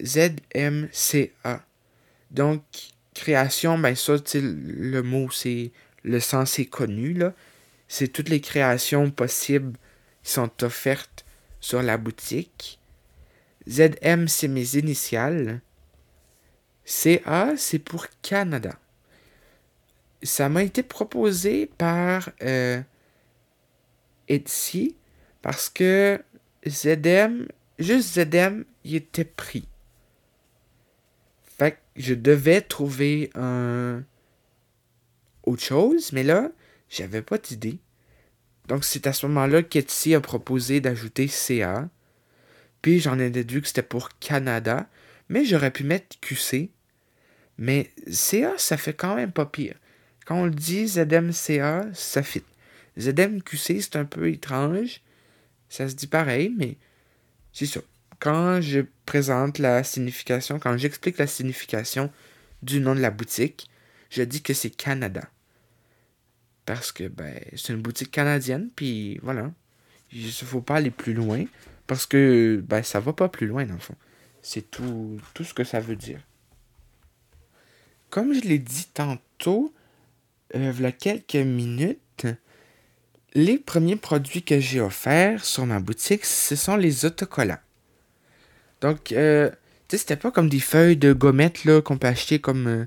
Z-M-C-A. 0.00 1.60
Donc, 2.30 2.62
création, 3.14 3.78
ben 3.78 3.94
ça, 3.94 4.14
le 4.34 5.00
mot, 5.00 5.30
c'est 5.30 5.72
le 6.04 6.20
sens 6.20 6.58
est 6.58 6.66
connu, 6.66 7.14
là. 7.14 7.32
C'est 7.88 8.08
toutes 8.08 8.28
les 8.28 8.40
créations 8.40 9.10
possibles 9.10 9.76
qui 10.22 10.32
sont 10.32 10.50
offertes 10.62 11.24
sur 11.60 11.82
la 11.82 11.98
boutique. 11.98 12.80
ZM, 13.68 14.26
c'est 14.28 14.48
mes 14.48 14.76
initiales. 14.76 15.60
CA, 16.84 17.54
c'est 17.56 17.78
pour 17.78 18.06
Canada. 18.22 18.78
Ça 20.22 20.48
m'a 20.48 20.62
été 20.62 20.82
proposé 20.82 21.66
par 21.66 22.30
euh, 22.42 22.80
Etsy 24.28 24.96
parce 25.42 25.68
que 25.68 26.20
ZM, 26.66 27.46
juste 27.78 28.14
ZM, 28.14 28.64
il 28.84 28.96
était 28.96 29.24
pris. 29.24 29.68
Je 31.96 32.14
devais 32.14 32.62
trouver 32.62 33.30
un 33.34 34.02
autre 35.42 35.62
chose, 35.62 36.12
mais 36.12 36.22
là, 36.22 36.50
j'avais 36.88 37.22
pas 37.22 37.38
d'idée. 37.38 37.78
Donc 38.68 38.84
c'est 38.84 39.06
à 39.06 39.12
ce 39.12 39.26
moment-là 39.26 39.62
qu'Etsy 39.62 40.14
a 40.14 40.20
proposé 40.20 40.80
d'ajouter 40.80 41.28
CA. 41.28 41.88
Puis 42.80 43.00
j'en 43.00 43.18
ai 43.18 43.30
déduit 43.30 43.60
que 43.60 43.68
c'était 43.68 43.82
pour 43.82 44.08
Canada, 44.18 44.88
mais 45.28 45.44
j'aurais 45.44 45.70
pu 45.70 45.84
mettre 45.84 46.18
QC. 46.20 46.70
Mais 47.58 47.90
CA, 48.10 48.54
ça 48.56 48.76
fait 48.76 48.94
quand 48.94 49.14
même 49.14 49.32
pas 49.32 49.46
pire. 49.46 49.76
Quand 50.24 50.36
on 50.36 50.44
le 50.46 50.52
dit 50.52 50.86
ZMCA, 50.86 51.86
ça 51.92 52.22
fit. 52.22 52.44
ZMQC, 52.98 53.80
c'est 53.82 53.96
un 53.96 54.04
peu 54.04 54.28
étrange. 54.28 55.00
Ça 55.68 55.88
se 55.88 55.94
dit 55.94 56.06
pareil, 56.06 56.54
mais 56.56 56.76
c'est 57.52 57.66
ça. 57.66 57.80
Quand 58.22 58.60
je 58.60 58.82
présente 59.04 59.58
la 59.58 59.82
signification, 59.82 60.60
quand 60.60 60.76
j'explique 60.76 61.18
la 61.18 61.26
signification 61.26 62.08
du 62.62 62.78
nom 62.78 62.94
de 62.94 63.00
la 63.00 63.10
boutique, 63.10 63.68
je 64.10 64.22
dis 64.22 64.42
que 64.42 64.54
c'est 64.54 64.70
Canada. 64.70 65.28
Parce 66.64 66.92
que 66.92 67.08
ben, 67.08 67.34
c'est 67.56 67.72
une 67.72 67.82
boutique 67.82 68.12
canadienne, 68.12 68.70
puis 68.76 69.18
voilà. 69.24 69.50
Il 70.12 70.26
ne 70.26 70.30
faut 70.30 70.60
pas 70.60 70.76
aller 70.76 70.92
plus 70.92 71.14
loin, 71.14 71.46
parce 71.88 72.06
que 72.06 72.62
ben, 72.64 72.84
ça 72.84 73.00
va 73.00 73.12
pas 73.12 73.28
plus 73.28 73.48
loin, 73.48 73.66
dans 73.66 73.74
le 73.74 73.80
fond. 73.80 73.96
C'est 74.40 74.70
tout, 74.70 75.18
tout 75.34 75.42
ce 75.42 75.52
que 75.52 75.64
ça 75.64 75.80
veut 75.80 75.96
dire. 75.96 76.20
Comme 78.08 78.34
je 78.34 78.42
l'ai 78.42 78.60
dit 78.60 78.86
tantôt, 78.94 79.74
il 80.54 80.62
y 80.62 80.86
a 80.86 80.92
quelques 80.92 81.34
minutes, 81.34 82.28
les 83.34 83.58
premiers 83.58 83.96
produits 83.96 84.44
que 84.44 84.60
j'ai 84.60 84.80
offerts 84.80 85.44
sur 85.44 85.66
ma 85.66 85.80
boutique, 85.80 86.24
ce 86.24 86.54
sont 86.54 86.76
les 86.76 87.04
autocollants. 87.04 87.58
Donc, 88.82 89.12
euh, 89.12 89.48
tu 89.88 89.96
sais, 89.96 89.98
c'était 89.98 90.16
pas 90.16 90.30
comme 90.30 90.48
des 90.48 90.60
feuilles 90.60 90.96
de 90.96 91.12
gommettes 91.12 91.62
qu'on 91.84 91.96
peut 91.96 92.08
acheter 92.08 92.40
comme 92.40 92.66
euh, 92.66 92.84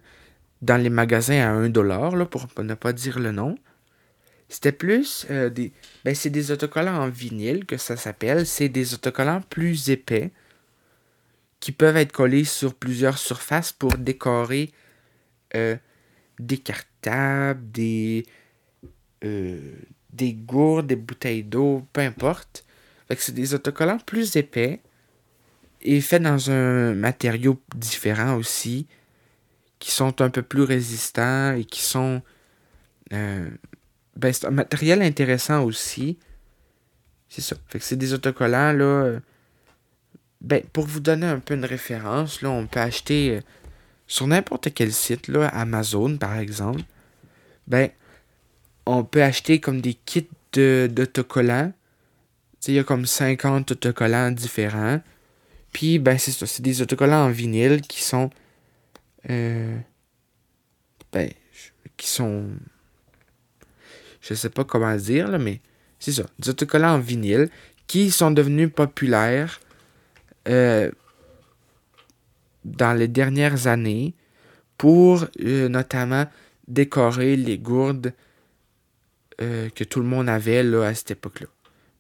dans 0.62 0.78
les 0.78 0.90
magasins 0.90 1.40
à 1.40 1.68
1$, 1.68 2.16
là, 2.16 2.26
pour 2.26 2.48
ne 2.62 2.74
pas 2.76 2.94
dire 2.94 3.18
le 3.18 3.32
nom. 3.32 3.58
C'était 4.50 4.74
plus 4.74 5.26
euh, 5.32 5.50
des. 5.50 5.72
Ben, 6.04 6.14
c'est 6.14 6.30
des 6.30 6.52
autocollants 6.52 7.02
en 7.02 7.10
vinyle 7.10 7.66
que 7.66 7.78
ça 7.78 7.96
s'appelle. 7.96 8.46
C'est 8.46 8.70
des 8.70 8.94
autocollants 8.94 9.42
plus 9.50 9.90
épais 9.90 10.32
qui 11.62 11.72
peuvent 11.72 11.98
être 11.98 12.12
collés 12.12 12.44
sur 12.44 12.76
plusieurs 12.76 13.18
surfaces 13.18 13.72
pour 13.72 13.98
décorer 13.98 14.72
des 16.38 16.58
cartables, 16.58 17.72
des, 17.72 18.26
des 19.22 20.34
gourdes, 20.34 20.88
des 20.88 20.98
bouteilles 20.98 21.44
d'eau, 21.44 21.88
peu 21.94 22.02
importe. 22.02 22.66
Fait 23.08 23.16
que 23.16 23.22
c'est 23.22 23.32
des 23.32 23.54
autocollants 23.54 24.00
plus 24.00 24.36
épais 24.36 24.82
et 25.86 26.02
faits 26.02 26.24
dans 26.24 26.50
un 26.50 26.96
matériau 26.96 27.62
différent 27.76 28.36
aussi, 28.36 28.88
qui 29.80 29.92
sont 29.92 30.22
un 30.22 30.30
peu 30.30 30.42
plus 30.42 30.64
résistants 30.64 31.54
et 31.54 31.64
qui 31.64 31.82
sont... 31.82 32.22
Euh, 33.14 33.48
ben, 34.18 34.34
c'est 34.34 34.48
un 34.48 34.52
matériel 34.52 35.04
intéressant 35.04 35.64
aussi. 35.64 36.18
C'est 37.30 37.42
ça. 37.42 37.56
Fait 37.68 37.80
que 37.80 37.86
c'est 37.86 37.96
des 37.96 38.14
autocollants, 38.14 38.74
là... 38.74 38.84
Euh, 38.84 39.20
ben, 40.42 40.64
pour 40.74 40.86
vous 40.86 41.00
donner 41.00 41.28
un 41.28 41.40
peu 41.40 41.54
une 41.54 41.66
référence, 41.66 42.42
là, 42.42 42.50
on 42.50 42.66
peut 42.68 42.80
acheter 42.80 43.38
euh, 43.38 43.42
sur 44.08 44.28
n'importe 44.28 44.74
quel 44.74 44.92
site, 44.92 45.28
là, 45.28 45.48
Amazon 45.48 46.18
par 46.18 46.38
exemple, 46.38 46.82
ben, 47.68 47.90
on 48.86 49.04
peut 49.04 49.24
acheter 49.24 49.60
comme 49.60 49.82
des 49.82 49.94
kits 49.94 50.28
d'autocollants. 50.54 51.74
Il 52.68 52.74
y 52.74 52.80
a 52.80 52.84
comme 52.84 53.06
50 53.06 53.72
autocollants 53.72 54.32
différents. 54.32 55.02
Puis, 55.76 56.00
ben, 56.00 56.18
c'est 56.18 56.32
ça. 56.32 56.48
C'est 56.48 56.62
des 56.62 56.82
autocollants 56.82 57.26
en 57.26 57.30
vinyle 57.30 57.82
qui 57.82 58.02
sont. 58.02 58.30
Euh, 59.30 59.78
ben, 61.12 61.30
qui 61.98 62.08
sont. 62.08 62.52
Je 64.22 64.34
sais 64.36 64.50
pas 64.50 64.64
comment 64.64 64.96
dire, 64.96 65.28
là, 65.28 65.38
mais 65.38 65.60
c'est 66.00 66.14
ça. 66.14 66.24
Des 66.40 66.52
autocollants 66.52 66.94
en 66.94 67.00
vinyle 67.00 67.50
qui 67.88 68.10
sont 68.10 68.32
devenus 68.32 68.72
populaires 68.74 69.60
euh, 70.48 70.90
dans 72.64 72.94
les 72.94 73.10
dernières 73.10 73.68
années 73.68 74.14
pour 74.78 75.26
euh, 75.42 75.68
notamment 75.68 76.26
décorer 76.70 77.36
les 77.36 77.58
gourdes 77.58 78.14
que 79.38 79.84
tout 79.84 80.00
le 80.00 80.06
monde 80.06 80.30
avait 80.30 80.64
là, 80.64 80.86
à 80.86 80.96
cette 80.96 81.12
époque-là. 81.12 81.48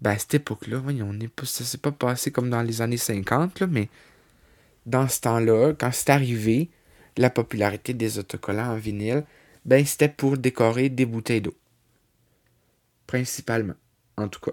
Ben, 0.06 0.12
à 0.12 0.20
cette 0.20 0.36
époque-là, 0.36 0.84
on 0.86 1.20
est 1.20 1.28
pas, 1.28 1.47
ça 1.47 1.64
s'est 1.64 1.80
pas 1.80 1.91
passé 1.91 2.30
comme 2.30 2.51
dans 2.51 2.62
les 2.62 2.84
années 2.84 2.95
50, 2.95 3.60
là, 3.60 3.66
mais 3.66 3.89
dans 4.86 5.08
ce 5.08 5.20
temps-là, 5.22 5.74
quand 5.74 5.89
c'est 5.91 6.12
arrivé, 6.12 6.70
la 7.18 7.32
popularité 7.32 7.95
des 7.95 8.20
autocollants 8.20 8.74
en 8.74 8.76
vinyle, 8.76 9.24
ben, 9.66 9.84
c'était 9.84 10.08
pour 10.08 10.38
décorer 10.38 10.89
des 10.89 11.08
bouteilles 11.08 11.41
d'eau. 11.41 11.56
Principalement, 13.08 13.74
en 14.16 14.28
tout 14.28 14.39
cas. 14.41 14.51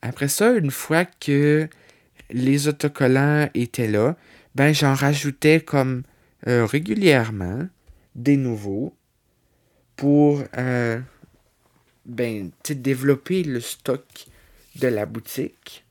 Après 0.00 0.28
ça, 0.28 0.52
une 0.52 0.70
fois 0.70 1.04
que 1.04 1.68
les 2.30 2.68
autocollants 2.68 3.50
étaient 3.52 3.86
là, 3.86 4.16
ben, 4.54 4.72
j'en 4.72 4.94
rajoutais 4.94 5.60
comme 5.60 6.04
euh, 6.46 6.64
régulièrement 6.64 7.68
des 8.14 8.38
nouveaux 8.38 8.94
pour 9.94 10.42
euh, 10.56 11.00
ben, 12.06 12.50
développer 12.68 13.42
le 13.42 13.60
stock 13.60 14.04
de 14.76 14.88
la 14.88 15.06
boutique. 15.06 15.84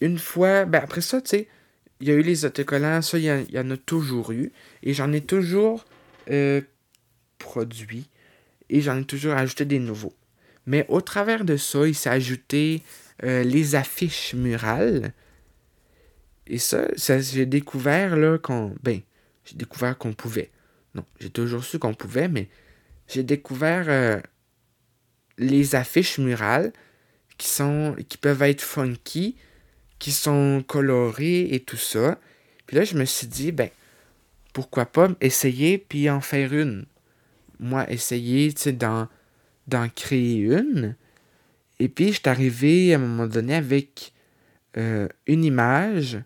Une 0.00 0.18
fois, 0.18 0.64
ben 0.64 0.80
après 0.82 1.00
ça, 1.00 1.20
tu 1.20 1.46
il 2.00 2.08
y 2.08 2.10
a 2.10 2.14
eu 2.14 2.22
les 2.22 2.44
autocollants, 2.44 3.00
ça, 3.00 3.18
il 3.18 3.24
y, 3.24 3.58
en 3.58 3.70
a 3.70 3.76
toujours 3.76 4.32
eu. 4.32 4.52
Et 4.82 4.92
j'en 4.92 5.12
ai 5.12 5.22
toujours 5.22 5.86
euh, 6.30 6.60
produit. 7.38 8.06
Et 8.68 8.80
j'en 8.80 8.98
ai 8.98 9.04
toujours 9.04 9.32
ajouté 9.32 9.64
des 9.64 9.78
nouveaux. 9.78 10.14
Mais 10.66 10.84
au 10.88 11.00
travers 11.00 11.44
de 11.44 11.56
ça, 11.56 11.86
il 11.86 11.94
s'est 11.94 12.10
ajouté 12.10 12.82
euh, 13.24 13.42
les 13.44 13.76
affiches 13.76 14.34
murales. 14.34 15.14
Et 16.46 16.58
ça, 16.58 16.86
ça 16.96 17.18
j'ai 17.18 17.46
découvert 17.46 18.16
là 18.16 18.38
qu'on. 18.38 18.74
Ben, 18.82 19.00
j'ai 19.44 19.56
découvert 19.56 19.96
qu'on 19.96 20.12
pouvait. 20.12 20.50
Non, 20.94 21.04
j'ai 21.20 21.30
toujours 21.30 21.64
su 21.64 21.78
qu'on 21.78 21.94
pouvait, 21.94 22.28
mais 22.28 22.48
j'ai 23.08 23.22
découvert 23.22 23.86
euh, 23.88 24.20
les 25.38 25.74
affiches 25.74 26.18
murales 26.18 26.72
qui 27.38 27.48
sont 27.48 27.94
qui 28.08 28.16
peuvent 28.16 28.42
être 28.42 28.62
funky, 28.62 29.36
qui 29.98 30.12
sont 30.12 30.64
colorées 30.66 31.48
et 31.52 31.60
tout 31.60 31.76
ça. 31.76 32.18
Puis 32.66 32.76
là, 32.76 32.84
je 32.84 32.96
me 32.96 33.04
suis 33.04 33.26
dit, 33.26 33.52
ben, 33.52 33.70
pourquoi 34.52 34.86
pas 34.86 35.10
essayer 35.20 35.78
puis 35.78 36.10
en 36.10 36.20
faire 36.20 36.52
une. 36.52 36.86
Moi, 37.60 37.90
essayer, 37.90 38.52
tu 38.52 38.62
sais, 38.62 38.72
d'en, 38.72 39.08
créer 39.94 40.38
une. 40.38 40.96
Et 41.78 41.88
puis, 41.88 42.08
je 42.08 42.20
suis 42.20 42.28
arrivé 42.28 42.92
à 42.92 42.96
un 42.96 43.00
moment 43.00 43.26
donné 43.26 43.54
avec 43.54 44.12
euh, 44.76 45.08
une 45.26 45.44
image, 45.44 46.18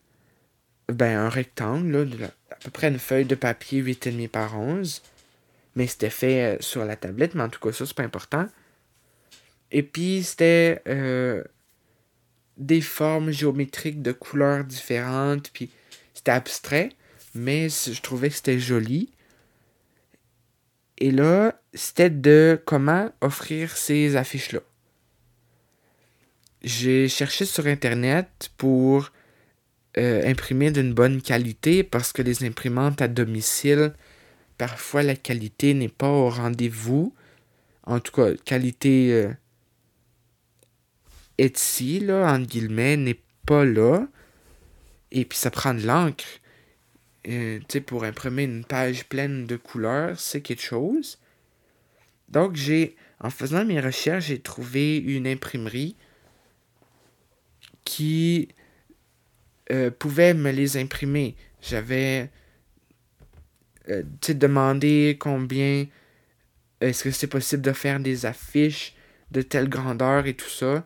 ben, 0.89 1.19
un 1.19 1.29
rectangle, 1.29 2.31
à 2.51 2.55
peu 2.57 2.71
près 2.71 2.89
une 2.89 2.99
feuille 2.99 3.25
de 3.25 3.35
papier 3.35 3.83
8,5 3.83 4.29
par 4.29 4.59
11. 4.59 5.03
Mais 5.77 5.87
c'était 5.87 6.11
fait 6.11 6.57
euh, 6.57 6.57
sur 6.61 6.85
la 6.85 6.97
tablette, 6.97 7.35
mais 7.35 7.43
en 7.43 7.49
tout 7.49 7.61
cas, 7.61 7.73
ça, 7.73 7.87
c'est 7.87 7.95
pas 7.95 8.03
important. 8.03 8.49
Et 9.73 9.83
puis, 9.83 10.23
c'était 10.23 10.83
euh, 10.89 11.45
des 12.57 12.81
formes 12.81 13.31
géométriques 13.31 14.03
de 14.03 14.13
couleurs 14.13 14.65
différentes. 14.65 15.51
Puis, 15.53 15.71
c'était 16.15 16.33
abstrait, 16.33 16.91
mais 17.35 17.69
je 17.69 18.01
trouvais 18.01 18.29
que 18.29 18.35
c'était 18.35 18.59
joli. 18.59 19.11
Et 20.99 21.11
là, 21.11 21.59
c'était 21.73 22.11
de 22.11 22.61
comment 22.67 23.11
offrir 23.21 23.77
ces 23.77 24.17
affiches-là. 24.17 24.61
J'ai 26.63 27.09
cherché 27.09 27.47
sur 27.47 27.67
Internet 27.67 28.51
pour 28.59 29.11
euh, 29.97 30.29
imprimer 30.29 30.71
d'une 30.71 30.93
bonne 30.93 31.23
qualité 31.23 31.83
parce 31.83 32.13
que 32.13 32.21
les 32.21 32.45
imprimantes 32.45 33.01
à 33.01 33.09
domicile, 33.09 33.95
parfois 34.59 35.03
la 35.03 35.17
qualité 35.17 35.73
n'est 35.73 35.89
pas 35.89 36.11
au 36.11 36.29
rendez-vous. 36.29 37.15
En 37.87 37.99
tout 37.99 38.13
cas, 38.13 38.35
qualité 38.45 39.13
euh, 39.15 39.33
Etsy, 41.41 42.01
là, 42.01 42.33
entre 42.33 42.47
guillemets, 42.47 42.97
n'est 42.97 43.21
pas 43.47 43.65
là. 43.65 44.07
Et 45.11 45.25
puis 45.25 45.39
ça 45.39 45.51
prend 45.51 45.73
de 45.73 45.87
l'encre. 45.87 46.25
Euh, 47.29 47.59
tu 47.61 47.65
sais, 47.69 47.81
pour 47.81 48.05
imprimer 48.05 48.45
une 48.45 48.65
page 48.65 49.07
pleine 49.07 49.47
de 49.47 49.57
couleurs, 49.57 50.21
c'est 50.21 50.43
quelque 50.43 50.63
chose. 50.63 51.19
Donc, 52.29 52.57
j'ai, 52.57 52.95
en 53.21 53.31
faisant 53.31 53.65
mes 53.65 53.81
recherches, 53.81 54.27
j'ai 54.27 54.41
trouvé 54.41 54.99
une 54.99 55.27
imprimerie 55.27 55.97
qui 57.85 58.49
euh, 59.73 59.91
pouvait 59.91 60.35
me 60.35 60.51
les 60.51 60.77
imprimer. 60.77 61.37
J'avais 61.63 62.31
euh, 63.89 64.03
demandé 64.29 65.17
combien 65.19 65.87
est-ce 66.83 67.05
que 67.05 67.11
c'est 67.11 67.27
possible 67.27 67.63
de 67.63 67.73
faire 67.73 67.99
des 67.99 68.27
affiches 68.27 68.95
de 69.31 69.43
telle 69.43 69.69
grandeur 69.69 70.27
et 70.27 70.35
tout 70.35 70.49
ça. 70.49 70.85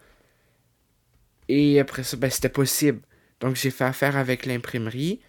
Et 1.49 1.81
après 1.81 2.05
ça, 2.05 2.17
ben, 2.17 2.31
c'était 2.31 2.49
possible. 2.49 3.01
Donc, 3.41 3.57
j'ai 3.57 3.71
fait 3.71 3.85
affaire 3.85 4.17
avec 4.17 4.47
l'imprimerie 4.47 5.21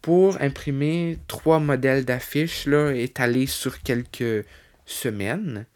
pour 0.00 0.40
imprimer 0.40 1.18
trois 1.26 1.58
modèles 1.58 2.04
d'affiches 2.04 2.66
là, 2.66 2.92
étalés 2.92 3.46
sur 3.46 3.82
quelques 3.82 4.46
semaines. 4.84 5.66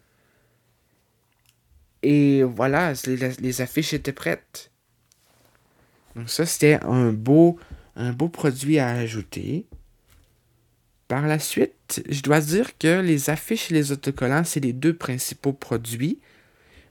Et 2.03 2.43
voilà, 2.43 2.93
les, 3.05 3.61
affiches 3.61 3.93
étaient 3.93 4.13
prêtes. 4.13 4.71
Donc 6.15 6.29
ça, 6.29 6.45
c'était 6.45 6.79
un 6.83 7.11
beau, 7.11 7.59
un 7.95 8.11
beau 8.11 8.27
produit 8.27 8.79
à 8.79 8.89
ajouter. 8.89 9.65
Par 11.07 11.27
la 11.27 11.37
suite, 11.37 12.01
je 12.09 12.21
dois 12.21 12.39
dire 12.39 12.77
que 12.77 13.01
les 13.01 13.29
affiches 13.29 13.69
et 13.69 13.73
les 13.73 13.91
autocollants, 13.91 14.45
c'est 14.45 14.61
les 14.61 14.73
deux 14.73 14.95
principaux 14.95 15.53
produits. 15.53 16.19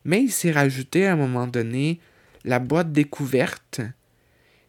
Mais 0.04 0.22
il 0.22 0.30
s'est 0.30 0.52
rajouté 0.52 1.06
à 1.06 1.14
un 1.14 1.16
moment 1.16 1.46
donné 1.46 2.00
la 2.44 2.58
boîte 2.58 2.92
découverte, 2.92 3.80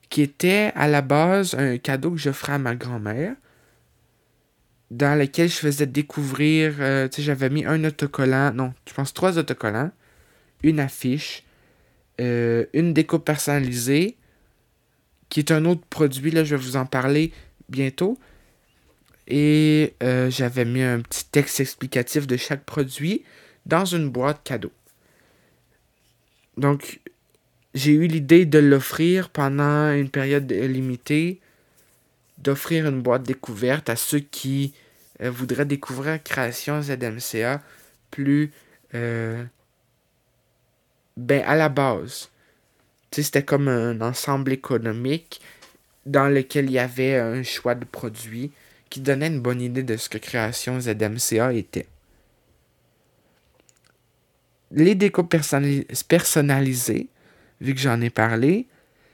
qui 0.10 0.22
était 0.22 0.72
à 0.76 0.88
la 0.88 1.02
base 1.02 1.56
un 1.56 1.78
cadeau 1.78 2.12
que 2.12 2.18
j'offrais 2.18 2.54
à 2.54 2.58
ma 2.58 2.76
grand-mère, 2.76 3.36
dans 4.92 5.18
lequel 5.18 5.50
je 5.50 5.56
faisais 5.56 5.88
découvrir, 5.88 6.76
euh, 6.80 7.08
tu 7.08 7.18
sais, 7.18 7.22
j'avais 7.22 7.50
mis 7.50 7.66
un 7.66 7.84
autocollant, 7.86 8.52
non, 8.54 8.74
je 8.88 8.94
pense 8.94 9.14
trois 9.14 9.38
autocollants, 9.38 9.92
une 10.64 10.82
affiche, 10.82 11.44
euh, 12.20 12.66
une 12.74 12.94
déco 12.94 13.18
personnalisée, 13.18 14.18
qui 15.30 15.40
est 15.40 15.52
un 15.52 15.64
autre 15.64 15.86
produit, 15.90 16.30
là, 16.30 16.44
je 16.44 16.56
vais 16.56 16.62
vous 16.62 16.76
en 16.76 16.86
parler 16.86 17.32
bientôt, 17.70 18.18
et 19.28 19.94
euh, 20.04 20.30
j'avais 20.30 20.66
mis 20.66 20.82
un 20.82 21.00
petit 21.00 21.26
texte 21.26 21.62
explicatif 21.62 22.28
de 22.28 22.36
chaque 22.36 22.66
produit 22.66 23.24
dans 23.66 23.86
une 23.86 24.10
boîte 24.10 24.42
cadeau. 24.44 24.74
Donc, 26.58 27.00
j'ai 27.74 27.94
eu 27.94 28.08
l'idée 28.08 28.46
de 28.46 28.60
l'offrir 28.60 29.30
pendant 29.30 29.92
une 29.94 30.10
période 30.10 30.52
limitée, 30.52 31.40
d'offrir 32.38 32.88
une 32.88 33.02
boîte 33.02 33.24
découverte 33.24 33.90
à 33.90 33.96
ceux 33.96 34.20
qui 34.20 34.74
euh, 35.22 35.32
voudraient 35.32 35.66
découvrir 35.66 36.22
Création 36.22 36.82
ZMCA 36.82 37.62
plus 38.10 38.52
euh, 38.94 39.44
ben 41.16 41.44
à 41.46 41.56
la 41.56 41.70
base. 41.70 42.30
c'était 43.12 43.44
comme 43.44 43.68
un 43.68 44.02
ensemble 44.02 44.52
économique 44.52 45.42
dans 46.06 46.28
lequel 46.28 46.66
il 46.66 46.72
y 46.72 46.80
avait 46.80 47.18
un 47.18 47.44
choix 47.44 47.76
de 47.76 47.86
produits 47.86 48.52
qui 48.90 49.00
donnait 49.00 49.28
une 49.28 49.40
bonne 49.40 49.62
idée 49.62 49.84
de 49.84 49.96
ce 49.96 50.10
que 50.10 50.18
Création 50.18 50.80
ZMCA 50.80 51.54
était. 51.54 51.88
Les 54.72 54.96
décos 54.96 55.24
personnalisés, 55.24 57.08
vu 57.62 57.74
que 57.74 57.80
j'en 57.80 58.02
ai 58.02 58.10
parlé, 58.10 58.68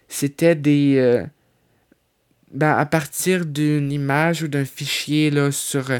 c'était 0.07 0.55
des. 0.55 0.95
Euh, 0.97 1.23
ben, 2.51 2.75
à 2.75 2.85
partir 2.85 3.45
d'une 3.45 3.91
image 3.91 4.41
ou 4.41 4.47
d'un 4.47 4.65
fichier 4.65 5.29
là, 5.29 5.51
sur, 5.51 5.91
euh, 5.91 5.99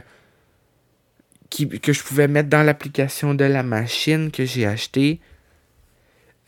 qui, 1.50 1.68
que 1.68 1.91
je 1.91 2.02
pouvais 2.02 2.30
mettre 2.30 2.50
dans 2.50 2.64
l'application 2.64 3.36
de 3.36 3.43
la 3.43 3.64
machine 3.64 4.32
que 4.32 4.45
j'ai 4.45 4.66
acheté. 4.66 5.20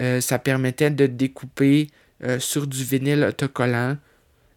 Euh, 0.02 0.22
ça 0.22 0.40
permettait 0.40 0.90
de 0.90 1.06
découper 1.06 1.90
sur 2.40 2.68
du 2.68 2.84
vinyle 2.84 3.24
autocollant 3.24 3.96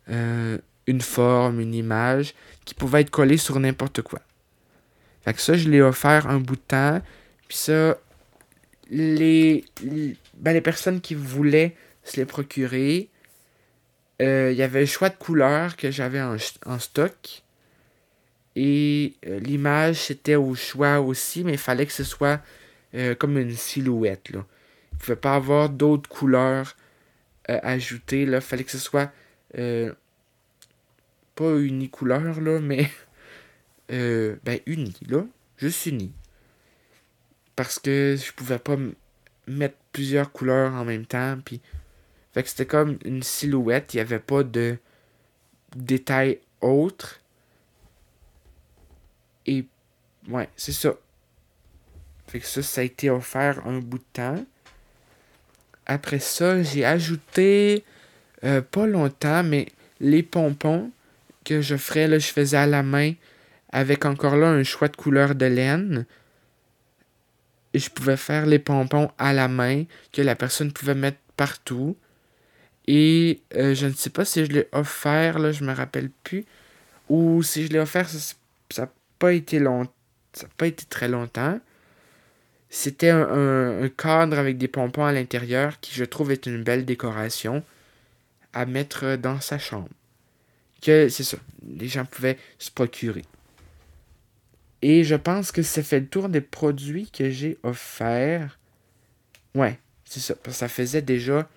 une 0.09 1.01
forme, 1.01 1.61
une 1.61 1.74
image 1.74 2.34
qui 2.64 2.74
pouvait 2.74 3.03
être 3.03 3.11
collée 3.11 3.36
sur 3.36 3.61
n'importe 3.61 4.03
quoi. 4.03 4.20
Fait 5.24 5.32
que 5.32 5.40
ça, 5.40 5.57
je 5.57 5.68
l'ai 5.68 5.80
offert 5.80 6.26
un 6.26 6.38
bout 6.38 6.57
de 6.57 6.61
temps. 6.61 7.01
Puis 7.47 7.57
ça, 7.57 7.97
les, 8.90 9.64
ben, 10.35 10.53
les 10.53 10.61
personnes 10.61 11.01
qui 11.01 11.14
voulaient 11.14 11.76
se 12.05 12.16
les 12.16 12.24
procurer, 12.24 13.11
euh, 14.20 14.51
il 14.53 14.57
y 14.57 14.62
avait 14.62 14.80
le 14.80 14.87
choix 14.87 15.09
de 15.09 15.16
couleurs 15.16 15.76
que 15.76 15.91
j'avais 15.91 16.20
en, 16.20 16.78
stock. 16.78 17.43
Et 18.55 19.14
euh, 19.26 19.39
l'image, 19.41 19.97
c'était 19.97 20.37
au 20.37 20.55
choix 20.55 21.01
aussi, 21.01 21.45
mais 21.45 21.53
il 21.53 21.59
fallait 21.59 21.87
que 21.87 21.93
ce 21.93 22.05
soit 22.05 22.41
euh, 22.95 23.14
comme 23.14 23.39
une 23.39 23.55
silhouette. 23.55 24.30
Là. 24.30 24.45
Il 24.93 24.95
ne 24.97 24.99
pouvait 25.01 25.16
pas 25.16 25.35
avoir 25.35 25.68
d'autres 25.70 26.09
couleurs 26.09 26.76
ajoutées. 27.49 28.22
Il 28.22 28.41
fallait 28.41 28.64
que 28.64 28.70
ce 28.70 28.78
soit 28.78 29.11
pas 31.35 31.57
unicouleur, 31.59 32.41
là, 32.41 32.61
mais 32.61 32.89
ben 33.89 34.61
uni, 34.66 34.95
là. 35.09 35.24
Juste 35.59 35.87
uni 35.87 36.12
parce 37.57 37.78
que 37.78 38.16
je 38.18 38.33
pouvais 38.33 38.59
pas 38.59 38.76
mettre 39.47 39.76
plusieurs 39.93 40.32
couleurs 40.32 40.72
en 40.74 40.84
même 40.84 41.07
temps. 41.07 41.38
Puis, 41.45 41.61
fait 42.32 42.43
que 42.43 42.49
c'était 42.49 42.66
comme 42.66 42.99
une 43.05 43.22
silhouette. 43.22 43.95
Il 43.95 43.99
n'y 43.99 44.03
avait 44.03 44.18
pas 44.18 44.43
de 44.43 44.78
détails 45.76 46.40
autres. 46.61 47.20
Et 49.47 49.66
ouais, 50.28 50.49
c'est 50.57 50.72
ça. 50.72 50.95
Fait 52.26 52.40
que 52.40 52.47
ça, 52.47 52.62
ça 52.62 52.80
a 52.80 52.84
été 52.84 53.11
offert 53.11 53.66
un 53.66 53.78
bout 53.80 53.99
de 53.99 54.05
temps. 54.12 54.45
Après 55.86 56.20
ça, 56.20 56.62
j'ai 56.62 56.84
ajouté 56.84 57.84
euh, 58.45 58.62
pas 58.62 58.86
longtemps, 58.86 59.43
mais 59.43 59.66
les 60.01 60.22
pompons 60.22 60.90
que 61.45 61.61
je 61.61 61.76
ferais, 61.76 62.09
là, 62.09 62.18
je 62.18 62.28
faisais 62.28 62.57
à 62.57 62.66
la 62.66 62.82
main 62.82 63.12
avec 63.72 64.05
encore 64.05 64.36
là 64.36 64.49
un 64.49 64.62
choix 64.62 64.88
de 64.88 64.97
couleur 64.97 65.34
de 65.34 65.47
laine 65.47 66.07
je 67.78 67.90
pouvais 67.90 68.16
faire 68.16 68.46
les 68.46 68.58
pompons 68.58 69.10
à 69.18 69.32
la 69.32 69.48
main 69.48 69.84
que 70.12 70.22
la 70.22 70.36
personne 70.36 70.72
pouvait 70.72 70.94
mettre 70.94 71.18
partout. 71.36 71.96
Et 72.86 73.40
euh, 73.54 73.74
je 73.74 73.86
ne 73.86 73.92
sais 73.92 74.10
pas 74.10 74.24
si 74.24 74.44
je 74.44 74.50
l'ai 74.50 74.68
offert, 74.72 75.38
là, 75.38 75.52
je 75.52 75.64
me 75.64 75.72
rappelle 75.72 76.10
plus. 76.24 76.44
Ou 77.08 77.42
si 77.42 77.66
je 77.66 77.72
l'ai 77.72 77.78
offert, 77.78 78.08
ça 78.08 78.34
n'a 78.78 78.88
pas 79.18 79.32
été 79.32 79.58
long, 79.58 79.86
ça 80.32 80.46
pas 80.56 80.66
été 80.66 80.84
très 80.86 81.08
longtemps. 81.08 81.60
C'était 82.70 83.10
un, 83.10 83.88
cadre 83.98 84.38
avec 84.38 84.56
des 84.56 84.68
pompons 84.68 85.04
à 85.04 85.12
l'intérieur 85.12 85.78
qui 85.80 85.94
je 85.94 86.04
trouve 86.04 86.32
est 86.32 86.46
une 86.46 86.62
belle 86.62 86.86
décoration 86.86 87.62
à 88.54 88.64
mettre 88.64 89.16
dans 89.16 89.40
sa 89.40 89.58
chambre. 89.58 89.90
Que 90.80 91.10
c'est 91.10 91.22
ça, 91.22 91.36
les 91.62 91.88
gens 91.88 92.06
pouvaient 92.06 92.38
se 92.58 92.70
procurer. 92.70 93.24
Et 94.83 95.05
je 95.05 95.14
pense 95.14 95.53
que 95.53 95.62
ça 95.62 95.83
fait 95.83 96.01
le 96.01 96.09
tour 96.09 96.28
des 96.28 96.41
produits 96.41 97.09
que 97.09 97.30
j'ai 97.30 97.57
offerts. 97.62 98.59
Ouais, 99.55 99.78
c'est 100.05 100.20
ça. 100.20 100.35
Ça 100.49 100.68
faisait 100.68 101.03
déjà 101.03 101.49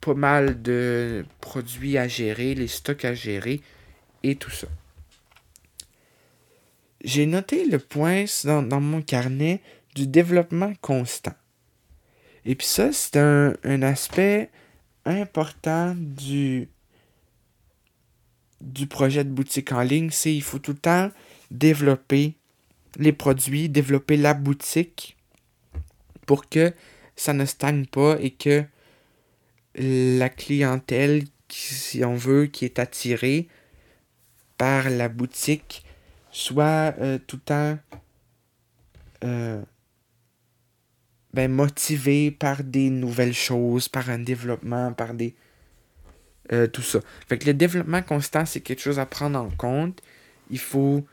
pas 0.00 0.14
mal 0.14 0.62
de 0.62 1.24
produits 1.40 1.98
à 1.98 2.06
gérer, 2.06 2.54
les 2.54 2.68
stocks 2.68 3.04
à 3.04 3.12
gérer 3.12 3.60
et 4.22 4.36
tout 4.36 4.50
ça. 4.50 4.68
J'ai 7.02 7.26
noté 7.26 7.66
le 7.66 7.78
point 7.78 8.24
dans, 8.44 8.80
mon 8.80 9.02
carnet 9.02 9.60
du 9.94 10.06
développement 10.06 10.72
constant. 10.80 11.34
Et 12.44 12.54
puis 12.54 12.66
ça, 12.66 12.92
c'est 12.92 13.16
un, 13.16 13.54
un, 13.64 13.82
aspect 13.82 14.50
important 15.04 15.94
du, 15.96 16.68
du 18.60 18.86
projet 18.86 19.24
de 19.24 19.30
boutique 19.30 19.72
en 19.72 19.82
ligne. 19.82 20.10
C'est 20.10 20.34
il 20.34 20.42
faut 20.42 20.60
tout 20.60 20.72
le 20.72 20.78
temps 20.78 21.10
développer 21.50 22.36
les 22.98 23.12
produits, 23.12 23.68
développer 23.68 24.16
la 24.16 24.34
boutique 24.34 25.16
pour 26.26 26.48
que 26.48 26.72
ça 27.14 27.32
ne 27.32 27.44
stagne 27.44 27.86
pas 27.86 28.16
et 28.20 28.30
que 28.30 28.64
la 29.76 30.28
clientèle, 30.28 31.24
si 31.48 32.04
on 32.04 32.14
veut, 32.14 32.46
qui 32.46 32.64
est 32.64 32.78
attirée 32.78 33.48
par 34.58 34.88
la 34.90 35.08
boutique, 35.08 35.84
soit 36.30 36.94
euh, 36.98 37.18
tout 37.26 37.36
le 37.36 37.42
temps 37.42 37.78
euh, 39.24 39.62
ben, 41.34 41.50
motivée 41.50 42.30
par 42.30 42.64
des 42.64 42.90
nouvelles 42.90 43.34
choses, 43.34 43.88
par 43.88 44.10
un 44.10 44.18
développement, 44.18 44.92
par 44.92 45.14
des... 45.14 45.34
Euh, 46.52 46.66
tout 46.66 46.82
ça. 46.82 47.00
Fait 47.28 47.38
que 47.38 47.46
le 47.46 47.54
développement 47.54 48.02
constant, 48.02 48.46
c'est 48.46 48.60
quelque 48.60 48.80
chose 48.80 48.98
à 48.98 49.06
prendre 49.06 49.38
en 49.38 49.50
compte. 49.50 50.00
Il 50.50 50.60
faut 50.60 51.04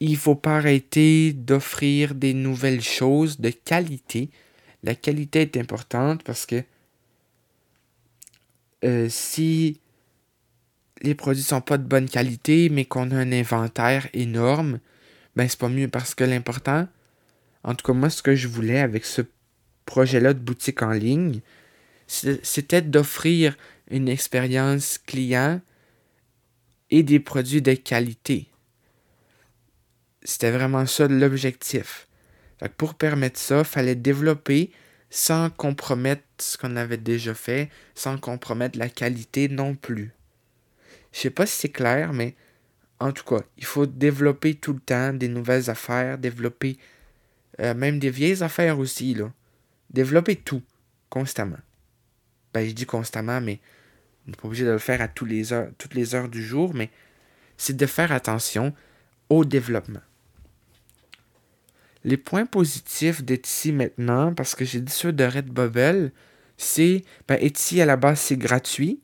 il 0.00 0.16
faut 0.16 0.34
pas 0.34 0.56
arrêter 0.56 1.32
d'offrir 1.32 2.14
des 2.14 2.34
nouvelles 2.34 2.82
choses 2.82 3.38
de 3.38 3.50
qualité. 3.50 4.30
La 4.82 4.94
qualité 4.94 5.42
est 5.42 5.56
importante 5.58 6.22
parce 6.24 6.46
que 6.46 6.64
euh, 8.82 9.08
si 9.10 9.78
les 11.02 11.14
produits 11.14 11.42
sont 11.42 11.60
pas 11.60 11.76
de 11.76 11.86
bonne 11.86 12.08
qualité, 12.08 12.70
mais 12.70 12.86
qu'on 12.86 13.10
a 13.10 13.16
un 13.16 13.32
inventaire 13.32 14.08
énorme, 14.14 14.80
ben 15.36 15.48
c'est 15.48 15.58
pas 15.58 15.68
mieux 15.68 15.88
parce 15.88 16.14
que 16.14 16.24
l'important, 16.24 16.88
en 17.62 17.74
tout 17.74 17.86
cas 17.86 17.92
moi 17.92 18.08
ce 18.08 18.22
que 18.22 18.34
je 18.34 18.48
voulais 18.48 18.80
avec 18.80 19.04
ce 19.04 19.22
projet-là 19.84 20.32
de 20.32 20.38
boutique 20.38 20.82
en 20.82 20.92
ligne, 20.92 21.40
c'était 22.06 22.82
d'offrir 22.82 23.56
une 23.90 24.08
expérience 24.08 24.98
client 24.98 25.60
et 26.90 27.02
des 27.02 27.20
produits 27.20 27.62
de 27.62 27.74
qualité. 27.74 28.49
C'était 30.22 30.50
vraiment 30.50 30.86
ça 30.86 31.08
l'objectif. 31.08 32.06
pour 32.76 32.94
permettre 32.94 33.38
ça, 33.38 33.60
il 33.60 33.64
fallait 33.64 33.94
développer 33.94 34.70
sans 35.08 35.50
compromettre 35.50 36.22
ce 36.38 36.56
qu'on 36.56 36.76
avait 36.76 36.96
déjà 36.96 37.34
fait, 37.34 37.68
sans 37.94 38.18
compromettre 38.18 38.78
la 38.78 38.88
qualité 38.88 39.48
non 39.48 39.74
plus. 39.74 40.12
Je 41.12 41.20
sais 41.20 41.30
pas 41.30 41.46
si 41.46 41.56
c'est 41.56 41.68
clair, 41.70 42.12
mais 42.12 42.36
en 43.00 43.12
tout 43.12 43.24
cas, 43.24 43.42
il 43.56 43.64
faut 43.64 43.86
développer 43.86 44.54
tout 44.54 44.72
le 44.72 44.80
temps 44.80 45.12
des 45.12 45.28
nouvelles 45.28 45.70
affaires, 45.70 46.18
développer 46.18 46.78
euh, 47.60 47.74
même 47.74 47.98
des 47.98 48.10
vieilles 48.10 48.42
affaires 48.42 48.78
aussi, 48.78 49.14
là. 49.14 49.32
Développer 49.90 50.36
tout, 50.36 50.62
constamment. 51.08 51.58
Ben, 52.54 52.68
je 52.68 52.72
dis 52.72 52.86
constamment, 52.86 53.40
mais 53.40 53.58
on 54.26 54.30
n'est 54.30 54.36
pas 54.36 54.46
obligé 54.46 54.64
de 54.64 54.70
le 54.70 54.78
faire 54.78 55.00
à 55.00 55.08
tous 55.08 55.24
les 55.24 55.52
heures, 55.52 55.70
toutes 55.78 55.94
les 55.94 56.14
heures 56.14 56.28
du 56.28 56.42
jour, 56.42 56.74
mais 56.74 56.90
c'est 57.56 57.76
de 57.76 57.86
faire 57.86 58.12
attention 58.12 58.72
au 59.28 59.44
développement. 59.44 60.00
Les 62.04 62.16
points 62.16 62.46
positifs 62.46 63.22
d'Etsy 63.22 63.72
maintenant, 63.72 64.32
parce 64.34 64.54
que 64.54 64.64
j'ai 64.64 64.80
dit 64.80 64.92
ceux 64.92 65.12
de 65.12 65.24
Redbubble, 65.24 66.12
c'est 66.56 67.04
ben, 67.28 67.38
Etsy 67.40 67.80
à 67.80 67.86
la 67.86 67.96
base 67.96 68.20
c'est 68.20 68.36
gratuit. 68.36 69.00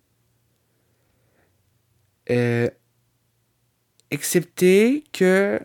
Euh, 2.30 2.68
excepté 4.11 5.05
que 5.12 5.61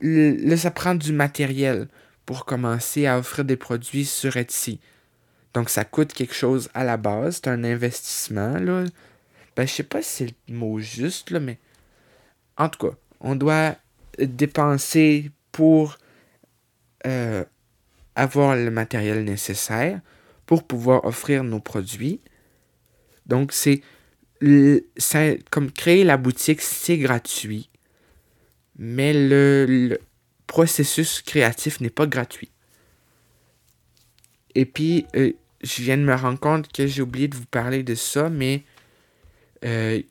là, 0.00 0.56
ça 0.56 0.70
prend 0.70 0.94
du 0.94 1.12
matériel 1.12 1.88
pour 2.24 2.44
commencer 2.44 3.06
à 3.06 3.18
offrir 3.18 3.44
des 3.44 3.56
produits 3.56 4.04
sur 4.04 4.36
Etsy. 4.36 4.80
Donc, 5.54 5.70
ça 5.70 5.84
coûte 5.84 6.12
quelque 6.12 6.34
chose 6.34 6.68
à 6.74 6.84
la 6.84 6.96
base. 6.96 7.36
C'est 7.36 7.48
un 7.48 7.64
investissement, 7.64 8.58
là. 8.58 8.84
Ben, 9.56 9.66
je 9.66 9.72
sais 9.72 9.82
pas 9.82 10.02
si 10.02 10.08
c'est 10.10 10.34
le 10.48 10.54
mot 10.54 10.78
juste, 10.78 11.30
là, 11.30 11.40
mais... 11.40 11.58
En 12.58 12.68
tout 12.68 12.88
cas, 12.88 12.96
on 13.20 13.36
doit 13.36 13.76
dépenser 14.18 15.30
pour 15.56 15.96
euh, 17.06 17.42
avoir 18.14 18.54
le 18.56 18.70
matériel 18.70 19.24
nécessaire 19.24 20.02
pour 20.44 20.64
pouvoir 20.64 21.06
offrir 21.06 21.44
nos 21.44 21.60
produits. 21.60 22.20
Donc, 23.24 23.54
c'est 23.54 23.80
comme 25.50 25.72
créer 25.72 26.04
la 26.04 26.18
boutique, 26.18 26.60
c'est 26.60 26.98
gratuit, 26.98 27.70
mais 28.78 29.14
le, 29.14 29.98
processus 30.46 31.22
créatif 31.22 31.80
n'est 31.80 31.88
pas 31.88 32.06
gratuit. 32.06 32.50
Et 34.54 34.66
puis, 34.66 35.06
euh, 35.16 35.32
je 35.62 35.82
viens 35.82 35.96
de 35.96 36.02
me 36.02 36.14
rendre 36.14 36.38
compte 36.38 36.70
que 36.70 36.86
j'ai 36.86 37.00
oublié 37.00 37.28
de 37.28 37.34
vous 37.34 37.46
parler 37.46 37.82
de 37.82 37.94
ça, 37.94 38.28
mais 38.28 38.62
euh, 39.64 40.02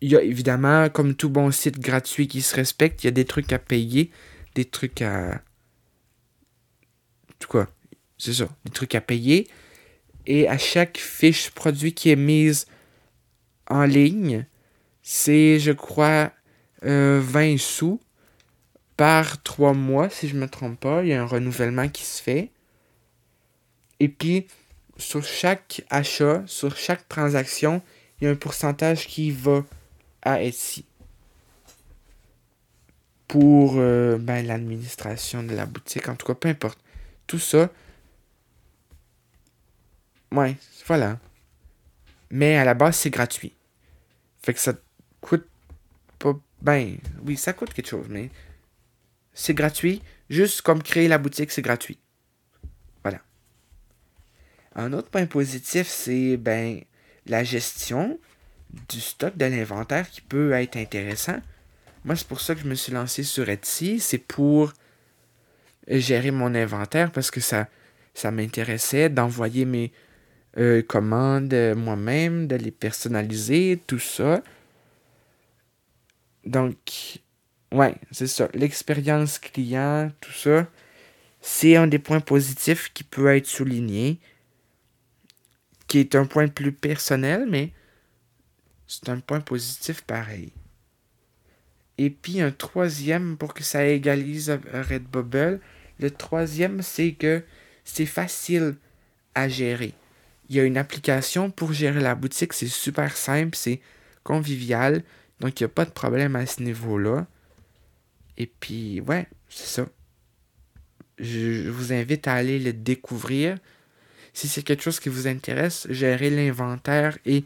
il 0.00 0.10
y 0.10 0.16
a 0.16 0.22
évidemment, 0.22 0.88
comme 0.88 1.14
tout 1.14 1.30
bon 1.30 1.52
site 1.52 1.78
gratuit 1.78 2.26
qui 2.26 2.42
se 2.42 2.56
respecte, 2.56 3.04
il 3.04 3.06
y 3.06 3.08
a 3.08 3.12
des 3.12 3.24
trucs 3.24 3.52
à 3.52 3.60
payer, 3.60 4.10
des 4.54 4.64
trucs 4.64 5.02
à. 5.02 5.42
Quoi? 7.48 7.68
C'est 8.16 8.32
ça, 8.32 8.48
des 8.64 8.70
trucs 8.70 8.94
à 8.94 9.00
payer. 9.00 9.48
Et 10.26 10.48
à 10.48 10.56
chaque 10.56 10.96
fiche 10.96 11.50
produit 11.50 11.92
qui 11.92 12.10
est 12.10 12.16
mise 12.16 12.66
en 13.68 13.84
ligne, 13.84 14.46
c'est, 15.02 15.58
je 15.58 15.72
crois, 15.72 16.32
20 16.82 16.88
euh, 16.88 17.58
sous 17.58 18.00
par 18.96 19.42
trois 19.42 19.74
mois, 19.74 20.08
si 20.08 20.28
je 20.28 20.34
ne 20.34 20.40
me 20.40 20.48
trompe 20.48 20.80
pas. 20.80 21.02
Il 21.02 21.08
y 21.08 21.12
a 21.12 21.20
un 21.20 21.26
renouvellement 21.26 21.88
qui 21.88 22.04
se 22.04 22.22
fait. 22.22 22.50
Et 24.00 24.08
puis, 24.08 24.46
sur 24.96 25.24
chaque 25.24 25.82
achat, 25.90 26.42
sur 26.46 26.76
chaque 26.76 27.08
transaction, 27.08 27.82
il 28.20 28.24
y 28.24 28.26
a 28.28 28.30
un 28.30 28.36
pourcentage 28.36 29.06
qui 29.06 29.30
va 29.30 29.64
à 30.22 30.42
Etsy 30.42 30.84
pour 33.28 33.74
euh, 33.76 34.18
ben, 34.18 34.46
l'administration 34.46 35.42
de 35.42 35.54
la 35.54 35.66
boutique. 35.66 36.08
En 36.08 36.16
tout 36.16 36.26
cas, 36.26 36.34
peu 36.34 36.48
importe. 36.48 36.78
Tout 37.26 37.38
ça. 37.38 37.70
Ouais, 40.32 40.56
voilà. 40.86 41.18
Mais 42.30 42.56
à 42.56 42.64
la 42.64 42.74
base, 42.74 42.96
c'est 42.96 43.10
gratuit. 43.10 43.54
Fait 44.42 44.52
que 44.52 44.60
ça 44.60 44.74
coûte 45.20 45.46
pas. 46.18 46.34
Ben, 46.60 46.98
oui, 47.24 47.36
ça 47.36 47.52
coûte 47.52 47.72
quelque 47.72 47.88
chose, 47.88 48.06
mais 48.08 48.30
c'est 49.32 49.54
gratuit. 49.54 50.02
Juste 50.30 50.62
comme 50.62 50.82
créer 50.82 51.08
la 51.08 51.18
boutique, 51.18 51.50
c'est 51.50 51.62
gratuit. 51.62 51.98
Voilà. 53.02 53.20
Un 54.74 54.92
autre 54.92 55.10
point 55.10 55.26
positif, 55.26 55.86
c'est 55.86 56.36
ben 56.36 56.80
la 57.26 57.44
gestion 57.44 58.18
du 58.88 59.00
stock 59.00 59.36
de 59.36 59.44
l'inventaire 59.44 60.10
qui 60.10 60.20
peut 60.20 60.52
être 60.52 60.76
intéressant. 60.76 61.38
Moi, 62.04 62.16
c'est 62.16 62.26
pour 62.26 62.40
ça 62.40 62.54
que 62.54 62.60
je 62.60 62.66
me 62.66 62.74
suis 62.74 62.92
lancé 62.92 63.22
sur 63.22 63.48
Etsy. 63.48 63.98
C'est 64.00 64.18
pour 64.18 64.72
gérer 65.88 66.30
mon 66.30 66.54
inventaire 66.54 67.10
parce 67.12 67.30
que 67.30 67.40
ça, 67.40 67.68
ça 68.14 68.30
m'intéressait 68.30 69.08
d'envoyer 69.08 69.64
mes, 69.64 69.92
euh, 70.56 70.82
commandes 70.82 71.54
moi-même, 71.76 72.46
de 72.46 72.54
les 72.54 72.70
personnaliser, 72.70 73.80
tout 73.88 73.98
ça. 73.98 74.40
Donc, 76.46 77.20
ouais, 77.72 77.96
c'est 78.12 78.28
ça. 78.28 78.48
L'expérience 78.54 79.40
client, 79.40 80.12
tout 80.20 80.32
ça, 80.32 80.68
c'est 81.40 81.74
un 81.74 81.88
des 81.88 81.98
points 81.98 82.20
positifs 82.20 82.92
qui 82.92 83.02
peut 83.02 83.34
être 83.34 83.46
souligné, 83.46 84.20
qui 85.88 85.98
est 85.98 86.14
un 86.14 86.26
point 86.26 86.46
plus 86.48 86.72
personnel, 86.72 87.46
mais 87.48 87.72
c'est 88.86 89.08
un 89.08 89.18
point 89.18 89.40
positif 89.40 90.02
pareil. 90.02 90.52
Et 91.98 92.10
puis 92.10 92.40
un 92.40 92.50
troisième, 92.50 93.36
pour 93.36 93.54
que 93.54 93.62
ça 93.62 93.86
égalise 93.86 94.58
Redbubble, 94.72 95.60
le 96.00 96.10
troisième, 96.10 96.82
c'est 96.82 97.12
que 97.12 97.42
c'est 97.84 98.06
facile 98.06 98.76
à 99.34 99.48
gérer. 99.48 99.94
Il 100.48 100.56
y 100.56 100.60
a 100.60 100.64
une 100.64 100.76
application 100.76 101.50
pour 101.50 101.72
gérer 101.72 102.00
la 102.00 102.14
boutique, 102.14 102.52
c'est 102.52 102.66
super 102.66 103.16
simple, 103.16 103.56
c'est 103.56 103.80
convivial, 104.24 105.02
donc 105.40 105.60
il 105.60 105.62
n'y 105.62 105.66
a 105.66 105.68
pas 105.68 105.84
de 105.84 105.90
problème 105.90 106.36
à 106.36 106.46
ce 106.46 106.62
niveau-là. 106.62 107.26
Et 108.36 108.46
puis, 108.46 109.00
ouais, 109.00 109.26
c'est 109.48 109.82
ça. 109.82 109.86
Je, 111.18 111.68
vous 111.68 111.92
invite 111.92 112.26
à 112.26 112.34
aller 112.34 112.58
le 112.58 112.72
découvrir. 112.72 113.56
Si 114.32 114.48
c'est 114.48 114.62
quelque 114.62 114.82
chose 114.82 114.98
qui 114.98 115.08
vous 115.08 115.28
intéresse, 115.28 115.86
gérer 115.90 116.30
l'inventaire 116.30 117.16
et 117.24 117.44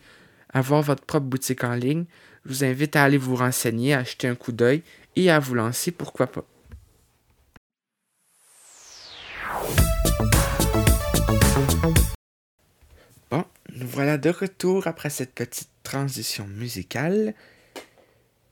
avoir 0.50 0.82
votre 0.82 1.04
propre 1.04 1.26
boutique 1.26 1.64
en 1.64 1.74
ligne, 1.74 2.06
je 2.48 2.54
vous 2.54 2.64
invite 2.64 2.96
à 2.96 3.04
aller 3.04 3.18
vous 3.18 3.36
renseigner, 3.36 3.92
à 3.92 3.98
acheter 3.98 4.26
un 4.26 4.34
coup 4.34 4.52
d'œil 4.52 4.82
et 5.16 5.30
à 5.30 5.38
vous 5.38 5.54
lancer, 5.54 5.90
pourquoi 5.90 6.26
pas. 6.26 6.44
Nous 13.78 13.86
voilà 13.86 14.18
de 14.18 14.30
retour 14.30 14.88
après 14.88 15.08
cette 15.08 15.34
petite 15.34 15.68
transition 15.84 16.48
musicale 16.48 17.34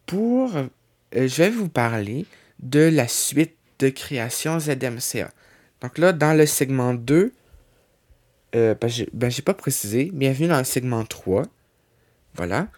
pour... 0.04 0.54
Euh, 0.54 0.68
je 1.12 1.42
vais 1.42 1.50
vous 1.50 1.68
parler 1.68 2.26
de 2.60 2.80
la 2.80 3.08
suite 3.08 3.56
de 3.80 3.88
création 3.88 4.60
ZMCA. 4.60 5.30
Donc 5.80 5.98
là, 5.98 6.12
dans 6.12 6.32
le 6.32 6.46
segment 6.46 6.94
2, 6.94 7.32
euh, 8.54 8.74
ben, 9.12 9.30
j'ai 9.30 9.42
pas 9.42 9.54
précisé, 9.54 10.10
bienvenue 10.12 10.46
dans 10.46 10.58
le 10.58 10.64
segment 10.64 11.04
3. 11.04 11.42
Voilà. 12.34 12.68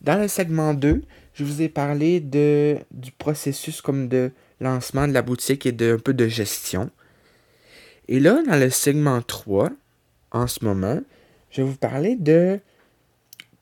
Dans 0.00 0.18
le 0.18 0.28
segment 0.28 0.74
2, 0.74 1.02
je 1.34 1.44
vous 1.44 1.62
ai 1.62 1.68
parlé 1.68 2.20
de, 2.20 2.78
du 2.90 3.12
processus 3.12 3.80
comme 3.80 4.08
de 4.08 4.30
lancement 4.60 5.06
de 5.06 5.12
la 5.12 5.22
boutique 5.22 5.66
et 5.66 5.72
de 5.72 5.94
un 5.94 5.98
peu 5.98 6.14
de 6.14 6.26
gestion. 6.26 6.90
Et 8.08 8.18
là, 8.20 8.42
dans 8.46 8.58
le 8.58 8.70
segment 8.70 9.22
3, 9.22 9.70
en 10.32 10.46
ce 10.46 10.64
moment, 10.64 11.00
je 11.50 11.62
vais 11.62 11.68
vous 11.68 11.76
parler 11.76 12.16
de 12.16 12.60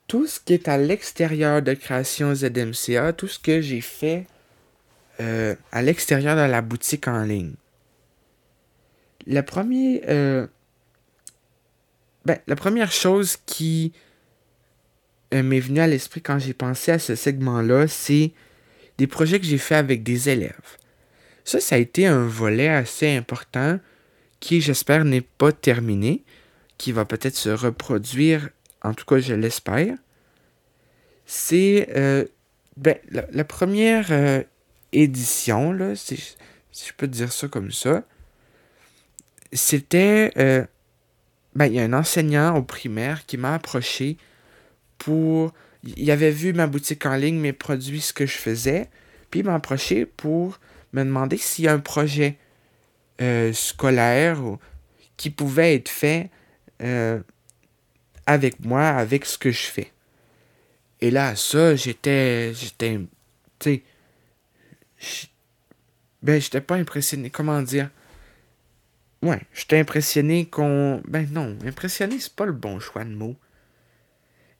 tout 0.07 0.27
ce 0.27 0.39
qui 0.39 0.53
est 0.53 0.67
à 0.67 0.77
l'extérieur 0.77 1.61
de 1.61 1.73
création 1.73 2.33
ZMCA, 2.33 3.13
tout 3.13 3.27
ce 3.27 3.37
que 3.37 3.61
j'ai 3.61 3.81
fait 3.81 4.25
euh, 5.19 5.55
à 5.71 5.81
l'extérieur 5.81 6.35
de 6.35 6.49
la 6.49 6.61
boutique 6.61 7.07
en 7.07 7.23
ligne. 7.23 7.53
Le 9.27 9.41
premier, 9.41 10.01
euh, 10.07 10.47
ben, 12.25 12.39
la 12.47 12.55
première 12.55 12.91
chose 12.91 13.37
qui 13.45 13.93
euh, 15.33 15.43
m'est 15.43 15.59
venue 15.59 15.79
à 15.79 15.87
l'esprit 15.87 16.21
quand 16.21 16.39
j'ai 16.39 16.53
pensé 16.53 16.91
à 16.91 16.99
ce 16.99 17.15
segment-là, 17.15 17.87
c'est 17.87 18.31
des 18.97 19.05
projets 19.05 19.39
que 19.39 19.45
j'ai 19.45 19.59
fait 19.59 19.75
avec 19.75 20.01
des 20.01 20.29
élèves. 20.29 20.77
Ça, 21.45 21.59
ça 21.59 21.75
a 21.75 21.77
été 21.77 22.07
un 22.07 22.25
volet 22.25 22.67
assez 22.67 23.15
important 23.15 23.79
qui, 24.39 24.61
j'espère, 24.61 25.05
n'est 25.05 25.21
pas 25.21 25.51
terminé 25.51 26.23
qui 26.77 26.91
va 26.91 27.05
peut-être 27.05 27.35
se 27.35 27.49
reproduire, 27.49 28.49
en 28.83 28.93
tout 28.93 29.05
cas 29.05 29.19
je 29.19 29.33
l'espère, 29.33 29.95
c'est 31.25 31.89
euh, 31.95 32.25
ben, 32.77 32.95
la, 33.11 33.43
première 33.43 34.07
euh, 34.11 34.41
édition, 34.93 35.73
là, 35.73 35.95
si, 35.95 36.35
je 36.71 36.93
peux 36.95 37.07
dire 37.07 37.31
ça 37.31 37.47
comme 37.47 37.71
ça, 37.71 38.03
c'était... 39.51 40.31
Ben, 41.55 41.65
il 41.65 41.73
y 41.73 41.79
a 41.79 41.83
un 41.83 41.93
enseignant 41.93 42.55
au 42.55 42.61
primaire 42.61 43.25
qui 43.25 43.35
m'a 43.35 43.55
approché 43.55 44.17
pour... 44.99 45.53
Il 45.83 46.11
avait 46.11 46.31
vu 46.31 46.53
ma 46.53 46.67
boutique 46.67 47.05
en 47.05 47.15
ligne, 47.15 47.39
mes 47.39 47.53
produits, 47.53 48.01
ce 48.01 48.13
que 48.13 48.25
je 48.25 48.37
faisais, 48.37 48.89
puis 49.31 49.39
il 49.39 49.45
m'a 49.45 49.59
pour 50.17 50.59
me 50.93 51.03
demander 51.03 51.37
s'il 51.37 51.65
y 51.65 51.67
a 51.67 51.73
un 51.73 51.79
projet 51.79 52.37
scolaire 53.53 54.39
qui 55.17 55.29
pouvait 55.29 55.75
être 55.75 55.89
fait 55.89 56.29
euh, 56.81 57.19
avec 58.25 58.63
moi, 58.63 58.87
avec 58.87 59.25
ce 59.25 59.37
que 59.37 59.51
je 59.51 59.65
fais. 59.65 59.91
Et 61.01 61.11
là, 61.11 61.35
ça, 61.35 61.75
j'étais. 61.75 62.53
J'étais. 62.53 62.99
Tu 63.59 63.83
sais. 64.99 65.29
Ben, 66.21 66.39
j'étais 66.39 66.61
pas 66.61 66.75
impressionné. 66.75 67.29
Comment 67.29 67.61
dire? 67.61 67.89
Ouais, 69.21 69.41
j'étais 69.53 69.79
impressionné 69.79 70.45
qu'on. 70.45 71.01
Ben 71.07 71.27
non, 71.31 71.57
impressionné, 71.65 72.19
c'est 72.19 72.33
pas 72.33 72.45
le 72.45 72.53
bon 72.53 72.79
choix 72.79 73.03
de 73.03 73.13
mots. 73.13 73.35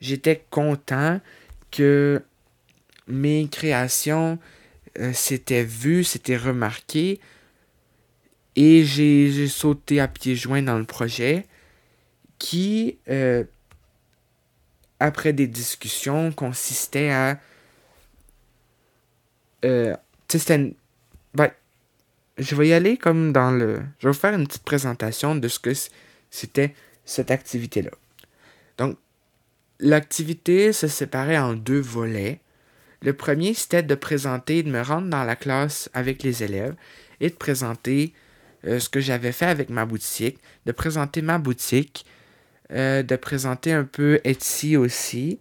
J'étais 0.02 0.46
content 0.50 1.20
que 1.72 2.22
mes 3.08 3.48
créations 3.50 4.40
euh, 5.00 5.14
s'étaient 5.14 5.64
vues, 5.64 6.04
s'étaient 6.04 6.38
remarquées. 6.38 7.20
Et 8.56 8.84
j'ai 8.84 9.48
sauté 9.48 10.00
à 10.00 10.08
pieds 10.08 10.36
joints 10.36 10.64
dans 10.64 10.78
le 10.78 10.86
projet 10.86 11.46
qui, 12.40 12.98
euh, 13.10 13.44
après 15.00 15.34
des 15.34 15.48
discussions, 15.48 16.32
consistait 16.32 17.12
à... 17.12 17.40
Euh, 19.66 19.96
tu 20.28 20.40
sais, 20.40 20.74
ben, 21.34 21.52
je 22.38 22.56
vais 22.56 22.70
y 22.70 22.74
aller 22.74 22.98
comme 22.98 23.32
dans 23.32 23.52
le... 23.52 23.82
Je 24.00 24.08
vais 24.08 24.14
vous 24.14 24.20
faire 24.20 24.34
une 24.34 24.48
petite 24.48 24.64
présentation 24.64 25.36
de 25.36 25.48
ce 25.48 25.60
que 25.60 25.72
c'était 26.32 26.74
cette 27.06 27.32
activité-là. 27.32 27.92
Donc, 28.78 28.98
l'activité 29.80 30.74
se 30.74 30.88
séparait 30.88 31.38
en 31.38 31.54
deux 31.54 31.80
volets. 31.80 32.40
Le 33.02 33.14
premier, 33.14 33.54
c'était 33.54 33.84
de 33.84 33.96
présenter, 33.96 34.64
de 34.64 34.70
me 34.70 34.82
rendre 34.82 35.10
dans 35.10 35.24
la 35.24 35.36
classe 35.36 35.90
avec 35.94 36.24
les 36.24 36.44
élèves 36.44 36.76
et 37.22 37.30
de 37.30 37.36
présenter 37.36 38.14
euh, 38.66 38.80
ce 38.80 38.90
que 38.90 39.00
j'avais 39.00 39.32
fait 39.32 39.46
avec 39.46 39.70
ma 39.70 39.86
boutique, 39.86 40.40
de 40.66 40.72
présenter 40.72 41.22
ma 41.22 41.38
boutique, 41.38 42.06
euh, 42.72 43.04
de 43.04 43.16
présenter 43.16 43.72
un 43.72 43.86
peu 43.86 44.20
Etsy 44.26 44.76
aussi. 44.76 45.40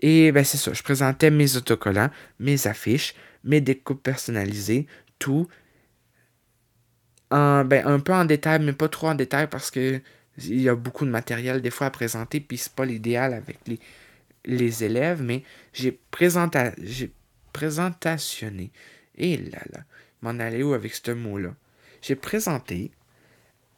Et 0.00 0.30
ben 0.30 0.44
c'est 0.44 0.58
ça, 0.58 0.72
je 0.72 0.82
présentais 0.82 1.30
mes 1.30 1.56
autocollants, 1.56 2.10
mes 2.38 2.68
affiches, 2.68 3.14
mes 3.42 3.60
découpes 3.60 4.02
personnalisées, 4.02 4.86
tout. 5.18 5.48
En, 7.30 7.64
ben, 7.64 7.86
un 7.86 8.00
peu 8.00 8.14
en 8.14 8.24
détail, 8.24 8.60
mais 8.62 8.72
pas 8.72 8.88
trop 8.88 9.08
en 9.08 9.14
détail 9.14 9.48
parce 9.48 9.70
que 9.70 10.00
il 10.44 10.60
y 10.60 10.68
a 10.68 10.74
beaucoup 10.74 11.04
de 11.04 11.10
matériel 11.10 11.60
des 11.60 11.70
fois 11.70 11.88
à 11.88 11.90
présenter, 11.90 12.40
puis 12.40 12.58
c'est 12.58 12.72
pas 12.72 12.84
l'idéal 12.84 13.34
avec 13.34 13.58
les, 13.66 13.78
les 14.44 14.84
élèves, 14.84 15.22
mais 15.22 15.42
j'ai 15.72 15.98
présenta 16.10 16.72
présentationné. 17.52 18.70
Et 19.16 19.36
là 19.36 19.58
là, 19.72 19.80
m'en 20.22 20.38
aller 20.38 20.62
où 20.62 20.74
avec 20.74 20.94
ce 20.94 21.10
mot-là? 21.10 21.54
J'ai 22.02 22.14
présenté 22.14 22.92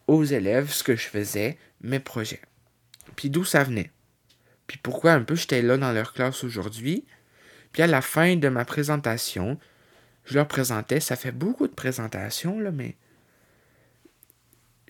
aux 0.07 0.25
élèves 0.25 0.71
ce 0.71 0.85
que 0.85 0.97
je 0.97 1.07
faisais, 1.07 1.57
mes 1.81 2.01
projets. 2.01 2.43
Puis 3.17 3.31
d'où 3.31 3.45
ça 3.45 3.65
venait? 3.65 3.91
Puis 4.67 4.79
pourquoi 4.79 5.13
un 5.13 5.23
peu 5.23 5.35
j'étais 5.35 5.63
là 5.63 5.79
dans 5.79 5.93
leur 5.93 6.13
classe 6.13 6.45
aujourd'hui? 6.45 7.05
Puis 7.73 7.83
à 7.83 7.87
la 7.87 8.03
fin 8.03 8.37
de 8.37 8.49
ma 8.49 8.65
présentation, 8.65 9.59
je 10.25 10.35
leur 10.35 10.47
présentais, 10.47 11.01
ça 11.01 11.17
fait 11.17 11.33
beaucoup 11.33 11.67
de 11.67 11.75
présentations, 11.75 12.61
là, 12.61 12.71
mais 12.71 12.97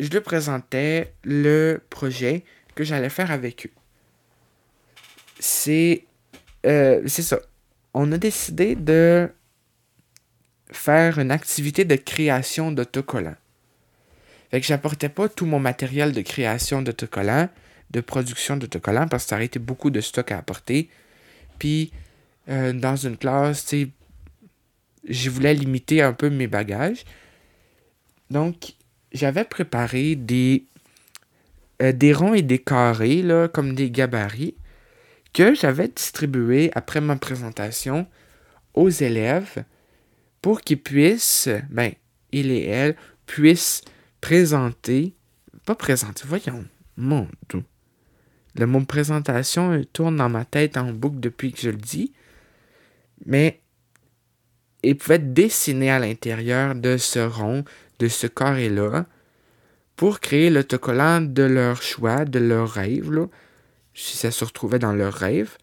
je 0.00 0.10
leur 0.10 0.22
présentais 0.22 1.12
le 1.24 1.80
projet 1.90 2.42
que 2.74 2.84
j'allais 2.84 3.10
faire 3.10 3.30
avec 3.30 3.66
eux. 3.66 3.70
C'est 5.38 6.04
euh, 6.66 7.02
c'est 7.06 7.22
ça. 7.22 7.40
On 7.94 8.10
a 8.12 8.18
décidé 8.18 8.74
de 8.74 9.28
faire 10.72 11.18
une 11.18 11.30
activité 11.30 11.84
de 11.84 11.96
création 11.96 12.72
d'autocollants. 12.72 13.36
Fait 14.50 14.60
que 14.60 14.66
j'apportais 14.66 15.08
pas 15.08 15.28
tout 15.28 15.46
mon 15.46 15.60
matériel 15.60 16.12
de 16.12 16.22
création 16.22 16.82
d'autocollants, 16.82 17.48
de 17.90 18.00
production 18.00 18.56
d'autocollants, 18.56 19.08
parce 19.08 19.24
que 19.24 19.30
ça 19.30 19.36
aurait 19.36 19.46
été 19.46 19.58
beaucoup 19.58 19.90
de 19.90 20.00
stock 20.00 20.32
à 20.32 20.38
apporter. 20.38 20.88
Puis, 21.58 21.92
euh, 22.48 22.72
dans 22.72 22.96
une 22.96 23.16
classe, 23.16 23.66
tu 23.66 23.90
je 25.08 25.30
voulais 25.30 25.54
limiter 25.54 26.02
un 26.02 26.12
peu 26.12 26.30
mes 26.30 26.46
bagages. 26.46 27.04
Donc, 28.30 28.74
j'avais 29.12 29.44
préparé 29.44 30.16
des, 30.16 30.64
euh, 31.82 31.92
des 31.92 32.12
ronds 32.12 32.34
et 32.34 32.42
des 32.42 32.58
carrés, 32.58 33.24
comme 33.52 33.74
des 33.74 33.90
gabarits, 33.90 34.54
que 35.32 35.54
j'avais 35.54 35.88
distribués 35.88 36.70
après 36.74 37.00
ma 37.00 37.16
présentation 37.16 38.06
aux 38.74 38.88
élèves 38.88 39.64
pour 40.42 40.60
qu'ils 40.62 40.80
puissent, 40.80 41.48
ben, 41.68 41.92
il 42.32 42.50
et 42.50 42.64
elle, 42.64 42.96
puissent 43.26 43.82
présenter, 44.20 45.14
pas 45.64 45.74
présenter, 45.74 46.22
voyons, 46.26 46.64
mon 46.96 47.28
tout. 47.48 47.64
Le 48.56 48.66
mot 48.66 48.80
présentation 48.80 49.84
tourne 49.92 50.16
dans 50.16 50.28
ma 50.28 50.44
tête 50.44 50.76
en 50.76 50.92
boucle 50.92 51.20
depuis 51.20 51.52
que 51.52 51.60
je 51.60 51.70
le 51.70 51.76
dis, 51.76 52.12
mais 53.24 53.60
il 54.82 54.96
pouvait 54.96 55.18
dessiner 55.18 55.90
à 55.90 55.98
l'intérieur 55.98 56.74
de 56.74 56.96
ce 56.96 57.18
rond, 57.18 57.64
de 58.00 58.08
ce 58.08 58.26
carré-là, 58.26 59.06
pour 59.94 60.18
créer 60.18 60.50
l'autocollant 60.50 61.20
de 61.20 61.42
leur 61.44 61.82
choix, 61.82 62.24
de 62.24 62.40
leur 62.40 62.68
rêve, 62.70 63.28
si 63.94 64.16
ça 64.16 64.32
se 64.32 64.44
retrouvait 64.44 64.78
dans 64.80 64.92
leur 64.92 65.12
rêve. 65.12 65.56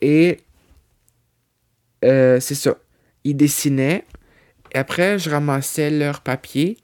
Et 0.00 0.38
euh, 2.04 2.38
c'est 2.38 2.54
ça 2.54 2.76
ils 3.26 3.36
dessinaient. 3.36 4.04
Et 4.72 4.78
après, 4.78 5.18
je 5.18 5.30
ramassais 5.30 5.90
leurs 5.90 6.20
papiers 6.20 6.76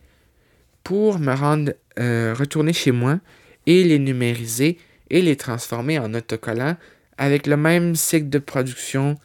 pour 0.82 1.18
me 1.18 1.32
rendre, 1.32 1.72
euh, 1.98 2.34
retourner 2.34 2.72
chez 2.72 2.90
moi 2.90 3.20
et 3.66 3.84
les 3.84 3.98
numériser 3.98 4.78
et 5.08 5.22
les 5.22 5.36
transformer 5.36 5.98
en 5.98 6.12
autocollants 6.14 6.76
avec 7.16 7.46
le 7.46 7.56
même 7.56 7.94
cycle 7.94 8.28
de 8.28 8.38
production 8.38 9.16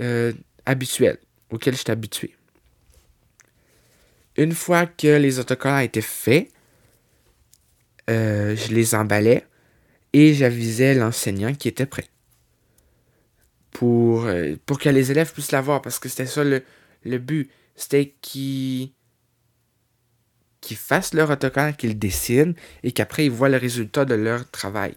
euh, 0.00 0.32
habituel 0.66 1.18
auquel 1.50 1.74
je 1.74 1.82
suis. 2.12 2.34
Une 4.36 4.52
fois 4.52 4.86
que 4.86 5.16
les 5.16 5.38
autocollants 5.38 5.78
étaient 5.78 6.00
faits, 6.00 6.50
euh, 8.10 8.56
je 8.56 8.74
les 8.74 8.94
emballais 8.94 9.46
et 10.12 10.34
j'avisais 10.34 10.94
l'enseignant 10.94 11.54
qui 11.54 11.68
était 11.68 11.86
prêt 11.86 12.08
pour, 13.74 14.24
euh, 14.26 14.54
pour 14.64 14.78
que 14.78 14.88
les 14.88 15.10
élèves 15.10 15.32
puissent 15.32 15.52
l'avoir, 15.52 15.82
parce 15.82 15.98
que 15.98 16.08
c'était 16.08 16.26
ça 16.26 16.42
le, 16.44 17.18
but. 17.18 17.50
C'était 17.76 18.14
qu'ils 18.22 18.92
qu'ils 20.62 20.76
fassent 20.78 21.12
leur 21.12 21.28
autocollant, 21.28 21.74
qu'ils 21.74 21.98
dessinent, 21.98 22.54
et 22.82 22.92
qu'après 22.92 23.26
ils 23.26 23.30
voient 23.30 23.50
le 23.50 23.58
résultat 23.58 24.06
de 24.06 24.14
leur 24.14 24.50
travail. 24.50 24.94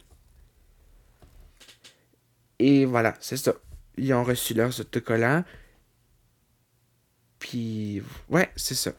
Et 2.60 2.86
voilà, 2.86 3.16
c'est 3.20 3.36
ça. 3.36 3.54
Ils 3.98 4.14
ont 4.14 4.24
reçu 4.24 4.54
leurs 4.54 4.80
autocollants. 4.80 5.44
Puis, 7.40 8.02
ouais, 8.30 8.50
c'est 8.56 8.76
ça. 8.76 8.94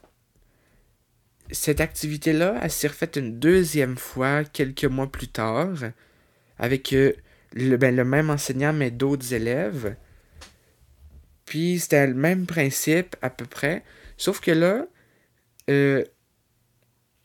Cette 1.51 1.81
activité-là, 1.81 2.59
elle 2.61 2.71
s'est 2.71 2.87
refaite 2.87 3.15
une 3.15 3.39
deuxième 3.39 3.97
fois 3.97 4.43
quelques 4.43 4.85
mois 4.85 5.11
plus 5.11 5.27
tard 5.27 5.75
avec 6.59 6.93
euh, 6.93 7.13
le, 7.53 7.77
ben, 7.77 7.95
le 7.95 8.05
même 8.05 8.29
enseignant, 8.29 8.73
mais 8.73 8.91
d'autres 8.91 9.33
élèves. 9.33 9.95
Puis 11.45 11.79
c'était 11.79 12.05
le 12.05 12.13
même 12.13 12.45
principe 12.45 13.15
à 13.21 13.29
peu 13.29 13.45
près. 13.45 13.83
Sauf 14.17 14.39
que 14.39 14.51
là, 14.51 14.85
euh, 15.69 16.03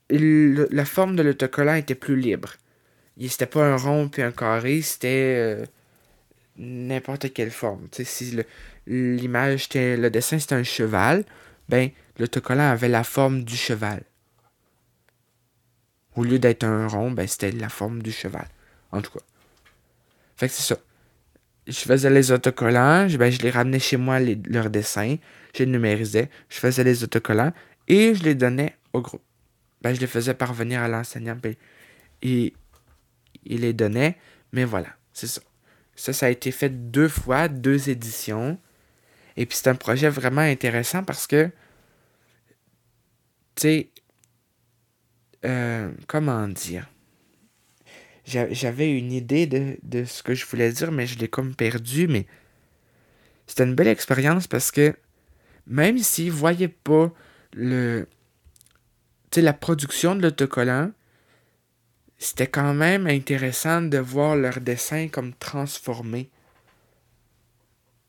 la 0.09 0.85
forme 0.85 1.17
de 1.17 1.23
l'autocollant 1.23 1.75
était 1.75 1.95
plus 1.95 2.17
libre. 2.17 2.55
C'était 3.21 3.47
pas 3.47 3.65
un 3.65 3.77
rond 3.77 4.09
puis 4.09 4.23
un 4.23 4.33
carré, 4.33 4.83
c'était 4.83 5.35
euh, 5.37 5.67
n'importe 6.57 7.33
quelle 7.33 7.51
forme. 7.51 7.89
si 7.93 8.39
l'image, 8.87 9.69
le 9.75 10.09
dessin 10.09 10.39
c'était 10.39 10.55
un 10.55 10.65
cheval, 10.65 11.25
ben 11.69 11.91
l'autocollant 12.19 12.71
avait 12.71 12.89
la 12.89 13.05
forme 13.05 13.45
du 13.45 13.57
cheval. 13.57 14.03
Au 16.17 16.25
lieu 16.25 16.39
d'être 16.39 16.65
un 16.65 16.87
rond, 16.87 17.11
ben 17.11 17.27
c'était 17.27 17.51
la 17.53 17.69
forme 17.69 18.03
du 18.03 18.13
cheval. 18.13 18.47
En 18.93 19.03
tout 19.03 19.13
cas. 19.13 19.25
Fait 20.37 20.49
que 20.49 20.55
c'est 20.55 20.75
ça. 20.75 20.81
Je 21.67 21.79
faisais 21.79 22.11
les 22.11 22.31
autocollants, 22.31 23.07
ben, 23.19 23.31
je 23.31 23.41
les 23.41 23.51
ramenais 23.51 23.79
chez 23.79 23.97
moi, 23.97 24.21
leurs 24.21 24.69
dessins, 24.69 25.17
je 25.55 25.65
les 25.65 25.71
numérisais, 25.71 26.29
je 26.51 26.59
faisais 26.59 26.85
les 26.85 27.03
autocollants 27.03 27.53
et 27.89 28.15
je 28.15 28.23
les 28.23 28.35
donnais 28.35 28.77
au 28.93 29.01
groupe. 29.01 29.23
Ben, 29.81 29.95
je 29.95 30.01
les 30.01 30.07
faisais 30.07 30.35
parvenir 30.35 30.83
à 30.83 30.89
l'enseignant, 30.89 31.37
ben, 31.37 31.55
et 32.21 32.53
il 33.45 33.61
les 33.61 33.73
donnait, 33.73 34.19
mais 34.53 34.65
voilà, 34.65 34.89
c'est 35.13 35.27
ça. 35.27 35.41
Ça, 35.97 36.13
ça 36.13 36.27
a 36.27 36.29
été 36.29 36.51
fait 36.51 36.91
deux 36.91 37.09
fois, 37.09 37.49
deux 37.49 37.89
éditions. 37.89 38.59
Et 39.37 39.47
puis 39.47 39.57
c'est 39.57 39.69
un 39.69 39.75
projet 39.75 40.09
vraiment 40.09 40.41
intéressant 40.41 41.03
parce 41.05 41.27
que, 41.27 41.47
tu 43.55 43.63
sais, 43.63 43.91
euh, 45.45 45.91
comment 46.07 46.49
dire? 46.49 46.89
J'avais 48.27 48.91
une 48.97 49.13
idée 49.13 49.47
de, 49.47 50.05
ce 50.05 50.23
que 50.23 50.35
je 50.35 50.47
voulais 50.47 50.73
dire, 50.73 50.91
mais 50.91 51.07
je 51.07 51.19
l'ai 51.19 51.29
comme 51.29 51.55
perdu. 51.55 52.09
Mais 52.09 52.27
c'était 53.47 53.65
une 53.65 53.75
belle 53.75 53.89
expérience 53.89 54.47
parce 54.47 54.71
que 54.71 54.97
même 55.67 55.99
s'ils 55.99 56.27
ne 56.27 56.33
voyaient 56.33 56.69
pas 56.69 57.13
le, 57.53 58.09
la 59.37 59.53
production 59.53 60.15
de 60.15 60.23
l'autocollant, 60.23 60.91
c'était 62.17 62.47
quand 62.47 62.73
même 62.73 63.07
intéressant 63.07 63.83
de 63.83 63.99
voir 63.99 64.37
leur 64.37 64.61
dessin 64.61 65.09
comme 65.09 65.35
transformé 65.35 66.31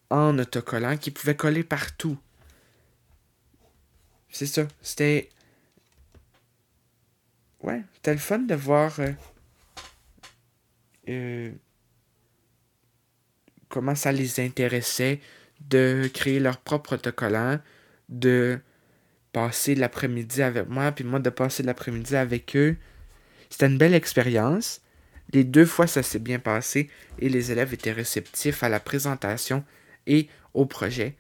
en 0.10 0.38
autocollant 0.40 0.96
qui 0.96 1.12
pouvait 1.12 1.36
coller 1.36 1.64
partout. 1.64 2.18
C'est 4.30 4.46
ça. 4.46 4.68
C'était. 4.82 5.30
Ouais, 7.66 7.82
c'était 7.96 8.14
le 8.14 8.20
fun 8.20 8.40
de 8.40 8.54
voir. 8.54 8.96
Euh, 11.10 11.52
comment 13.70 13.96
ça 13.96 14.12
les 14.12 14.40
intéressait 14.40 15.20
de 15.62 16.08
créer 16.14 16.40
leur 16.40 16.58
propre 16.58 16.94
autocollant, 16.94 17.60
de 18.08 18.60
passer 19.34 19.74
l'après-midi 19.74 20.44
avec 20.44 20.70
moi, 20.70 20.92
puis 20.92 21.04
moi 21.04 21.20
de 21.20 21.32
passer 21.32 21.64
l'après-midi 21.64 22.16
avec 22.16 22.56
eux. 22.56 22.78
C'était 23.50 23.66
une 23.66 23.80
belle 23.80 23.96
expérience. 23.96 24.82
Les 25.34 25.44
deux 25.44 25.66
fois, 25.66 25.88
ça 25.88 26.04
s'est 26.04 26.20
bien 26.20 26.38
passé 26.38 26.92
et 27.18 27.30
les 27.30 27.52
élèves 27.52 27.74
étaient 27.74 27.92
réceptifs 27.92 28.62
à 28.62 28.70
la 28.70 28.80
présentation 28.80 29.66
et 30.06 30.30
au 30.54 30.68
projet 30.68 31.16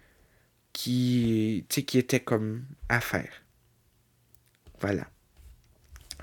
qui, 0.73 1.65
qui 1.69 1.97
était 1.97 2.19
comme 2.19 2.65
à 2.87 3.01
faire. 3.01 3.41
Voilà. 4.79 5.07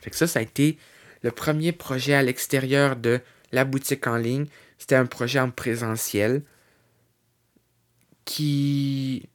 Fait 0.02 0.10
que 0.10 0.16
ça, 0.16 0.26
ça 0.26 0.40
a 0.40 0.42
été 0.42 0.76
le 1.22 1.30
premier 1.30 1.72
projet 1.72 2.14
à 2.14 2.22
l'extérieur 2.22 2.96
de 2.96 3.20
la 3.52 3.64
boutique 3.64 4.06
en 4.06 4.16
ligne. 4.16 4.46
C'était 4.78 4.96
un 4.96 5.06
projet 5.06 5.38
en 5.38 5.50
présentiel 5.50 6.42
qui 8.24 9.28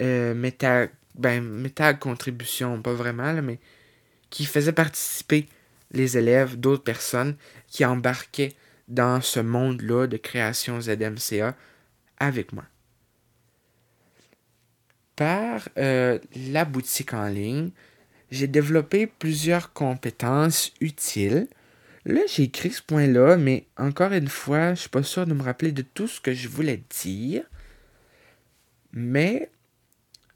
euh, 0.00 0.34
mettait, 0.34 0.66
à, 0.66 0.88
ben, 1.14 1.42
mettait 1.42 1.96
contribution, 1.98 2.80
pas 2.80 2.94
vraiment, 2.94 3.32
mais 3.42 3.60
qui 4.30 4.46
faisait 4.46 4.72
participer 4.72 5.46
les 5.92 6.18
élèves, 6.18 6.58
d'autres 6.58 6.82
personnes 6.82 7.36
qui 7.68 7.84
embarquaient 7.84 8.54
dans 8.88 9.20
ce 9.20 9.40
monde-là 9.40 10.06
de 10.06 10.16
création 10.16 10.80
ZMCA 10.80 11.54
avec 12.18 12.52
moi. 12.52 12.64
Par 15.16 15.68
euh, 15.78 16.18
la 16.34 16.64
boutique 16.64 17.14
en 17.14 17.26
ligne, 17.26 17.70
j'ai 18.30 18.46
développé 18.46 19.06
plusieurs 19.06 19.72
compétences 19.72 20.72
utiles. 20.80 21.48
Là, 22.04 22.20
j'ai 22.28 22.44
écrit 22.44 22.70
ce 22.70 22.82
point-là, 22.82 23.36
mais 23.36 23.66
encore 23.76 24.12
une 24.12 24.28
fois, 24.28 24.74
je 24.74 24.80
suis 24.80 24.88
pas 24.88 25.02
sûr 25.02 25.26
de 25.26 25.34
me 25.34 25.42
rappeler 25.42 25.72
de 25.72 25.82
tout 25.82 26.06
ce 26.06 26.20
que 26.20 26.32
je 26.32 26.48
voulais 26.48 26.82
dire. 27.02 27.44
Mais 28.92 29.50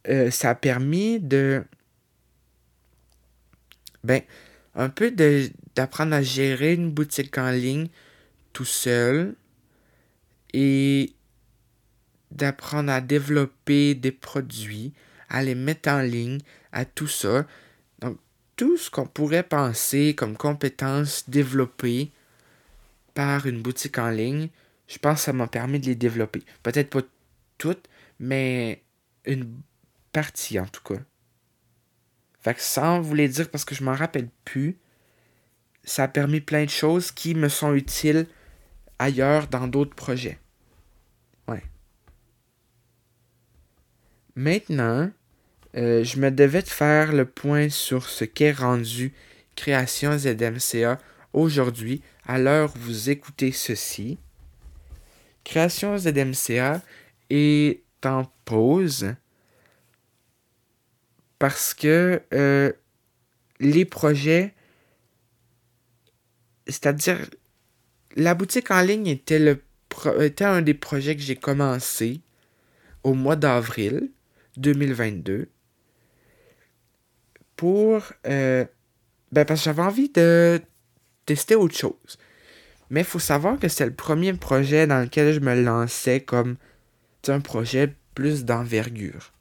euh, 0.09 0.31
ça 0.31 0.51
a 0.51 0.55
permis 0.55 1.21
de. 1.21 1.65
Ben, 4.03 4.23
un 4.75 4.89
peu 4.89 5.11
d'apprendre 5.75 6.15
à 6.15 6.23
gérer 6.23 6.75
une 6.75 6.91
boutique 6.91 7.37
en 7.39 7.51
ligne 7.51 7.89
tout 8.53 8.65
seul 8.65 9.35
et 10.53 11.13
d'apprendre 12.31 12.91
à 12.91 13.01
développer 13.01 13.95
des 13.95 14.13
produits, 14.13 14.93
à 15.29 15.43
les 15.43 15.55
mettre 15.55 15.89
en 15.91 16.01
ligne, 16.01 16.41
à 16.73 16.85
tout 16.85 17.09
ça. 17.09 17.47
Tout 18.61 18.77
ce 18.77 18.91
qu'on 18.91 19.07
pourrait 19.07 19.43
penser 19.43 20.15
comme 20.15 20.37
compétences 20.37 21.31
développées 21.31 22.13
par 23.15 23.47
une 23.47 23.63
boutique 23.63 23.97
en 23.97 24.11
ligne, 24.11 24.51
je 24.87 24.99
pense 24.99 25.21
que 25.21 25.25
ça 25.25 25.33
m'a 25.33 25.47
permis 25.47 25.81
de 25.81 25.87
les 25.87 25.95
développer. 25.95 26.43
Peut-être 26.63 26.91
pas 26.91 27.01
toutes, 27.57 27.89
mais 28.19 28.85
une 29.25 29.51
partie 30.13 30.61
en 30.61 30.67
tout 30.67 30.83
cas. 30.83 31.01
Fait 32.41 32.53
que 32.53 32.61
sans 32.61 33.01
vous 33.01 33.17
dire 33.17 33.51
parce 33.51 33.65
que 33.65 33.75
je 33.75 33.83
m'en 33.83 33.95
rappelle 33.95 34.29
plus, 34.45 34.77
ça 35.83 36.03
a 36.03 36.09
permis 36.09 36.43
plein 36.43 36.67
de 36.67 36.71
choses 36.71 37.13
qui 37.13 37.35
me 37.35 37.49
sont 37.49 37.73
utiles 37.73 38.27
ailleurs 38.99 39.47
dans 39.49 39.69
d'autres 39.69 39.97
projets. 39.97 40.39
Ouais. 41.49 41.65
Maintenant, 44.35 45.11
euh, 45.77 46.03
je 46.03 46.19
me 46.19 46.31
devais 46.31 46.63
de 46.63 46.69
faire 46.69 47.13
le 47.13 47.25
point 47.25 47.69
sur 47.69 48.09
ce 48.09 48.25
qu'est 48.25 48.53
rendu 48.53 49.13
Création 49.55 50.17
ZMCA 50.17 50.99
aujourd'hui, 51.33 52.03
à 52.27 52.39
l'heure 52.39 52.73
où 52.75 52.79
vous 52.81 53.11
écoutez 53.11 53.53
ceci. 53.53 54.19
Création 55.45 55.97
ZMCA 55.99 56.81
est 57.29 57.83
en 58.05 58.25
pause 58.45 59.15
parce 61.39 61.75
que 61.75 62.23
euh, 62.35 62.73
les 63.61 63.85
projets, 63.85 64.55
c'est-à-dire 66.67 67.19
la 68.17 68.35
boutique 68.35 68.71
en 68.71 68.83
ligne 68.83 69.07
était, 69.07 69.57
était 70.21 70.45
un 70.45 70.63
des 70.63 70.75
projets 70.75 71.17
que 71.17 71.23
j'ai 71.23 71.37
commencé 71.37 72.21
au 73.05 73.15
mois 73.15 73.37
d'avril 73.37 74.11
2022 74.57 75.49
pour... 77.61 78.03
Euh, 78.27 78.65
ben 79.33 79.45
parce 79.45 79.61
que 79.61 79.65
j'avais 79.67 79.83
envie 79.83 80.09
de 80.09 80.61
tester 81.27 81.55
autre 81.55 81.77
chose. 81.77 82.19
Mais 82.89 83.01
il 83.01 83.07
faut 83.07 83.21
savoir 83.21 83.59
que 83.59 83.69
c'est 83.69 83.87
le 83.87 83.95
premier 83.95 84.33
projet 84.33 84.87
dans 84.87 85.01
lequel 85.01 85.33
je 85.33 85.41
me 85.41 85.55
lançais 85.63 86.21
comme 86.21 86.57
un 87.29 87.41
projet 87.41 87.95
plus 88.15 88.45
d'envergure 88.45 89.33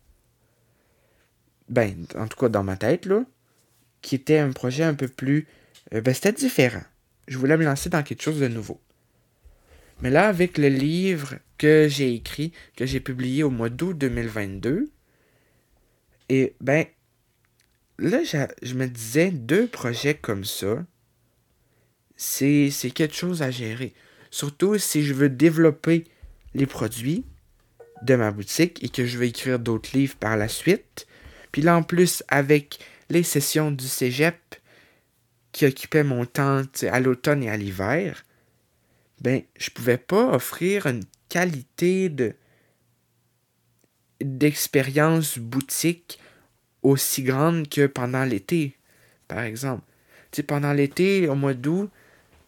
ben, 1.69 2.05
en 2.15 2.27
tout 2.27 2.37
cas 2.37 2.49
dans 2.49 2.63
ma 2.63 2.75
tête, 2.75 3.05
là, 3.05 3.23
qui 4.01 4.15
était 4.15 4.39
un 4.39 4.51
projet 4.51 4.83
un 4.83 4.95
peu 4.95 5.07
plus. 5.07 5.47
Euh, 5.93 6.01
ben, 6.01 6.13
c'était 6.13 6.33
différent. 6.33 6.83
Je 7.27 7.37
voulais 7.37 7.57
me 7.57 7.63
lancer 7.63 7.89
dans 7.89 8.03
quelque 8.03 8.23
chose 8.23 8.39
de 8.39 8.47
nouveau. 8.47 8.81
Mais 10.01 10.09
là, 10.09 10.27
avec 10.27 10.57
le 10.57 10.69
livre 10.69 11.35
que 11.57 11.87
j'ai 11.89 12.13
écrit, 12.13 12.53
que 12.75 12.85
j'ai 12.85 12.99
publié 12.99 13.43
au 13.43 13.49
mois 13.49 13.69
d'août 13.69 13.97
2022, 13.97 14.89
et 16.29 16.55
ben, 16.61 16.85
là, 17.99 18.19
je 18.23 18.73
me 18.73 18.87
disais, 18.87 19.31
deux 19.31 19.67
projets 19.67 20.15
comme 20.15 20.45
ça, 20.45 20.85
c'est 22.15 22.91
quelque 22.93 23.15
chose 23.15 23.41
à 23.41 23.51
gérer. 23.51 23.93
Surtout 24.31 24.77
si 24.77 25.03
je 25.03 25.13
veux 25.13 25.29
développer 25.29 26.05
les 26.53 26.65
produits 26.65 27.25
de 28.03 28.15
ma 28.15 28.31
boutique 28.31 28.83
et 28.83 28.89
que 28.89 29.05
je 29.05 29.17
veux 29.17 29.25
écrire 29.25 29.59
d'autres 29.59 29.89
livres 29.93 30.15
par 30.15 30.37
la 30.37 30.47
suite, 30.47 31.07
puis 31.51 31.61
là, 31.61 31.77
en 31.77 31.83
plus, 31.83 32.23
avec 32.27 32.79
les 33.09 33.23
sessions 33.23 33.71
du 33.71 33.87
cégep 33.87 34.55
qui 35.51 35.65
occupaient 35.65 36.03
mon 36.03 36.25
temps 36.25 36.61
à 36.89 36.99
l'automne 36.99 37.43
et 37.43 37.49
à 37.49 37.57
l'hiver, 37.57 38.23
ben, 39.21 39.41
je 39.57 39.69
pouvais 39.71 39.97
pas 39.97 40.33
offrir 40.33 40.85
une 40.85 41.03
qualité 41.27 42.09
de 42.09 42.35
d'expérience 44.21 45.39
boutique 45.39 46.18
aussi 46.83 47.23
grande 47.23 47.67
que 47.67 47.87
pendant 47.87 48.23
l'été, 48.23 48.75
par 49.27 49.41
exemple. 49.41 49.83
Pendant 50.47 50.73
l'été, 50.73 51.27
au 51.27 51.35
mois 51.35 51.53
d'août 51.53 51.89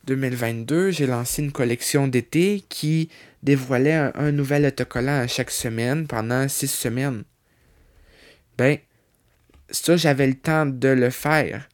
2022, 0.06 0.92
j'ai 0.92 1.08
lancé 1.08 1.42
une 1.42 1.52
collection 1.52 2.08
d'été 2.08 2.64
qui 2.70 3.10
dévoilait 3.44 3.94
un, 3.94 4.12
un, 4.16 4.32
nouvel 4.32 4.66
autocollant 4.66 5.20
à 5.20 5.28
chaque 5.28 5.52
semaine 5.52 6.08
pendant 6.08 6.48
six 6.48 6.68
semaines. 6.68 7.24
Ben, 8.58 8.78
ça, 9.70 9.98
j'avais 9.98 10.28
le 10.28 10.36
temps 10.36 10.66
de 10.66 10.88
le 10.88 11.10
faire. 11.10 11.68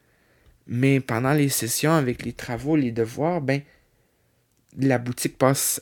Mais 0.68 1.00
pendant 1.00 1.34
les 1.34 1.50
sessions, 1.50 1.94
avec 1.94 2.24
les 2.24 2.34
travaux, 2.34 2.76
les 2.76 2.92
devoirs, 2.92 3.42
ben, 3.42 3.62
la 4.78 4.98
boutique 4.98 5.38
passe 5.38 5.82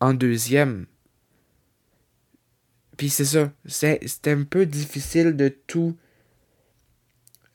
en 0.00 0.14
deuxième. 0.14 0.86
Puis 2.96 3.10
c'est 3.10 3.24
ça. 3.24 3.52
C'était 3.66 4.30
un 4.30 4.44
peu 4.44 4.66
difficile 4.66 5.36
de 5.36 5.48
tout 5.48 5.96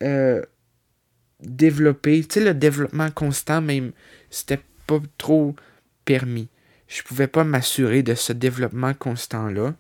euh, 0.04 0.44
développer. 1.42 2.24
Tu 2.24 2.36
sais, 2.36 2.46
le 2.46 2.54
développement 2.54 3.12
constant, 3.12 3.62
même, 3.62 3.92
c'était 4.30 4.62
pas 4.88 5.00
trop 5.18 5.56
permis. 6.06 6.50
Je 6.88 7.04
pouvais 7.04 7.28
pas 7.28 7.44
m'assurer 7.44 8.04
de 8.04 8.16
ce 8.16 8.34
développement 8.34 8.94
constant-là 8.94 9.76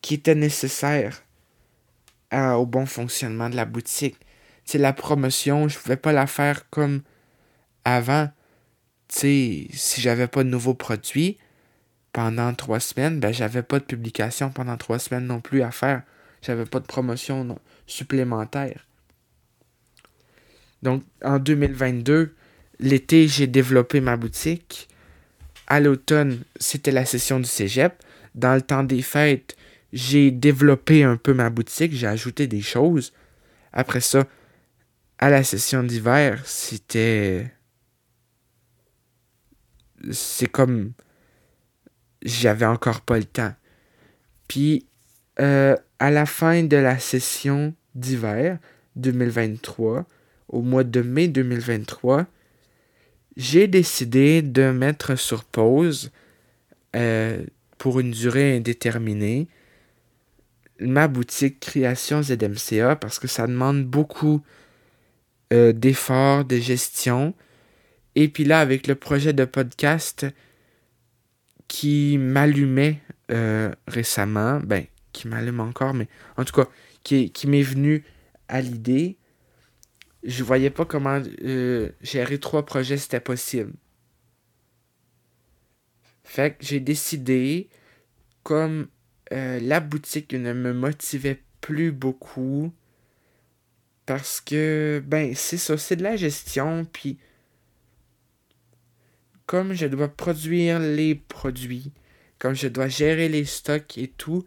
qui 0.00 0.14
était 0.14 0.34
nécessaire 0.34 1.22
au 2.32 2.64
bon 2.64 2.86
fonctionnement 2.86 3.50
de 3.50 3.56
la 3.56 3.66
boutique. 3.66 4.16
c'est 4.64 4.78
la 4.78 4.94
promotion, 4.94 5.68
je 5.68 5.78
pouvais 5.78 5.98
pas 5.98 6.12
la 6.12 6.26
faire 6.26 6.68
comme 6.70 7.02
avant. 7.84 8.30
sais, 9.08 9.68
si 9.70 10.00
j'avais 10.00 10.28
pas 10.28 10.42
de 10.42 10.48
nouveaux 10.48 10.74
produits 10.74 11.36
pendant 12.12 12.52
trois 12.54 12.80
semaines, 12.80 13.20
ben 13.20 13.32
j'avais 13.32 13.62
pas 13.62 13.78
de 13.78 13.84
publication 13.84 14.50
pendant 14.50 14.76
trois 14.76 14.98
semaines 14.98 15.26
non 15.26 15.40
plus 15.40 15.62
à 15.62 15.70
faire. 15.70 16.02
J'avais 16.42 16.66
pas 16.66 16.80
de 16.80 16.86
promotion 16.86 17.58
supplémentaire. 17.86 18.86
Donc 20.82 21.04
en 21.24 21.38
2022, 21.38 22.34
l'été, 22.80 23.28
j'ai 23.28 23.46
développé 23.46 24.00
ma 24.00 24.16
boutique. 24.16 24.88
À 25.66 25.80
l'automne, 25.80 26.42
c'était 26.56 26.90
la 26.90 27.04
session 27.04 27.38
du 27.38 27.46
cégep. 27.46 27.94
Dans 28.34 28.54
le 28.54 28.62
temps 28.62 28.82
des 28.82 29.02
fêtes, 29.02 29.56
j'ai 29.92 30.30
développé 30.30 31.04
un 31.04 31.16
peu 31.16 31.34
ma 31.34 31.50
boutique, 31.50 31.92
j'ai 31.92 32.06
ajouté 32.06 32.46
des 32.46 32.62
choses. 32.62 33.12
Après 33.72 34.00
ça, 34.00 34.26
à 35.18 35.30
la 35.30 35.44
session 35.44 35.82
d'hiver, 35.82 36.42
c'était. 36.44 37.52
C'est 40.10 40.48
comme. 40.48 40.92
J'avais 42.22 42.66
encore 42.66 43.00
pas 43.00 43.18
le 43.18 43.24
temps. 43.24 43.52
Puis, 44.48 44.86
euh, 45.40 45.76
à 45.98 46.10
la 46.10 46.26
fin 46.26 46.62
de 46.62 46.76
la 46.76 46.98
session 46.98 47.74
d'hiver 47.94 48.58
2023, 48.96 50.06
au 50.48 50.62
mois 50.62 50.84
de 50.84 51.02
mai 51.02 51.28
2023, 51.28 52.26
j'ai 53.36 53.66
décidé 53.66 54.42
de 54.42 54.70
mettre 54.70 55.16
sur 55.16 55.44
pause 55.44 56.10
euh, 56.94 57.42
pour 57.78 57.98
une 58.00 58.10
durée 58.10 58.56
indéterminée 58.56 59.48
ma 60.82 61.08
boutique 61.08 61.60
Création 61.60 62.22
ZMCA 62.22 62.96
parce 62.96 63.18
que 63.18 63.28
ça 63.28 63.46
demande 63.46 63.84
beaucoup 63.84 64.42
euh, 65.52 65.72
d'efforts, 65.72 66.44
de 66.44 66.56
gestion. 66.56 67.34
Et 68.14 68.28
puis 68.28 68.44
là, 68.44 68.60
avec 68.60 68.86
le 68.86 68.94
projet 68.94 69.32
de 69.32 69.44
podcast 69.44 70.26
qui 71.68 72.18
m'allumait 72.18 73.00
euh, 73.30 73.72
récemment, 73.86 74.60
ben, 74.60 74.84
qui 75.12 75.28
m'allume 75.28 75.60
encore, 75.60 75.94
mais 75.94 76.08
en 76.36 76.44
tout 76.44 76.54
cas, 76.54 76.68
qui, 77.02 77.32
m'est 77.46 77.62
venu 77.62 78.04
à 78.48 78.60
l'idée, 78.60 79.16
je 80.22 80.44
voyais 80.44 80.70
pas 80.70 80.84
comment 80.84 81.20
euh, 81.42 81.90
gérer 82.00 82.38
trois 82.38 82.64
projets 82.64 82.96
c'était 82.96 83.20
possible. 83.20 83.72
Fait 86.24 86.56
que 86.56 86.64
j'ai 86.64 86.80
décidé, 86.80 87.68
comme 88.42 88.88
euh, 89.32 89.58
la 89.60 89.80
boutique 89.80 90.32
ne 90.32 90.52
me 90.52 90.72
motivait 90.72 91.42
plus 91.60 91.92
beaucoup, 91.92 92.72
parce 94.06 94.40
que, 94.40 95.02
ben, 95.06 95.34
c'est 95.34 95.58
ça, 95.58 95.78
c'est 95.78 95.96
de 95.96 96.02
la 96.02 96.16
gestion, 96.16 96.84
puis 96.84 97.18
comme 99.52 99.74
je 99.74 99.84
dois 99.84 100.08
produire 100.08 100.78
les 100.78 101.14
produits, 101.14 101.92
comme 102.38 102.54
je 102.54 102.68
dois 102.68 102.88
gérer 102.88 103.28
les 103.28 103.44
stocks 103.44 103.98
et 103.98 104.08
tout, 104.08 104.46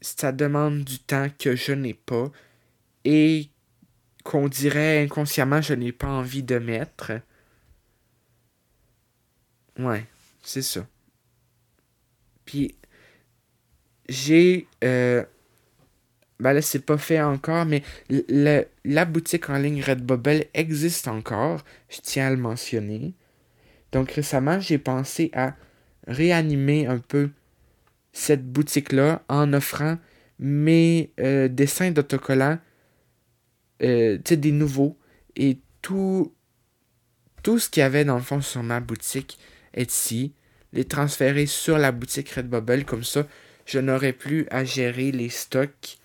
ça 0.00 0.32
demande 0.32 0.82
du 0.82 0.98
temps 0.98 1.28
que 1.38 1.54
je 1.54 1.70
n'ai 1.70 1.94
pas 1.94 2.32
et 3.04 3.48
qu'on 4.24 4.48
dirait 4.48 5.04
inconsciemment 5.04 5.62
je 5.62 5.74
n'ai 5.74 5.92
pas 5.92 6.08
envie 6.08 6.42
de 6.42 6.58
mettre. 6.58 7.12
Ouais, 9.78 10.04
c'est 10.42 10.62
ça. 10.62 10.84
Puis 12.44 12.74
j'ai 14.08 14.66
euh, 14.82 15.24
ben 16.40 16.54
là 16.54 16.60
c'est 16.60 16.84
pas 16.84 16.98
fait 16.98 17.22
encore 17.22 17.66
mais 17.66 17.84
la 18.08 19.04
boutique 19.04 19.48
en 19.48 19.58
ligne 19.58 19.80
Redbubble 19.80 20.46
existe 20.54 21.06
encore, 21.06 21.62
je 21.88 22.00
tiens 22.02 22.26
à 22.26 22.30
le 22.30 22.36
mentionner. 22.36 23.14
Donc 23.92 24.12
récemment, 24.12 24.60
j'ai 24.60 24.78
pensé 24.78 25.30
à 25.34 25.54
réanimer 26.06 26.86
un 26.86 26.98
peu 26.98 27.30
cette 28.12 28.50
boutique-là 28.50 29.22
en 29.28 29.52
offrant 29.52 29.98
mes 30.38 31.12
euh, 31.20 31.48
dessins 31.48 31.90
d'autocollants, 31.90 32.58
euh, 33.82 34.16
tu 34.18 34.30
sais, 34.30 34.36
des 34.36 34.52
nouveaux. 34.52 34.98
Et 35.36 35.58
tout, 35.82 36.34
tout 37.42 37.58
ce 37.58 37.68
qu'il 37.68 37.82
y 37.82 37.84
avait 37.84 38.04
dans 38.04 38.16
le 38.16 38.22
fond 38.22 38.40
sur 38.40 38.62
ma 38.62 38.80
boutique 38.80 39.38
Etsy, 39.74 40.34
les 40.72 40.84
transférer 40.84 41.46
sur 41.46 41.78
la 41.78 41.92
boutique 41.92 42.30
Redbubble. 42.30 42.84
Comme 42.84 43.04
ça, 43.04 43.26
je 43.66 43.78
n'aurais 43.78 44.12
plus 44.12 44.46
à 44.50 44.64
gérer 44.64 45.12
les 45.12 45.28
stocks 45.28 45.98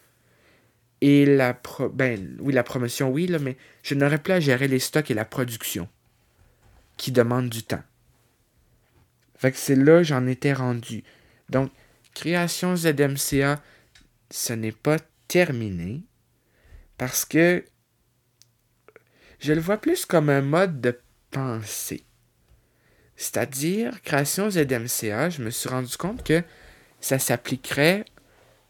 et 1.01 1.25
la 1.25 1.59
ben 1.93 2.37
oui 2.39 2.53
la 2.53 2.63
promotion 2.63 3.11
oui 3.11 3.27
là, 3.27 3.37
mais 3.39 3.57
je 3.83 3.95
n'aurais 3.95 4.17
plus 4.17 4.33
à 4.33 4.39
gérer 4.39 4.67
les 4.67 4.79
stocks 4.79 5.11
et 5.11 5.13
la 5.13 5.25
production 5.25 5.89
qui 6.97 7.11
demande 7.11 7.49
du 7.49 7.63
temps. 7.63 7.83
Fait 9.37 9.51
que 9.51 9.57
c'est 9.57 9.75
là 9.75 10.03
j'en 10.03 10.27
étais 10.27 10.53
rendu. 10.53 11.03
Donc, 11.49 11.71
création 12.13 12.75
ZMCA, 12.75 13.61
ce 14.31 14.53
n'est 14.53 14.71
pas 14.71 14.97
terminé 15.27 16.03
parce 16.97 17.25
que 17.25 17.63
je 19.39 19.53
le 19.53 19.61
vois 19.61 19.77
plus 19.77 20.05
comme 20.05 20.29
un 20.29 20.41
mode 20.41 20.81
de 20.81 20.99
pensée. 21.31 22.05
C'est-à-dire, 23.17 24.01
création 24.01 24.49
ZMCA, 24.49 25.29
je 25.29 25.41
me 25.41 25.49
suis 25.49 25.69
rendu 25.69 25.95
compte 25.97 26.23
que 26.23 26.43
ça 26.99 27.19
s'appliquerait, 27.19 28.05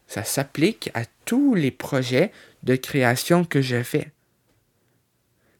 ça 0.07 0.23
s'applique 0.23 0.91
à 0.93 1.05
tous 1.25 1.55
les 1.55 1.71
projets 1.71 2.31
de 2.63 2.75
création 2.75 3.45
que 3.45 3.61
je 3.61 3.81
fais. 3.81 4.11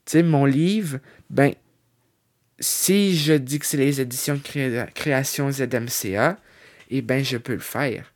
Tu 0.06 0.12
sais, 0.12 0.24
mon 0.24 0.46
livre, 0.46 1.00
ben, 1.30 1.54
si 2.60 3.18
je 3.18 3.34
dis 3.34 3.60
que 3.60 3.66
c'est 3.66 3.78
les 3.78 4.02
éditions 4.02 4.36
de 4.36 4.92
création 4.92 5.52
ZMCA, 5.52 6.38
eh 6.90 7.02
bien, 7.02 7.24
je 7.24 7.38
peux 7.38 7.54
le 7.54 7.60
faire. 7.60 8.14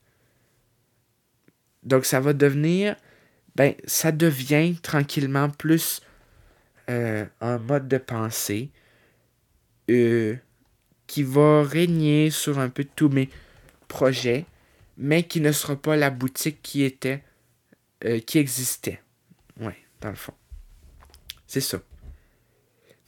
Donc, 1.83 2.05
ça 2.05 2.19
va 2.19 2.33
devenir, 2.33 2.95
ben, 3.55 3.73
ça 3.85 4.11
devient 4.11 4.75
tranquillement 4.81 5.49
plus 5.49 6.01
euh, 6.89 7.25
un 7.41 7.57
mode 7.57 7.87
de 7.87 7.97
pensée 7.97 8.69
euh, 9.89 10.35
qui 11.07 11.23
va 11.23 11.63
régner 11.63 12.29
sur 12.29 12.59
un 12.59 12.69
peu 12.69 12.83
tous 12.83 13.09
mes 13.09 13.29
projets, 13.87 14.45
mais 14.97 15.23
qui 15.23 15.41
ne 15.41 15.51
sera 15.51 15.75
pas 15.75 15.95
la 15.95 16.09
boutique 16.09 16.61
qui 16.61 16.83
était, 16.83 17.23
euh, 18.05 18.19
qui 18.19 18.37
existait. 18.37 19.01
Ouais, 19.59 19.77
dans 20.01 20.09
le 20.09 20.15
fond. 20.15 20.33
C'est 21.47 21.61
ça. 21.61 21.79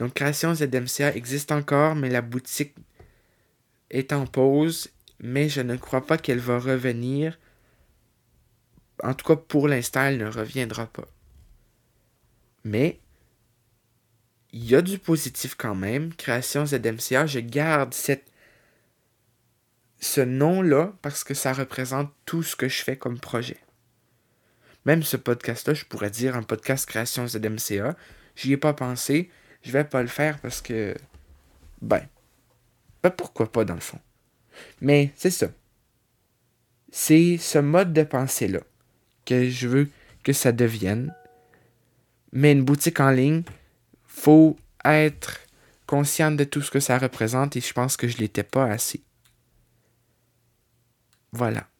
Donc, 0.01 0.15
Création 0.15 0.55
ZMCA 0.55 1.15
existe 1.15 1.51
encore, 1.51 1.93
mais 1.93 2.09
la 2.09 2.23
boutique 2.23 2.73
est 3.91 4.13
en 4.13 4.25
pause, 4.25 4.89
mais 5.19 5.47
je 5.47 5.61
ne 5.61 5.75
crois 5.75 6.07
pas 6.07 6.17
qu'elle 6.17 6.39
va 6.39 6.57
revenir. 6.57 7.37
En 9.03 9.13
tout 9.13 9.27
cas, 9.27 9.35
pour 9.35 9.67
l'instant, 9.67 10.01
elle 10.01 10.17
ne 10.17 10.25
reviendra 10.25 10.87
pas. 10.87 11.07
Mais, 12.63 12.99
il 14.51 14.65
y 14.65 14.73
a 14.73 14.81
du 14.81 14.97
positif 14.97 15.53
quand 15.53 15.75
même. 15.75 16.15
Création 16.15 16.65
ZMCA, 16.65 17.27
je 17.27 17.39
garde 17.39 17.93
cette, 17.93 18.25
ce 19.99 20.21
nom-là 20.21 20.95
parce 21.03 21.23
que 21.23 21.35
ça 21.35 21.53
représente 21.53 22.11
tout 22.25 22.41
ce 22.41 22.55
que 22.55 22.67
je 22.67 22.81
fais 22.81 22.97
comme 22.97 23.19
projet. 23.19 23.59
Même 24.85 25.03
ce 25.03 25.15
podcast-là, 25.15 25.75
je 25.75 25.85
pourrais 25.85 26.09
dire 26.09 26.35
un 26.35 26.41
podcast 26.41 26.87
Création 26.87 27.27
ZMCA. 27.27 27.95
J'y 28.35 28.53
ai 28.53 28.57
pas 28.57 28.73
pensé 28.73 29.29
je 29.63 29.71
vais 29.71 29.83
pas 29.83 30.01
le 30.01 30.07
faire 30.07 30.39
parce 30.39 30.61
que. 30.61 30.95
Ben. 31.81 32.07
Ben 33.03 33.09
pourquoi 33.09 33.51
pas 33.51 33.65
dans 33.65 33.75
le 33.75 33.81
fond. 33.81 33.99
Mais 34.79 35.11
c'est 35.15 35.31
ça. 35.31 35.47
C'est 36.91 37.37
ce 37.37 37.57
mode 37.57 37.93
de 37.93 38.03
pensée-là 38.03 38.59
que 39.25 39.49
je 39.49 39.67
veux 39.67 39.89
que 40.23 40.33
ça 40.33 40.51
devienne. 40.51 41.13
Mais 42.31 42.51
une 42.51 42.63
boutique 42.63 42.99
en 42.99 43.11
ligne, 43.11 43.43
faut 44.05 44.57
être 44.85 45.41
conscient 45.87 46.31
de 46.31 46.43
tout 46.43 46.61
ce 46.61 46.71
que 46.71 46.79
ça 46.79 46.97
représente 46.97 47.55
et 47.55 47.61
je 47.61 47.73
pense 47.73 47.97
que 47.97 48.07
je 48.07 48.17
l'étais 48.17 48.43
pas 48.43 48.65
assez. 48.65 49.01
Voilà. 51.31 51.70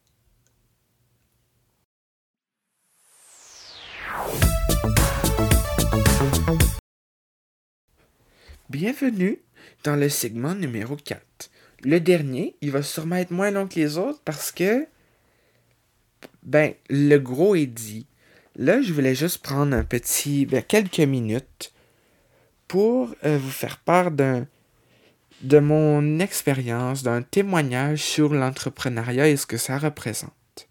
Bienvenue 8.72 9.38
dans 9.84 9.98
le 9.98 10.08
segment 10.08 10.56
numéro 10.56 10.96
4. 10.96 11.22
Le 11.84 12.00
dernier, 12.00 12.56
il 12.62 12.72
va 12.72 12.82
sûrement 12.82 13.18
être 13.18 13.32
moins 13.32 13.52
long 13.52 13.68
que 13.68 13.76
les 13.76 13.98
autres 13.98 14.22
parce 14.24 14.50
que, 14.50 14.88
ben, 16.44 16.74
le 16.90 17.18
gros 17.18 17.54
est 17.54 17.66
dit. 17.66 18.08
Là, 18.56 18.82
je 18.82 18.94
voulais 18.94 19.14
juste 19.14 19.40
prendre 19.40 19.76
un 19.76 19.84
petit, 19.84 20.46
ben, 20.46 20.64
quelques 20.64 21.02
minutes 21.02 21.74
pour 22.70 23.14
euh, 23.26 23.38
vous 23.38 23.50
faire 23.50 23.78
part 23.80 24.10
d'un, 24.10 24.48
de 25.42 25.60
mon 25.60 26.20
expérience, 26.20 27.04
d'un 27.04 27.24
témoignage 27.24 28.02
sur 28.02 28.34
l'entrepreneuriat 28.34 29.28
et 29.28 29.36
ce 29.36 29.48
que 29.48 29.58
ça 29.58 29.80
représente. 29.80 30.70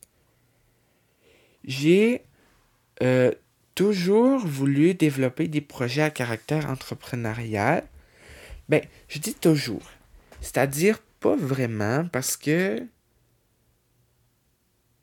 J'ai 1.64 2.24
euh, 3.02 3.30
toujours 3.74 4.46
voulu 4.46 4.94
développer 4.94 5.48
des 5.48 5.60
projets 5.60 6.02
à 6.02 6.10
caractère 6.10 6.68
entrepreneurial. 6.68 7.84
Ben, 8.68 8.82
je 9.08 9.18
dis 9.18 9.34
toujours. 9.34 9.90
C'est-à-dire 10.40 10.98
pas 11.20 11.36
vraiment 11.36 12.06
parce 12.06 12.36
que 12.36 12.86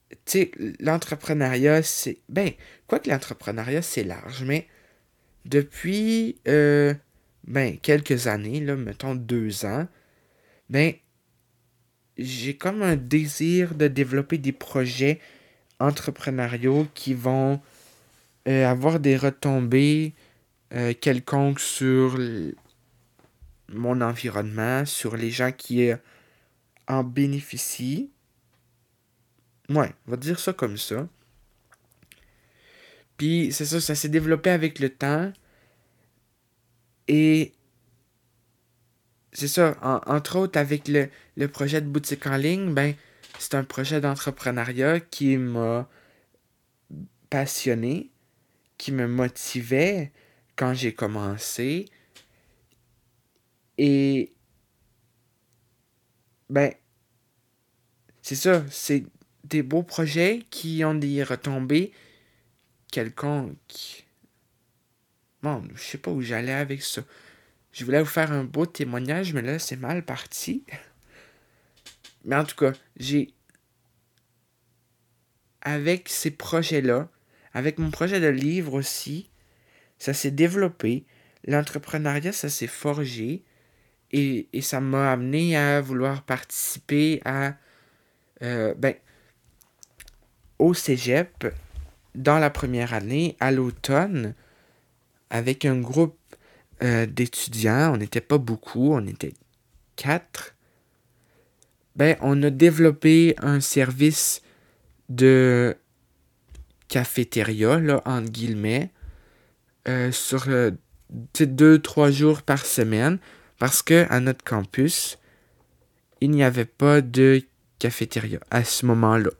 tu 0.09 0.17
sais, 0.25 0.51
l'entrepreneuriat, 0.79 1.83
c'est. 1.83 2.19
Ben, 2.29 2.51
quoi 2.87 2.99
que 2.99 3.09
l'entrepreneuriat, 3.09 3.81
c'est 3.81 4.03
large, 4.03 4.43
mais 4.43 4.67
depuis 5.45 6.37
euh, 6.47 6.93
ben, 7.45 7.77
quelques 7.77 8.27
années, 8.27 8.59
là, 8.59 8.75
mettons 8.75 9.15
deux 9.15 9.65
ans, 9.65 9.87
ben, 10.69 10.93
j'ai 12.17 12.55
comme 12.57 12.81
un 12.81 12.95
désir 12.95 13.75
de 13.75 13.87
développer 13.87 14.37
des 14.37 14.51
projets 14.51 15.19
entrepreneuriaux 15.79 16.87
qui 16.93 17.13
vont 17.13 17.61
euh, 18.47 18.65
avoir 18.65 18.99
des 18.99 19.17
retombées 19.17 20.13
euh, 20.73 20.93
quelconques 20.99 21.59
sur 21.59 22.17
mon 23.69 24.01
environnement, 24.01 24.85
sur 24.85 25.17
les 25.17 25.31
gens 25.31 25.51
qui 25.51 25.91
en 26.87 27.03
bénéficient. 27.03 28.09
Ouais, 29.69 29.93
on 30.07 30.11
va 30.11 30.17
dire 30.17 30.39
ça 30.39 30.53
comme 30.53 30.77
ça. 30.77 31.07
Puis 33.17 33.49
c'est 33.51 33.65
ça, 33.65 33.81
ça 33.81 33.95
s'est 33.95 34.09
développé 34.09 34.49
avec 34.49 34.79
le 34.79 34.89
temps. 34.89 35.31
Et 37.07 37.53
c'est 39.33 39.47
ça, 39.47 39.77
entre 40.07 40.37
autres 40.37 40.59
avec 40.59 40.87
le, 40.87 41.09
le, 41.35 41.47
projet 41.47 41.81
de 41.81 41.87
boutique 41.87 42.27
en 42.27 42.37
ligne, 42.37 42.73
ben, 42.73 42.93
c'est 43.39 43.55
un 43.55 43.63
projet 43.63 44.01
d'entrepreneuriat 44.01 44.99
qui 44.99 45.37
m'a 45.37 45.87
passionné, 47.29 48.09
qui 48.77 48.91
me 48.91 49.07
motivait 49.07 50.11
quand 50.55 50.73
j'ai 50.73 50.93
commencé. 50.93 51.85
Et 53.77 54.33
ben, 56.49 56.73
c'est 58.21 58.35
ça, 58.35 58.63
c'est 58.69 59.05
des 59.43 59.63
beaux 59.63 59.83
projets 59.83 60.43
qui 60.49 60.83
ont 60.83 60.95
des 60.95 61.23
retombées 61.23 61.91
quelconques. 62.91 64.05
Bon, 65.43 65.63
je 65.75 65.81
sais 65.81 65.97
pas 65.97 66.11
où 66.11 66.21
j'allais 66.21 66.53
avec 66.53 66.81
ça. 66.81 67.03
Je 67.71 67.85
voulais 67.85 68.01
vous 68.01 68.07
faire 68.07 68.31
un 68.31 68.43
beau 68.43 68.65
témoignage, 68.65 69.33
mais 69.33 69.41
là, 69.41 69.59
c'est 69.59 69.75
mal 69.75 70.03
parti. 70.03 70.63
Mais 72.25 72.35
en 72.35 72.43
tout 72.43 72.55
cas, 72.55 72.73
j'ai. 72.97 73.33
Avec 75.61 76.09
ces 76.09 76.31
projets-là, 76.31 77.09
avec 77.53 77.79
mon 77.79 77.91
projet 77.91 78.19
de 78.19 78.27
livre 78.27 78.73
aussi, 78.73 79.29
ça 79.99 80.13
s'est 80.13 80.31
développé. 80.31 81.05
L'entrepreneuriat, 81.45 82.31
ça 82.31 82.49
s'est 82.49 82.67
forgé. 82.67 83.43
Et, 84.11 84.47
ça 84.61 84.79
m'a 84.79 85.11
amené 85.11 85.57
à 85.57 85.81
vouloir 85.81 86.23
participer 86.23 87.21
à. 87.25 87.55
Euh, 88.41 88.73
ben, 88.75 88.93
au 90.59 90.73
cégep, 90.73 91.47
dans 92.15 92.39
la 92.39 92.49
première 92.49 92.93
année, 92.93 93.35
à 93.39 93.51
l'automne, 93.51 94.33
avec 95.29 95.65
un 95.65 95.79
groupe 95.79 96.17
euh, 96.83 97.05
d'étudiants. 97.05 97.93
On 97.93 97.97
n'était 97.97 98.21
pas 98.21 98.37
beaucoup, 98.37 98.93
on 98.93 99.05
était 99.05 99.33
quatre. 99.95 100.55
Ben, 101.95 102.15
on 102.21 102.41
a 102.43 102.49
développé 102.49 103.35
un 103.39 103.59
service 103.59 104.41
de 105.09 105.75
cafétéria, 106.87 107.79
là, 107.79 108.01
entre 108.05 108.31
guillemets, 108.31 108.91
euh, 109.87 110.11
sur 110.11 110.45
euh, 110.49 110.71
deux, 111.09 111.79
trois 111.79 112.11
jours 112.11 112.41
par 112.41 112.65
semaine, 112.65 113.19
parce 113.59 113.81
que 113.81 114.05
à 114.09 114.19
notre 114.19 114.43
campus, 114.43 115.17
il 116.21 116.31
n'y 116.31 116.43
avait 116.43 116.65
pas 116.65 117.01
de 117.01 117.41
cafétéria 117.79 118.39
à 118.51 118.63
ce 118.63 118.85
moment-là. 118.85 119.31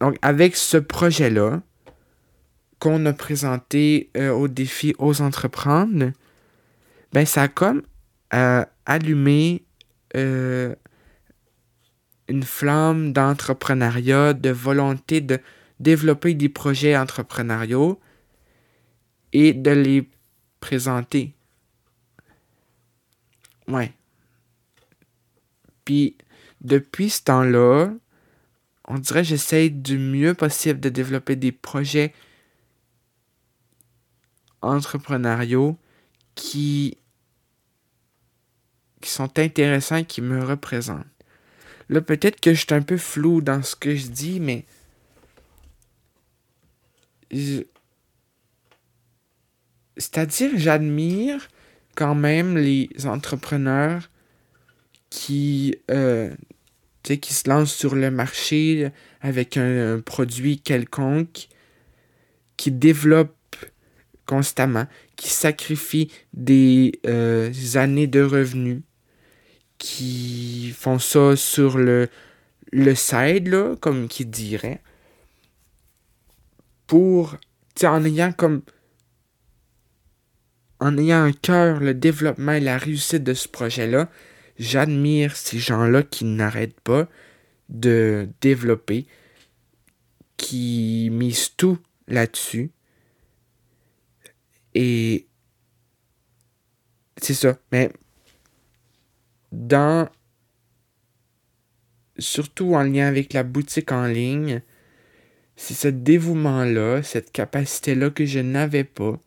Donc, 0.00 0.16
avec 0.22 0.56
ce 0.56 0.76
projet-là, 0.76 1.62
qu'on 2.78 3.06
a 3.06 3.12
présenté 3.12 4.10
euh, 4.16 4.30
au 4.30 4.48
défi 4.48 4.94
aux 4.98 5.22
entreprendre, 5.22 6.12
ben, 7.12 7.24
ça 7.24 7.42
a 7.42 7.48
comme 7.48 7.82
allumé 8.86 9.64
une 12.28 12.42
flamme 12.42 13.12
d'entrepreneuriat, 13.12 14.32
de 14.32 14.50
volonté 14.50 15.20
de 15.20 15.40
développer 15.80 16.34
des 16.34 16.48
projets 16.48 16.96
entrepreneuriaux 16.96 18.00
et 19.32 19.52
de 19.52 19.70
les 19.70 20.08
présenter. 20.60 21.34
Ouais. 23.68 23.92
Puis, 25.84 26.16
depuis 26.60 27.10
ce 27.10 27.24
temps-là, 27.24 27.92
on 28.86 28.98
dirait 28.98 29.22
que 29.22 29.28
j'essaie 29.28 29.70
du 29.70 29.98
mieux 29.98 30.34
possible 30.34 30.80
de 30.80 30.88
développer 30.88 31.36
des 31.36 31.52
projets 31.52 32.14
entrepreneuriaux 34.62 35.78
qui, 36.34 36.96
qui 39.00 39.10
sont 39.10 39.38
intéressants, 39.38 40.04
qui 40.04 40.22
me 40.22 40.42
représentent. 40.42 41.13
Là, 41.88 42.00
peut-être 42.00 42.40
que 42.40 42.54
je 42.54 42.60
suis 42.60 42.74
un 42.74 42.82
peu 42.82 42.96
flou 42.96 43.40
dans 43.40 43.62
ce 43.62 43.76
que 43.76 43.94
je 43.94 44.08
dis, 44.08 44.40
mais. 44.40 44.64
C'est-à-dire, 49.96 50.50
j'admire 50.56 51.48
quand 51.94 52.14
même 52.14 52.56
les 52.56 52.88
entrepreneurs 53.04 54.10
qui, 55.10 55.76
euh, 55.90 56.34
qui 57.02 57.34
se 57.34 57.48
lancent 57.48 57.74
sur 57.74 57.94
le 57.94 58.10
marché 58.10 58.90
avec 59.20 59.56
un, 59.56 60.00
produit 60.00 60.60
quelconque, 60.60 61.48
qui 62.56 62.70
développent 62.70 63.34
constamment, 64.26 64.86
qui 65.16 65.28
sacrifient 65.28 66.10
des 66.32 67.00
euh, 67.06 67.52
années 67.74 68.06
de 68.06 68.22
revenus 68.22 68.82
qui 69.78 70.72
font 70.76 70.98
ça 70.98 71.36
sur 71.36 71.78
le, 71.78 72.08
le 72.72 72.94
side, 72.94 73.48
là, 73.48 73.76
comme 73.80 74.08
qui 74.08 74.26
dirait, 74.26 74.82
pour, 76.86 77.36
en 77.82 78.04
ayant 78.04 78.32
comme, 78.32 78.62
en 80.80 80.98
ayant 80.98 81.22
un 81.22 81.32
cœur 81.32 81.80
le 81.80 81.94
développement 81.94 82.52
et 82.52 82.60
la 82.60 82.78
réussite 82.78 83.22
de 83.24 83.34
ce 83.34 83.48
projet-là, 83.48 84.10
j'admire 84.58 85.36
ces 85.36 85.58
gens-là 85.58 86.02
qui 86.02 86.24
n'arrêtent 86.24 86.80
pas 86.80 87.08
de 87.68 88.28
développer, 88.40 89.06
qui 90.36 91.08
misent 91.12 91.56
tout 91.56 91.78
là-dessus. 92.06 92.70
Et 94.74 95.26
c'est 97.16 97.34
ça. 97.34 97.56
Mais 97.72 97.90
dans 99.54 100.08
surtout 102.18 102.74
en 102.74 102.82
lien 102.82 103.06
avec 103.06 103.32
la 103.32 103.42
boutique 103.42 103.92
en 103.92 104.06
ligne, 104.06 104.62
c'est 105.56 105.74
ce 105.74 105.88
dévouement-là, 105.88 107.02
cette 107.02 107.32
capacité-là 107.32 108.10
que 108.10 108.26
je 108.26 108.40
n'avais 108.40 108.84
pas, 108.84 109.18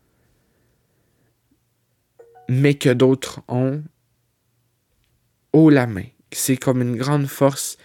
mais 2.49 2.75
que 2.75 2.89
d'autres 2.89 3.41
ont 3.47 3.83
haut 5.53 5.69
la 5.69 5.87
main. 5.87 6.05
C'est 6.31 6.57
comme 6.57 6.81
une 6.81 6.97
grande 6.97 7.27
force 7.27 7.77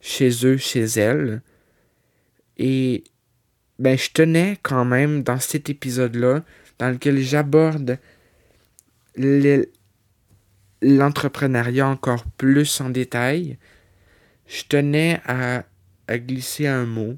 chez 0.00 0.46
eux, 0.46 0.56
chez 0.56 0.84
elles. 0.84 1.42
Et 2.56 3.04
ben, 3.78 3.96
je 3.96 4.10
tenais 4.10 4.58
quand 4.62 4.84
même 4.84 5.22
dans 5.22 5.38
cet 5.38 5.68
épisode-là, 5.68 6.44
dans 6.78 6.90
lequel 6.90 7.18
j'aborde 7.20 7.98
l'entrepreneuriat 10.82 11.86
encore 11.86 12.24
plus 12.24 12.80
en 12.80 12.90
détail, 12.90 13.58
je 14.46 14.64
tenais 14.64 15.20
à, 15.26 15.64
glisser 16.08 16.66
un 16.66 16.86
mot 16.86 17.16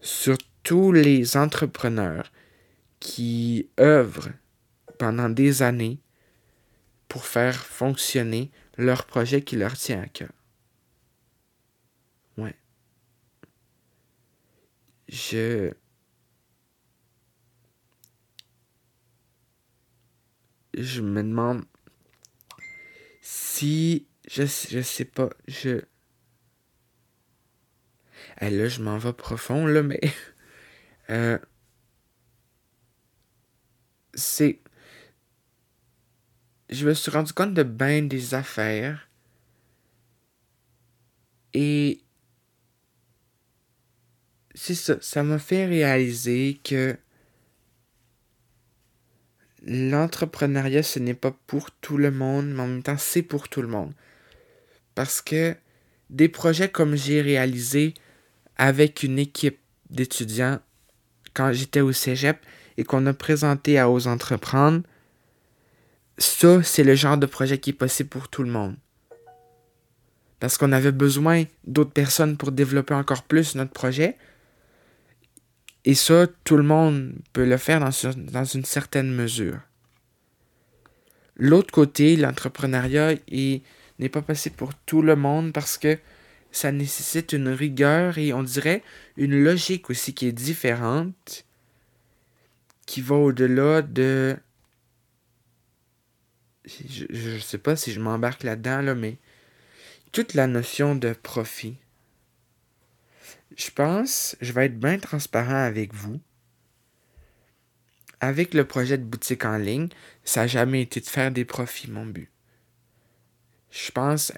sur 0.00 0.38
tous 0.62 0.92
les 0.92 1.36
entrepreneurs 1.36 2.30
qui 3.00 3.68
œuvrent 3.80 4.30
pendant 4.98 5.28
des 5.28 5.62
années 5.62 5.98
pour 7.08 7.24
faire 7.24 7.56
fonctionner 7.56 8.52
leur 8.76 9.04
projet 9.04 9.42
qui 9.42 9.56
leur 9.56 9.76
tient 9.76 10.00
à 10.00 10.06
cœur. 10.06 10.32
Ouais. 12.36 12.54
Je 15.08 15.72
je 20.74 21.00
me 21.00 21.22
demande 21.22 21.64
si 23.56 24.06
je, 24.28 24.42
je 24.42 24.82
sais 24.82 25.04
pas, 25.06 25.30
je. 25.48 25.80
Eh, 28.40 28.50
là, 28.50 28.68
je 28.68 28.82
m'en 28.82 28.98
vais 28.98 29.12
profond, 29.12 29.66
là, 29.66 29.82
mais. 29.82 30.00
Euh, 31.08 31.38
c'est. 34.14 34.60
Je 36.68 36.84
me 36.84 36.94
suis 36.94 37.12
rendu 37.12 37.32
compte 37.32 37.54
de 37.54 37.62
bien 37.62 38.02
des 38.02 38.34
affaires. 38.34 39.08
Et. 41.54 42.02
C'est 44.56 44.74
ça, 44.74 44.96
ça 45.00 45.22
m'a 45.22 45.38
fait 45.38 45.66
réaliser 45.66 46.60
que 46.64 46.98
l'entrepreneuriat, 49.66 50.82
ce 50.82 50.98
n'est 50.98 51.14
pas 51.14 51.34
pour 51.46 51.70
tout 51.70 51.96
le 51.96 52.10
monde, 52.10 52.46
mais 52.46 52.62
en 52.62 52.66
même 52.68 52.82
temps, 52.82 52.98
c'est 52.98 53.22
pour 53.22 53.48
tout 53.48 53.62
le 53.62 53.68
monde. 53.68 53.92
Parce 54.94 55.20
que 55.20 55.54
des 56.08 56.28
projets 56.28 56.68
comme 56.68 56.94
j'ai 56.96 57.20
réalisé 57.20 57.94
avec 58.56 59.02
une 59.02 59.18
équipe 59.18 59.58
d'étudiants 59.90 60.60
quand 61.34 61.52
j'étais 61.52 61.80
au 61.80 61.92
cégep 61.92 62.38
et 62.78 62.84
qu'on 62.84 63.06
a 63.06 63.12
présenté 63.12 63.78
à 63.78 63.90
Aux 63.90 64.06
Entreprendre, 64.06 64.82
ça, 66.18 66.62
c'est 66.62 66.84
le 66.84 66.94
genre 66.94 67.18
de 67.18 67.26
projet 67.26 67.58
qui 67.58 67.70
est 67.70 67.74
possible 67.74 68.08
pour 68.08 68.28
tout 68.28 68.42
le 68.42 68.50
monde. 68.50 68.76
Parce 70.40 70.56
qu'on 70.56 70.72
avait 70.72 70.92
besoin 70.92 71.44
d'autres 71.66 71.92
personnes 71.92 72.36
pour 72.36 72.52
développer 72.52 72.94
encore 72.94 73.24
plus 73.24 73.54
notre 73.54 73.72
projet. 73.72 74.16
Et 75.86 75.94
ça, 75.94 76.26
tout 76.42 76.56
le 76.56 76.64
monde 76.64 77.14
peut 77.32 77.46
le 77.46 77.56
faire 77.56 77.78
dans, 77.78 78.44
une 78.44 78.64
certaine 78.64 79.14
mesure. 79.14 79.60
l'autre 81.36 81.70
côté, 81.72 82.16
l'entrepreneuriat 82.16 83.14
n'est 83.30 84.08
pas 84.10 84.20
possible 84.20 84.56
pour 84.56 84.74
tout 84.74 85.00
le 85.00 85.14
monde 85.14 85.52
parce 85.52 85.78
que 85.78 85.96
ça 86.50 86.72
nécessite 86.72 87.32
une 87.32 87.48
rigueur 87.48 88.18
et 88.18 88.32
on 88.32 88.42
dirait 88.42 88.82
une 89.16 89.44
logique 89.44 89.88
aussi 89.88 90.12
qui 90.12 90.26
est 90.26 90.32
différente, 90.32 91.46
qui 92.84 93.00
va 93.00 93.14
au-delà 93.14 93.80
de... 93.82 94.36
Je 96.64 97.34
ne 97.34 97.38
sais 97.38 97.58
pas 97.58 97.76
si 97.76 97.92
je 97.92 98.00
m'embarque 98.00 98.42
là-dedans, 98.42 98.82
là, 98.82 98.96
mais 98.96 99.18
toute 100.10 100.34
la 100.34 100.48
notion 100.48 100.96
de 100.96 101.12
profit. 101.12 101.76
Je 103.56 103.70
pense, 103.70 104.36
je 104.40 104.52
vais 104.52 104.66
être 104.66 104.78
bien 104.78 104.98
transparent 104.98 105.64
avec 105.64 105.94
vous. 105.94 106.20
Avec 108.20 108.54
le 108.54 108.66
projet 108.66 108.98
de 108.98 109.04
boutique 109.04 109.44
en 109.44 109.56
ligne, 109.56 109.88
ça 110.24 110.42
n'a 110.42 110.46
jamais 110.46 110.82
été 110.82 111.00
de 111.00 111.06
faire 111.06 111.30
des 111.30 111.44
profits, 111.44 111.90
mon 111.90 112.06
but. 112.06 112.30
Je 113.70 113.90
pense 113.90 114.32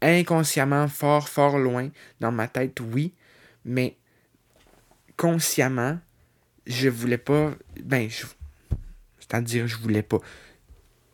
inconsciemment, 0.00 0.88
fort, 0.88 1.28
fort 1.28 1.58
loin, 1.58 1.90
dans 2.20 2.32
ma 2.32 2.48
tête, 2.48 2.80
oui, 2.80 3.14
mais 3.64 3.96
consciemment, 5.16 5.98
je 6.66 6.88
voulais 6.88 7.18
pas. 7.18 7.54
Ben, 7.82 8.08
c'est-à-dire, 9.18 9.66
je 9.66 9.76
voulais 9.76 10.02
pas. 10.02 10.18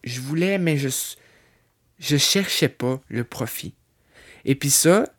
Je 0.02 0.20
voulais, 0.20 0.58
mais 0.58 0.76
je, 0.76 0.88
je 1.98 2.16
cherchais 2.16 2.68
pas 2.68 3.00
le 3.08 3.24
profit. 3.24 3.74
Et 4.44 4.54
puis 4.54 4.70
ça, 4.70 5.12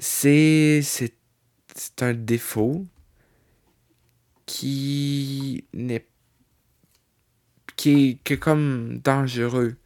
c'est, 0.00 0.82
un 2.00 2.14
défaut 2.14 2.86
qui 4.46 5.64
n'est 5.74 6.06
qui 7.76 8.20
est, 8.24 8.36
comme 8.38 8.98
dangereux 8.98 9.76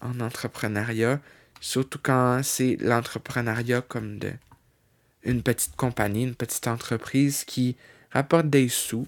en 0.00 0.20
entrepreneuriat, 0.20 1.20
surtout 1.60 1.98
quand 2.02 2.42
c'est 2.42 2.76
l'entrepreneuriat 2.80 3.82
comme 3.82 4.18
de 4.18 4.32
une 5.22 5.42
petite 5.42 5.76
compagnie, 5.76 6.24
une 6.24 6.34
petite 6.34 6.66
entreprise 6.66 7.44
qui 7.44 7.76
rapporte 8.10 8.48
des 8.48 8.68
sous. 8.68 9.06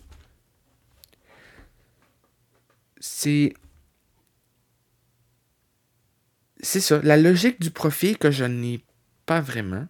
C'est 3.00 3.54
c'est 6.60 6.80
ça, 6.80 7.00
la 7.02 7.16
logique 7.16 7.60
du 7.60 7.70
profit 7.70 8.16
que 8.16 8.30
je 8.30 8.44
n'ai 8.44 8.84
pas 9.24 9.40
vraiment. 9.40 9.86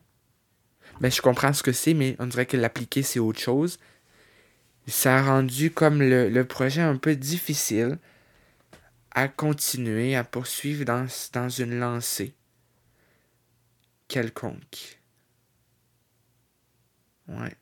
Ben, 1.01 1.11
je 1.11 1.21
comprends 1.23 1.53
ce 1.53 1.63
que 1.63 1.73
c'est, 1.73 1.95
mais 1.95 2.17
on 2.19 2.27
dirait 2.27 2.47
que 2.47 2.57
l'appliquer, 2.57 3.03
c'est 3.03 3.19
autre 3.19 3.41
chose 3.41 3.79
ça 4.89 5.19
a 5.19 5.23
rendu 5.23 5.71
comme 5.71 6.01
le, 6.01 6.43
projet 6.45 6.81
un 6.81 6.97
peu 6.97 7.15
difficile 7.15 7.99
à 9.11 9.29
continuer, 9.29 10.17
à 10.17 10.25
poursuivre 10.25 10.85
dans, 10.85 11.07
dans 11.33 11.49
une 11.49 11.79
lancée 11.79 12.35
quelconque. 14.07 15.01
Ouais. 17.29 17.55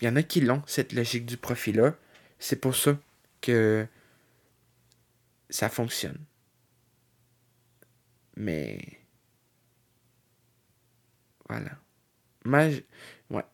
Il 0.00 0.06
y 0.06 0.08
en 0.08 0.16
a 0.16 0.22
qui 0.22 0.40
l'ont, 0.40 0.62
cette 0.66 0.92
logique 0.92 1.26
du 1.26 1.36
profit-là. 1.36 1.94
C'est 2.38 2.60
pour 2.60 2.74
ça 2.74 2.98
que 3.40 3.86
ça 5.48 5.68
fonctionne. 5.68 6.18
Mais. 8.36 8.80
Voilà. 11.48 11.78
Moi, 12.46 12.68
ouais 13.30 13.44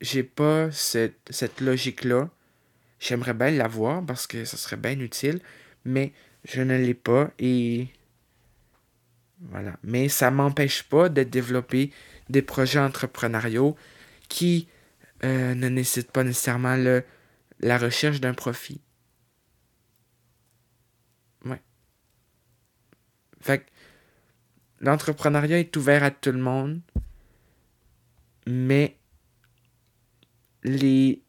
j'ai 0.00 0.22
pas 0.22 0.70
cette, 0.72 1.18
cette 1.30 1.60
logique-là. 1.60 2.30
J'aimerais 2.98 3.34
bien 3.34 3.50
l'avoir 3.50 4.04
parce 4.04 4.26
que 4.26 4.44
ça 4.44 4.56
serait 4.56 4.76
bien 4.76 4.98
utile, 5.00 5.40
mais 5.84 6.12
je 6.44 6.62
ne 6.62 6.76
l'ai 6.76 6.94
pas 6.94 7.30
et 7.38 7.88
voilà. 9.40 9.76
Mais 9.82 10.08
ça 10.08 10.30
m'empêche 10.30 10.82
pas 10.84 11.08
de 11.08 11.22
développer 11.22 11.92
des 12.28 12.42
projets 12.42 12.78
entrepreneuriaux 12.78 13.76
qui 14.28 14.68
euh, 15.24 15.54
ne 15.54 15.68
nécessitent 15.68 16.12
pas 16.12 16.24
nécessairement 16.24 16.76
le, 16.76 17.04
la 17.60 17.78
recherche 17.78 18.20
d'un 18.20 18.34
profit. 18.34 18.80
Ouais. 21.44 21.60
Fait 23.40 23.58
que 23.58 23.64
l'entrepreneuriat 24.80 25.58
est 25.58 25.76
ouvert 25.76 26.02
à 26.02 26.10
tout 26.10 26.32
le 26.32 26.38
monde, 26.38 26.80
mais 28.46 28.96
les. 30.62 31.22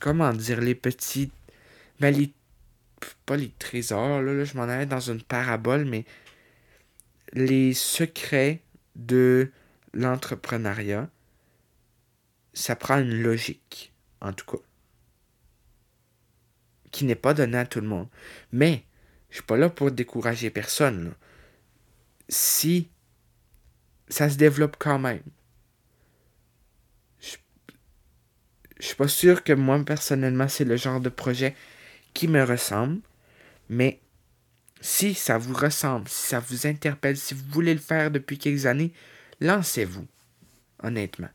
Comment 0.00 0.32
dire, 0.32 0.60
les 0.60 0.74
petits. 0.74 1.30
Ben, 2.00 2.14
les. 2.14 2.32
Pas 3.24 3.36
les 3.36 3.50
trésors, 3.50 4.22
là, 4.22 4.44
je 4.44 4.56
m'en 4.56 4.64
allais 4.64 4.86
dans 4.86 5.00
une 5.00 5.22
parabole, 5.22 5.84
mais. 5.84 6.04
Les 7.32 7.74
secrets 7.74 8.62
de 8.94 9.50
l'entrepreneuriat, 9.92 11.10
ça 12.54 12.76
prend 12.76 12.98
une 12.98 13.22
logique, 13.22 13.92
en 14.20 14.32
tout 14.32 14.46
cas. 14.46 14.62
Qui 16.92 17.04
n'est 17.04 17.14
pas 17.16 17.34
donnée 17.34 17.58
à 17.58 17.66
tout 17.66 17.80
le 17.80 17.88
monde. 17.88 18.08
Mais, 18.52 18.84
je 19.28 19.36
suis 19.36 19.44
pas 19.44 19.56
là 19.56 19.68
pour 19.68 19.90
décourager 19.90 20.50
personne. 20.50 21.14
Si 22.28 22.88
ça 24.08 24.30
se 24.30 24.36
développe 24.36 24.76
quand 24.78 24.98
même, 24.98 25.22
je 28.78 28.86
suis 28.86 28.94
pas 28.94 29.08
sûr 29.08 29.42
que 29.42 29.52
moi, 29.52 29.82
personnellement, 29.84 30.48
c'est 30.48 30.64
le 30.64 30.76
genre 30.76 31.00
de 31.00 31.08
projet 31.08 31.54
qui 32.14 32.28
me 32.28 32.42
ressemble. 32.42 33.00
Mais 33.68 34.00
si 34.80 35.14
ça 35.14 35.38
vous 35.38 35.54
ressemble, 35.54 36.08
si 36.08 36.28
ça 36.28 36.40
vous 36.40 36.66
interpelle, 36.66 37.16
si 37.16 37.34
vous 37.34 37.44
voulez 37.50 37.74
le 37.74 37.80
faire 37.80 38.10
depuis 38.10 38.38
quelques 38.38 38.66
années, 38.66 38.92
lancez-vous. 39.40 40.06
Honnêtement. 40.82 41.28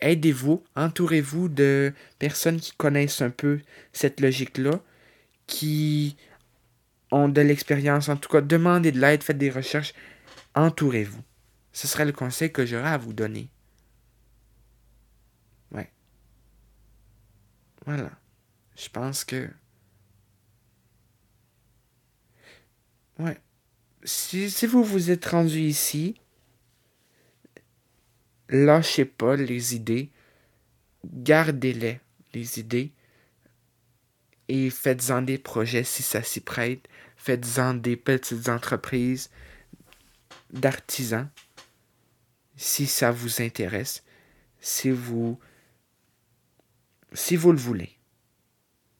Aidez-vous, 0.00 0.62
entourez-vous 0.76 1.48
de 1.48 1.92
personnes 2.18 2.60
qui 2.60 2.72
connaissent 2.72 3.22
un 3.22 3.30
peu 3.30 3.60
cette 3.92 4.20
logique-là, 4.20 4.80
qui 5.46 6.16
ont 7.10 7.28
de 7.28 7.40
l'expérience. 7.40 8.08
En 8.08 8.16
tout 8.16 8.28
cas, 8.28 8.40
demandez 8.40 8.92
de 8.92 9.00
l'aide, 9.00 9.22
faites 9.22 9.38
des 9.38 9.50
recherches. 9.50 9.94
Entourez-vous. 10.54 11.22
Ce 11.72 11.86
serait 11.86 12.04
le 12.04 12.12
conseil 12.12 12.52
que 12.52 12.66
j'aurais 12.66 12.90
à 12.90 12.98
vous 12.98 13.12
donner. 13.12 13.48
Voilà. 17.86 18.10
Je 18.76 18.88
pense 18.88 19.24
que. 19.24 19.48
Ouais. 23.18 23.38
Si, 24.04 24.48
vous 24.66 24.82
vous 24.82 25.10
êtes 25.10 25.26
rendu 25.26 25.60
ici, 25.60 26.20
lâchez 28.48 29.04
pas 29.04 29.36
les 29.36 29.74
idées. 29.74 30.10
Gardez-les, 31.04 32.00
les 32.34 32.58
idées. 32.58 32.92
Et 34.48 34.70
faites-en 34.70 35.22
des 35.22 35.38
projets 35.38 35.84
si 35.84 36.02
ça 36.02 36.22
s'y 36.22 36.40
prête. 36.40 36.88
Faites-en 37.16 37.74
des 37.74 37.96
petites 37.96 38.48
entreprises 38.48 39.30
d'artisans 40.50 41.28
si 42.56 42.86
ça 42.86 43.10
vous 43.10 43.40
intéresse. 43.40 44.02
Si 44.60 44.90
vous 44.90 45.38
si 47.14 47.36
vous 47.36 47.52
le 47.52 47.58
voulez. 47.58 47.96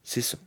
C'est 0.02 0.20
ça. 0.20 0.38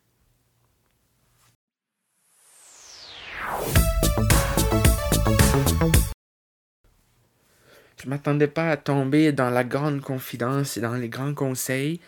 Je 8.04 8.10
m'attendais 8.10 8.48
pas 8.48 8.70
à 8.70 8.78
tomber 8.78 9.32
dans 9.32 9.50
la 9.50 9.64
grande 9.64 10.02
confidence 10.02 10.78
et 10.78 10.82
dans 10.82 10.94
les 10.94 11.10
grands 11.10 11.34
conseils, 11.34 12.00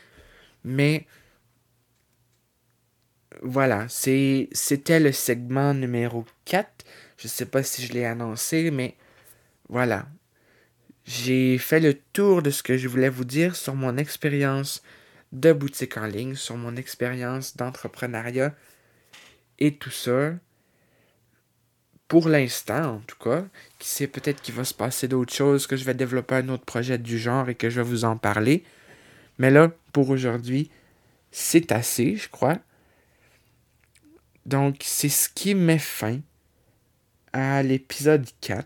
mais 0.64 1.08
voilà, 3.42 3.88
c'était 3.90 5.00
le 5.00 5.12
segment 5.12 5.74
numéro 5.74 6.26
4. 6.46 6.86
Je 7.18 7.26
ne 7.26 7.30
sais 7.30 7.46
pas 7.46 7.64
si 7.64 7.86
je 7.86 7.94
l'ai 7.94 8.06
annoncé, 8.06 8.70
mais 8.70 8.96
voilà. 9.70 10.08
J'ai 11.06 11.58
fait 11.58 11.80
le 11.80 11.96
tour 11.96 12.42
de 12.42 12.52
ce 12.52 12.62
que 12.62 12.78
je 12.78 12.88
voulais 12.88 13.10
vous 13.10 13.26
dire 13.26 13.56
sur 13.56 13.74
mon 13.74 13.98
expérience 13.98 14.84
de 15.32 15.54
boutique 15.54 15.98
en 15.98 16.06
ligne, 16.06 16.36
sur 16.36 16.58
mon 16.58 16.76
expérience 16.76 17.58
d'entrepreneuriat 17.58 18.56
et 19.60 19.76
tout 19.76 19.92
ça. 19.92 20.32
Pour 22.08 22.30
l'instant, 22.30 22.96
en 22.96 23.00
tout 23.00 23.18
cas, 23.18 23.46
qui 23.80 23.90
sait 23.90 24.08
peut-être 24.08 24.42
qu'il 24.42 24.56
va 24.56 24.64
se 24.64 24.74
passer 24.74 25.10
d'autres 25.10 25.34
choses, 25.34 25.68
que 25.68 25.76
je 25.76 25.84
vais 25.84 25.94
développer 25.94 26.36
un 26.36 26.50
autre 26.50 26.64
projet 26.64 26.98
du 26.98 27.20
genre 27.20 27.50
et 27.50 27.56
que 27.56 27.70
je 27.70 27.82
vais 27.82 27.88
vous 27.88 28.06
en 28.06 28.16
parler. 28.16 28.64
Mais 29.38 29.52
là, 29.52 29.72
pour 29.92 30.10
aujourd'hui, 30.10 30.72
c'est 31.32 31.72
assez, 31.74 32.16
je 32.16 32.30
crois. 32.30 32.58
Donc, 34.46 34.78
c'est 34.84 35.10
ce 35.10 35.28
qui 35.28 35.54
met 35.54 35.80
fin 35.80 36.22
à 37.34 37.62
l'épisode 37.62 38.26
4, 38.40 38.66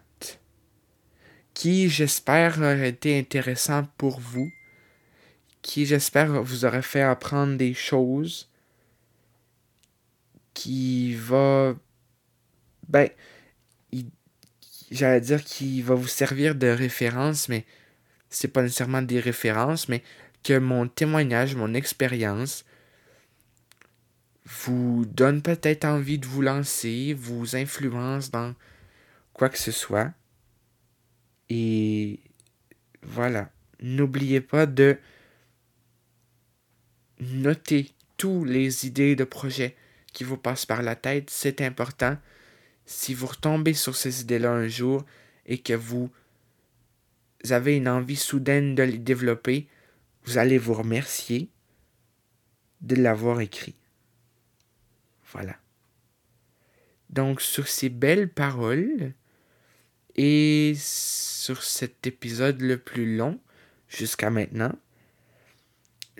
qui, 1.55 1.89
j'espère, 1.89 2.59
aurait 2.59 2.89
été 2.89 3.17
intéressant 3.17 3.87
pour 3.97 4.19
vous 4.19 4.51
qui, 5.61 5.85
j'espère, 5.85 6.43
vous 6.43 6.65
aurait 6.65 6.81
fait 6.81 7.01
apprendre 7.01 7.57
des 7.57 7.73
choses 7.73 8.49
qui 10.53 11.15
va. 11.15 11.75
Ben, 12.87 13.09
j'allais 14.91 15.21
dire 15.21 15.43
qu'il 15.43 15.83
va 15.83 15.95
vous 15.95 16.07
servir 16.07 16.55
de 16.55 16.67
référence, 16.67 17.49
mais 17.49 17.65
c'est 18.29 18.49
pas 18.49 18.61
nécessairement 18.61 19.01
des 19.01 19.19
références, 19.19 19.87
mais 19.87 20.03
que 20.43 20.57
mon 20.57 20.87
témoignage, 20.87 21.55
mon 21.55 21.73
expérience 21.73 22.65
vous 24.45 25.05
donne 25.05 25.41
peut-être 25.41 25.85
envie 25.85 26.17
de 26.17 26.25
vous 26.25 26.41
lancer, 26.41 27.13
vous 27.13 27.55
influence 27.55 28.31
dans 28.31 28.53
quoi 29.33 29.49
que 29.49 29.57
ce 29.57 29.71
soit. 29.71 30.11
Et 31.49 32.19
voilà. 33.03 33.49
N'oubliez 33.81 34.41
pas 34.41 34.65
de 34.65 34.97
noter 37.21 37.91
toutes 38.17 38.47
les 38.47 38.85
idées 38.85 39.15
de 39.15 39.23
projet 39.23 39.75
qui 40.11 40.23
vous 40.23 40.37
passent 40.37 40.65
par 40.65 40.81
la 40.81 40.95
tête. 40.95 41.29
C'est 41.29 41.61
important. 41.61 42.17
Si 42.85 43.13
vous 43.13 43.27
retombez 43.27 43.73
sur 43.73 43.95
ces 43.95 44.21
idées-là 44.21 44.51
un 44.51 44.67
jour 44.67 45.05
et 45.45 45.59
que 45.59 45.73
vous 45.73 46.09
avez 47.49 47.77
une 47.77 47.87
envie 47.87 48.17
soudaine 48.17 48.75
de 48.75 48.83
les 48.83 48.97
développer, 48.97 49.67
vous 50.25 50.37
allez 50.37 50.57
vous 50.57 50.73
remercier 50.73 51.49
de 52.81 52.95
l'avoir 52.95 53.41
écrit. 53.41 53.75
Voilà. 55.31 55.55
Donc 57.09 57.41
sur 57.41 57.67
ces 57.67 57.89
belles 57.89 58.29
paroles 58.29 59.13
et 60.15 60.73
sur 60.77 61.63
cet 61.63 62.05
épisode 62.07 62.61
le 62.61 62.77
plus 62.77 63.17
long 63.17 63.39
jusqu'à 63.87 64.29
maintenant, 64.29 64.73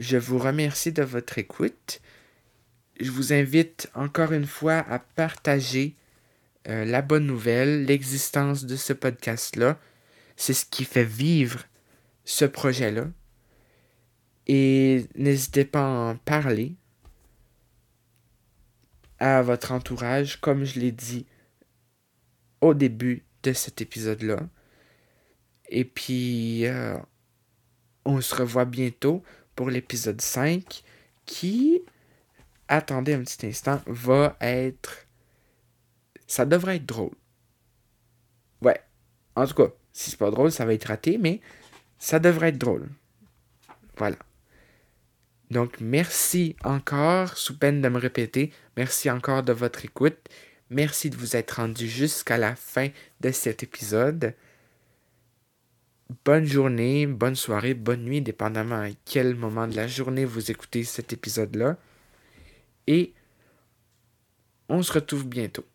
je 0.01 0.17
vous 0.17 0.39
remercie 0.39 0.91
de 0.91 1.03
votre 1.03 1.37
écoute. 1.37 2.01
Je 2.99 3.11
vous 3.11 3.33
invite 3.33 3.87
encore 3.93 4.31
une 4.31 4.47
fois 4.47 4.79
à 4.89 4.97
partager 4.97 5.95
euh, 6.67 6.85
la 6.85 7.03
bonne 7.03 7.27
nouvelle, 7.27 7.85
l'existence 7.85 8.65
de 8.65 8.75
ce 8.75 8.93
podcast-là. 8.93 9.79
C'est 10.37 10.53
ce 10.53 10.65
qui 10.65 10.85
fait 10.85 11.05
vivre 11.05 11.65
ce 12.25 12.45
projet-là. 12.45 13.09
Et 14.47 15.05
n'hésitez 15.13 15.65
pas 15.65 15.83
à 15.83 16.11
en 16.11 16.15
parler 16.15 16.73
à 19.19 19.43
votre 19.43 19.71
entourage, 19.71 20.41
comme 20.41 20.65
je 20.65 20.79
l'ai 20.79 20.91
dit 20.91 21.27
au 22.59 22.73
début 22.73 23.23
de 23.43 23.53
cet 23.53 23.81
épisode-là. 23.81 24.49
Et 25.69 25.85
puis, 25.85 26.65
euh, 26.65 26.97
on 28.03 28.19
se 28.19 28.33
revoit 28.33 28.65
bientôt 28.65 29.23
pour 29.61 29.69
l'épisode 29.69 30.19
5 30.19 30.81
qui, 31.27 31.83
attendez 32.67 33.13
un 33.13 33.21
petit 33.21 33.45
instant, 33.45 33.79
va 33.85 34.35
être... 34.41 35.05
Ça 36.25 36.47
devrait 36.47 36.77
être 36.77 36.87
drôle. 36.87 37.13
Ouais. 38.63 38.81
En 39.35 39.45
tout 39.45 39.53
cas, 39.53 39.67
si 39.93 40.09
c'est 40.09 40.17
pas 40.17 40.31
drôle, 40.31 40.51
ça 40.51 40.65
va 40.65 40.73
être 40.73 40.85
raté, 40.85 41.19
mais 41.19 41.41
ça 41.99 42.17
devrait 42.17 42.49
être 42.49 42.57
drôle. 42.57 42.89
Voilà. 43.97 44.17
Donc, 45.51 45.79
merci 45.79 46.55
encore, 46.63 47.37
sous 47.37 47.59
peine 47.59 47.83
de 47.83 47.89
me 47.89 47.99
répéter, 47.99 48.51
merci 48.77 49.11
encore 49.11 49.43
de 49.43 49.53
votre 49.53 49.85
écoute. 49.85 50.17
Merci 50.71 51.11
de 51.11 51.17
vous 51.17 51.35
être 51.35 51.51
rendu 51.51 51.87
jusqu'à 51.87 52.39
la 52.39 52.55
fin 52.55 52.87
de 53.19 53.29
cet 53.29 53.61
épisode. 53.61 54.33
Bonne 56.25 56.45
journée, 56.45 57.07
bonne 57.07 57.35
soirée, 57.35 57.73
bonne 57.73 58.03
nuit, 58.03 58.21
dépendamment 58.21 58.81
à 58.81 58.89
quel 59.05 59.33
moment 59.33 59.65
de 59.65 59.77
la 59.77 59.87
journée 59.87 60.25
vous 60.25 60.51
écoutez 60.51 60.83
cet 60.83 61.13
épisode-là. 61.13 61.77
Et 62.85 63.13
on 64.67 64.83
se 64.83 64.91
retrouve 64.91 65.25
bientôt. 65.25 65.65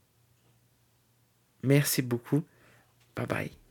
Merci 1.62 2.02
beaucoup. 2.02 2.44
Bye 3.14 3.26
bye. 3.26 3.65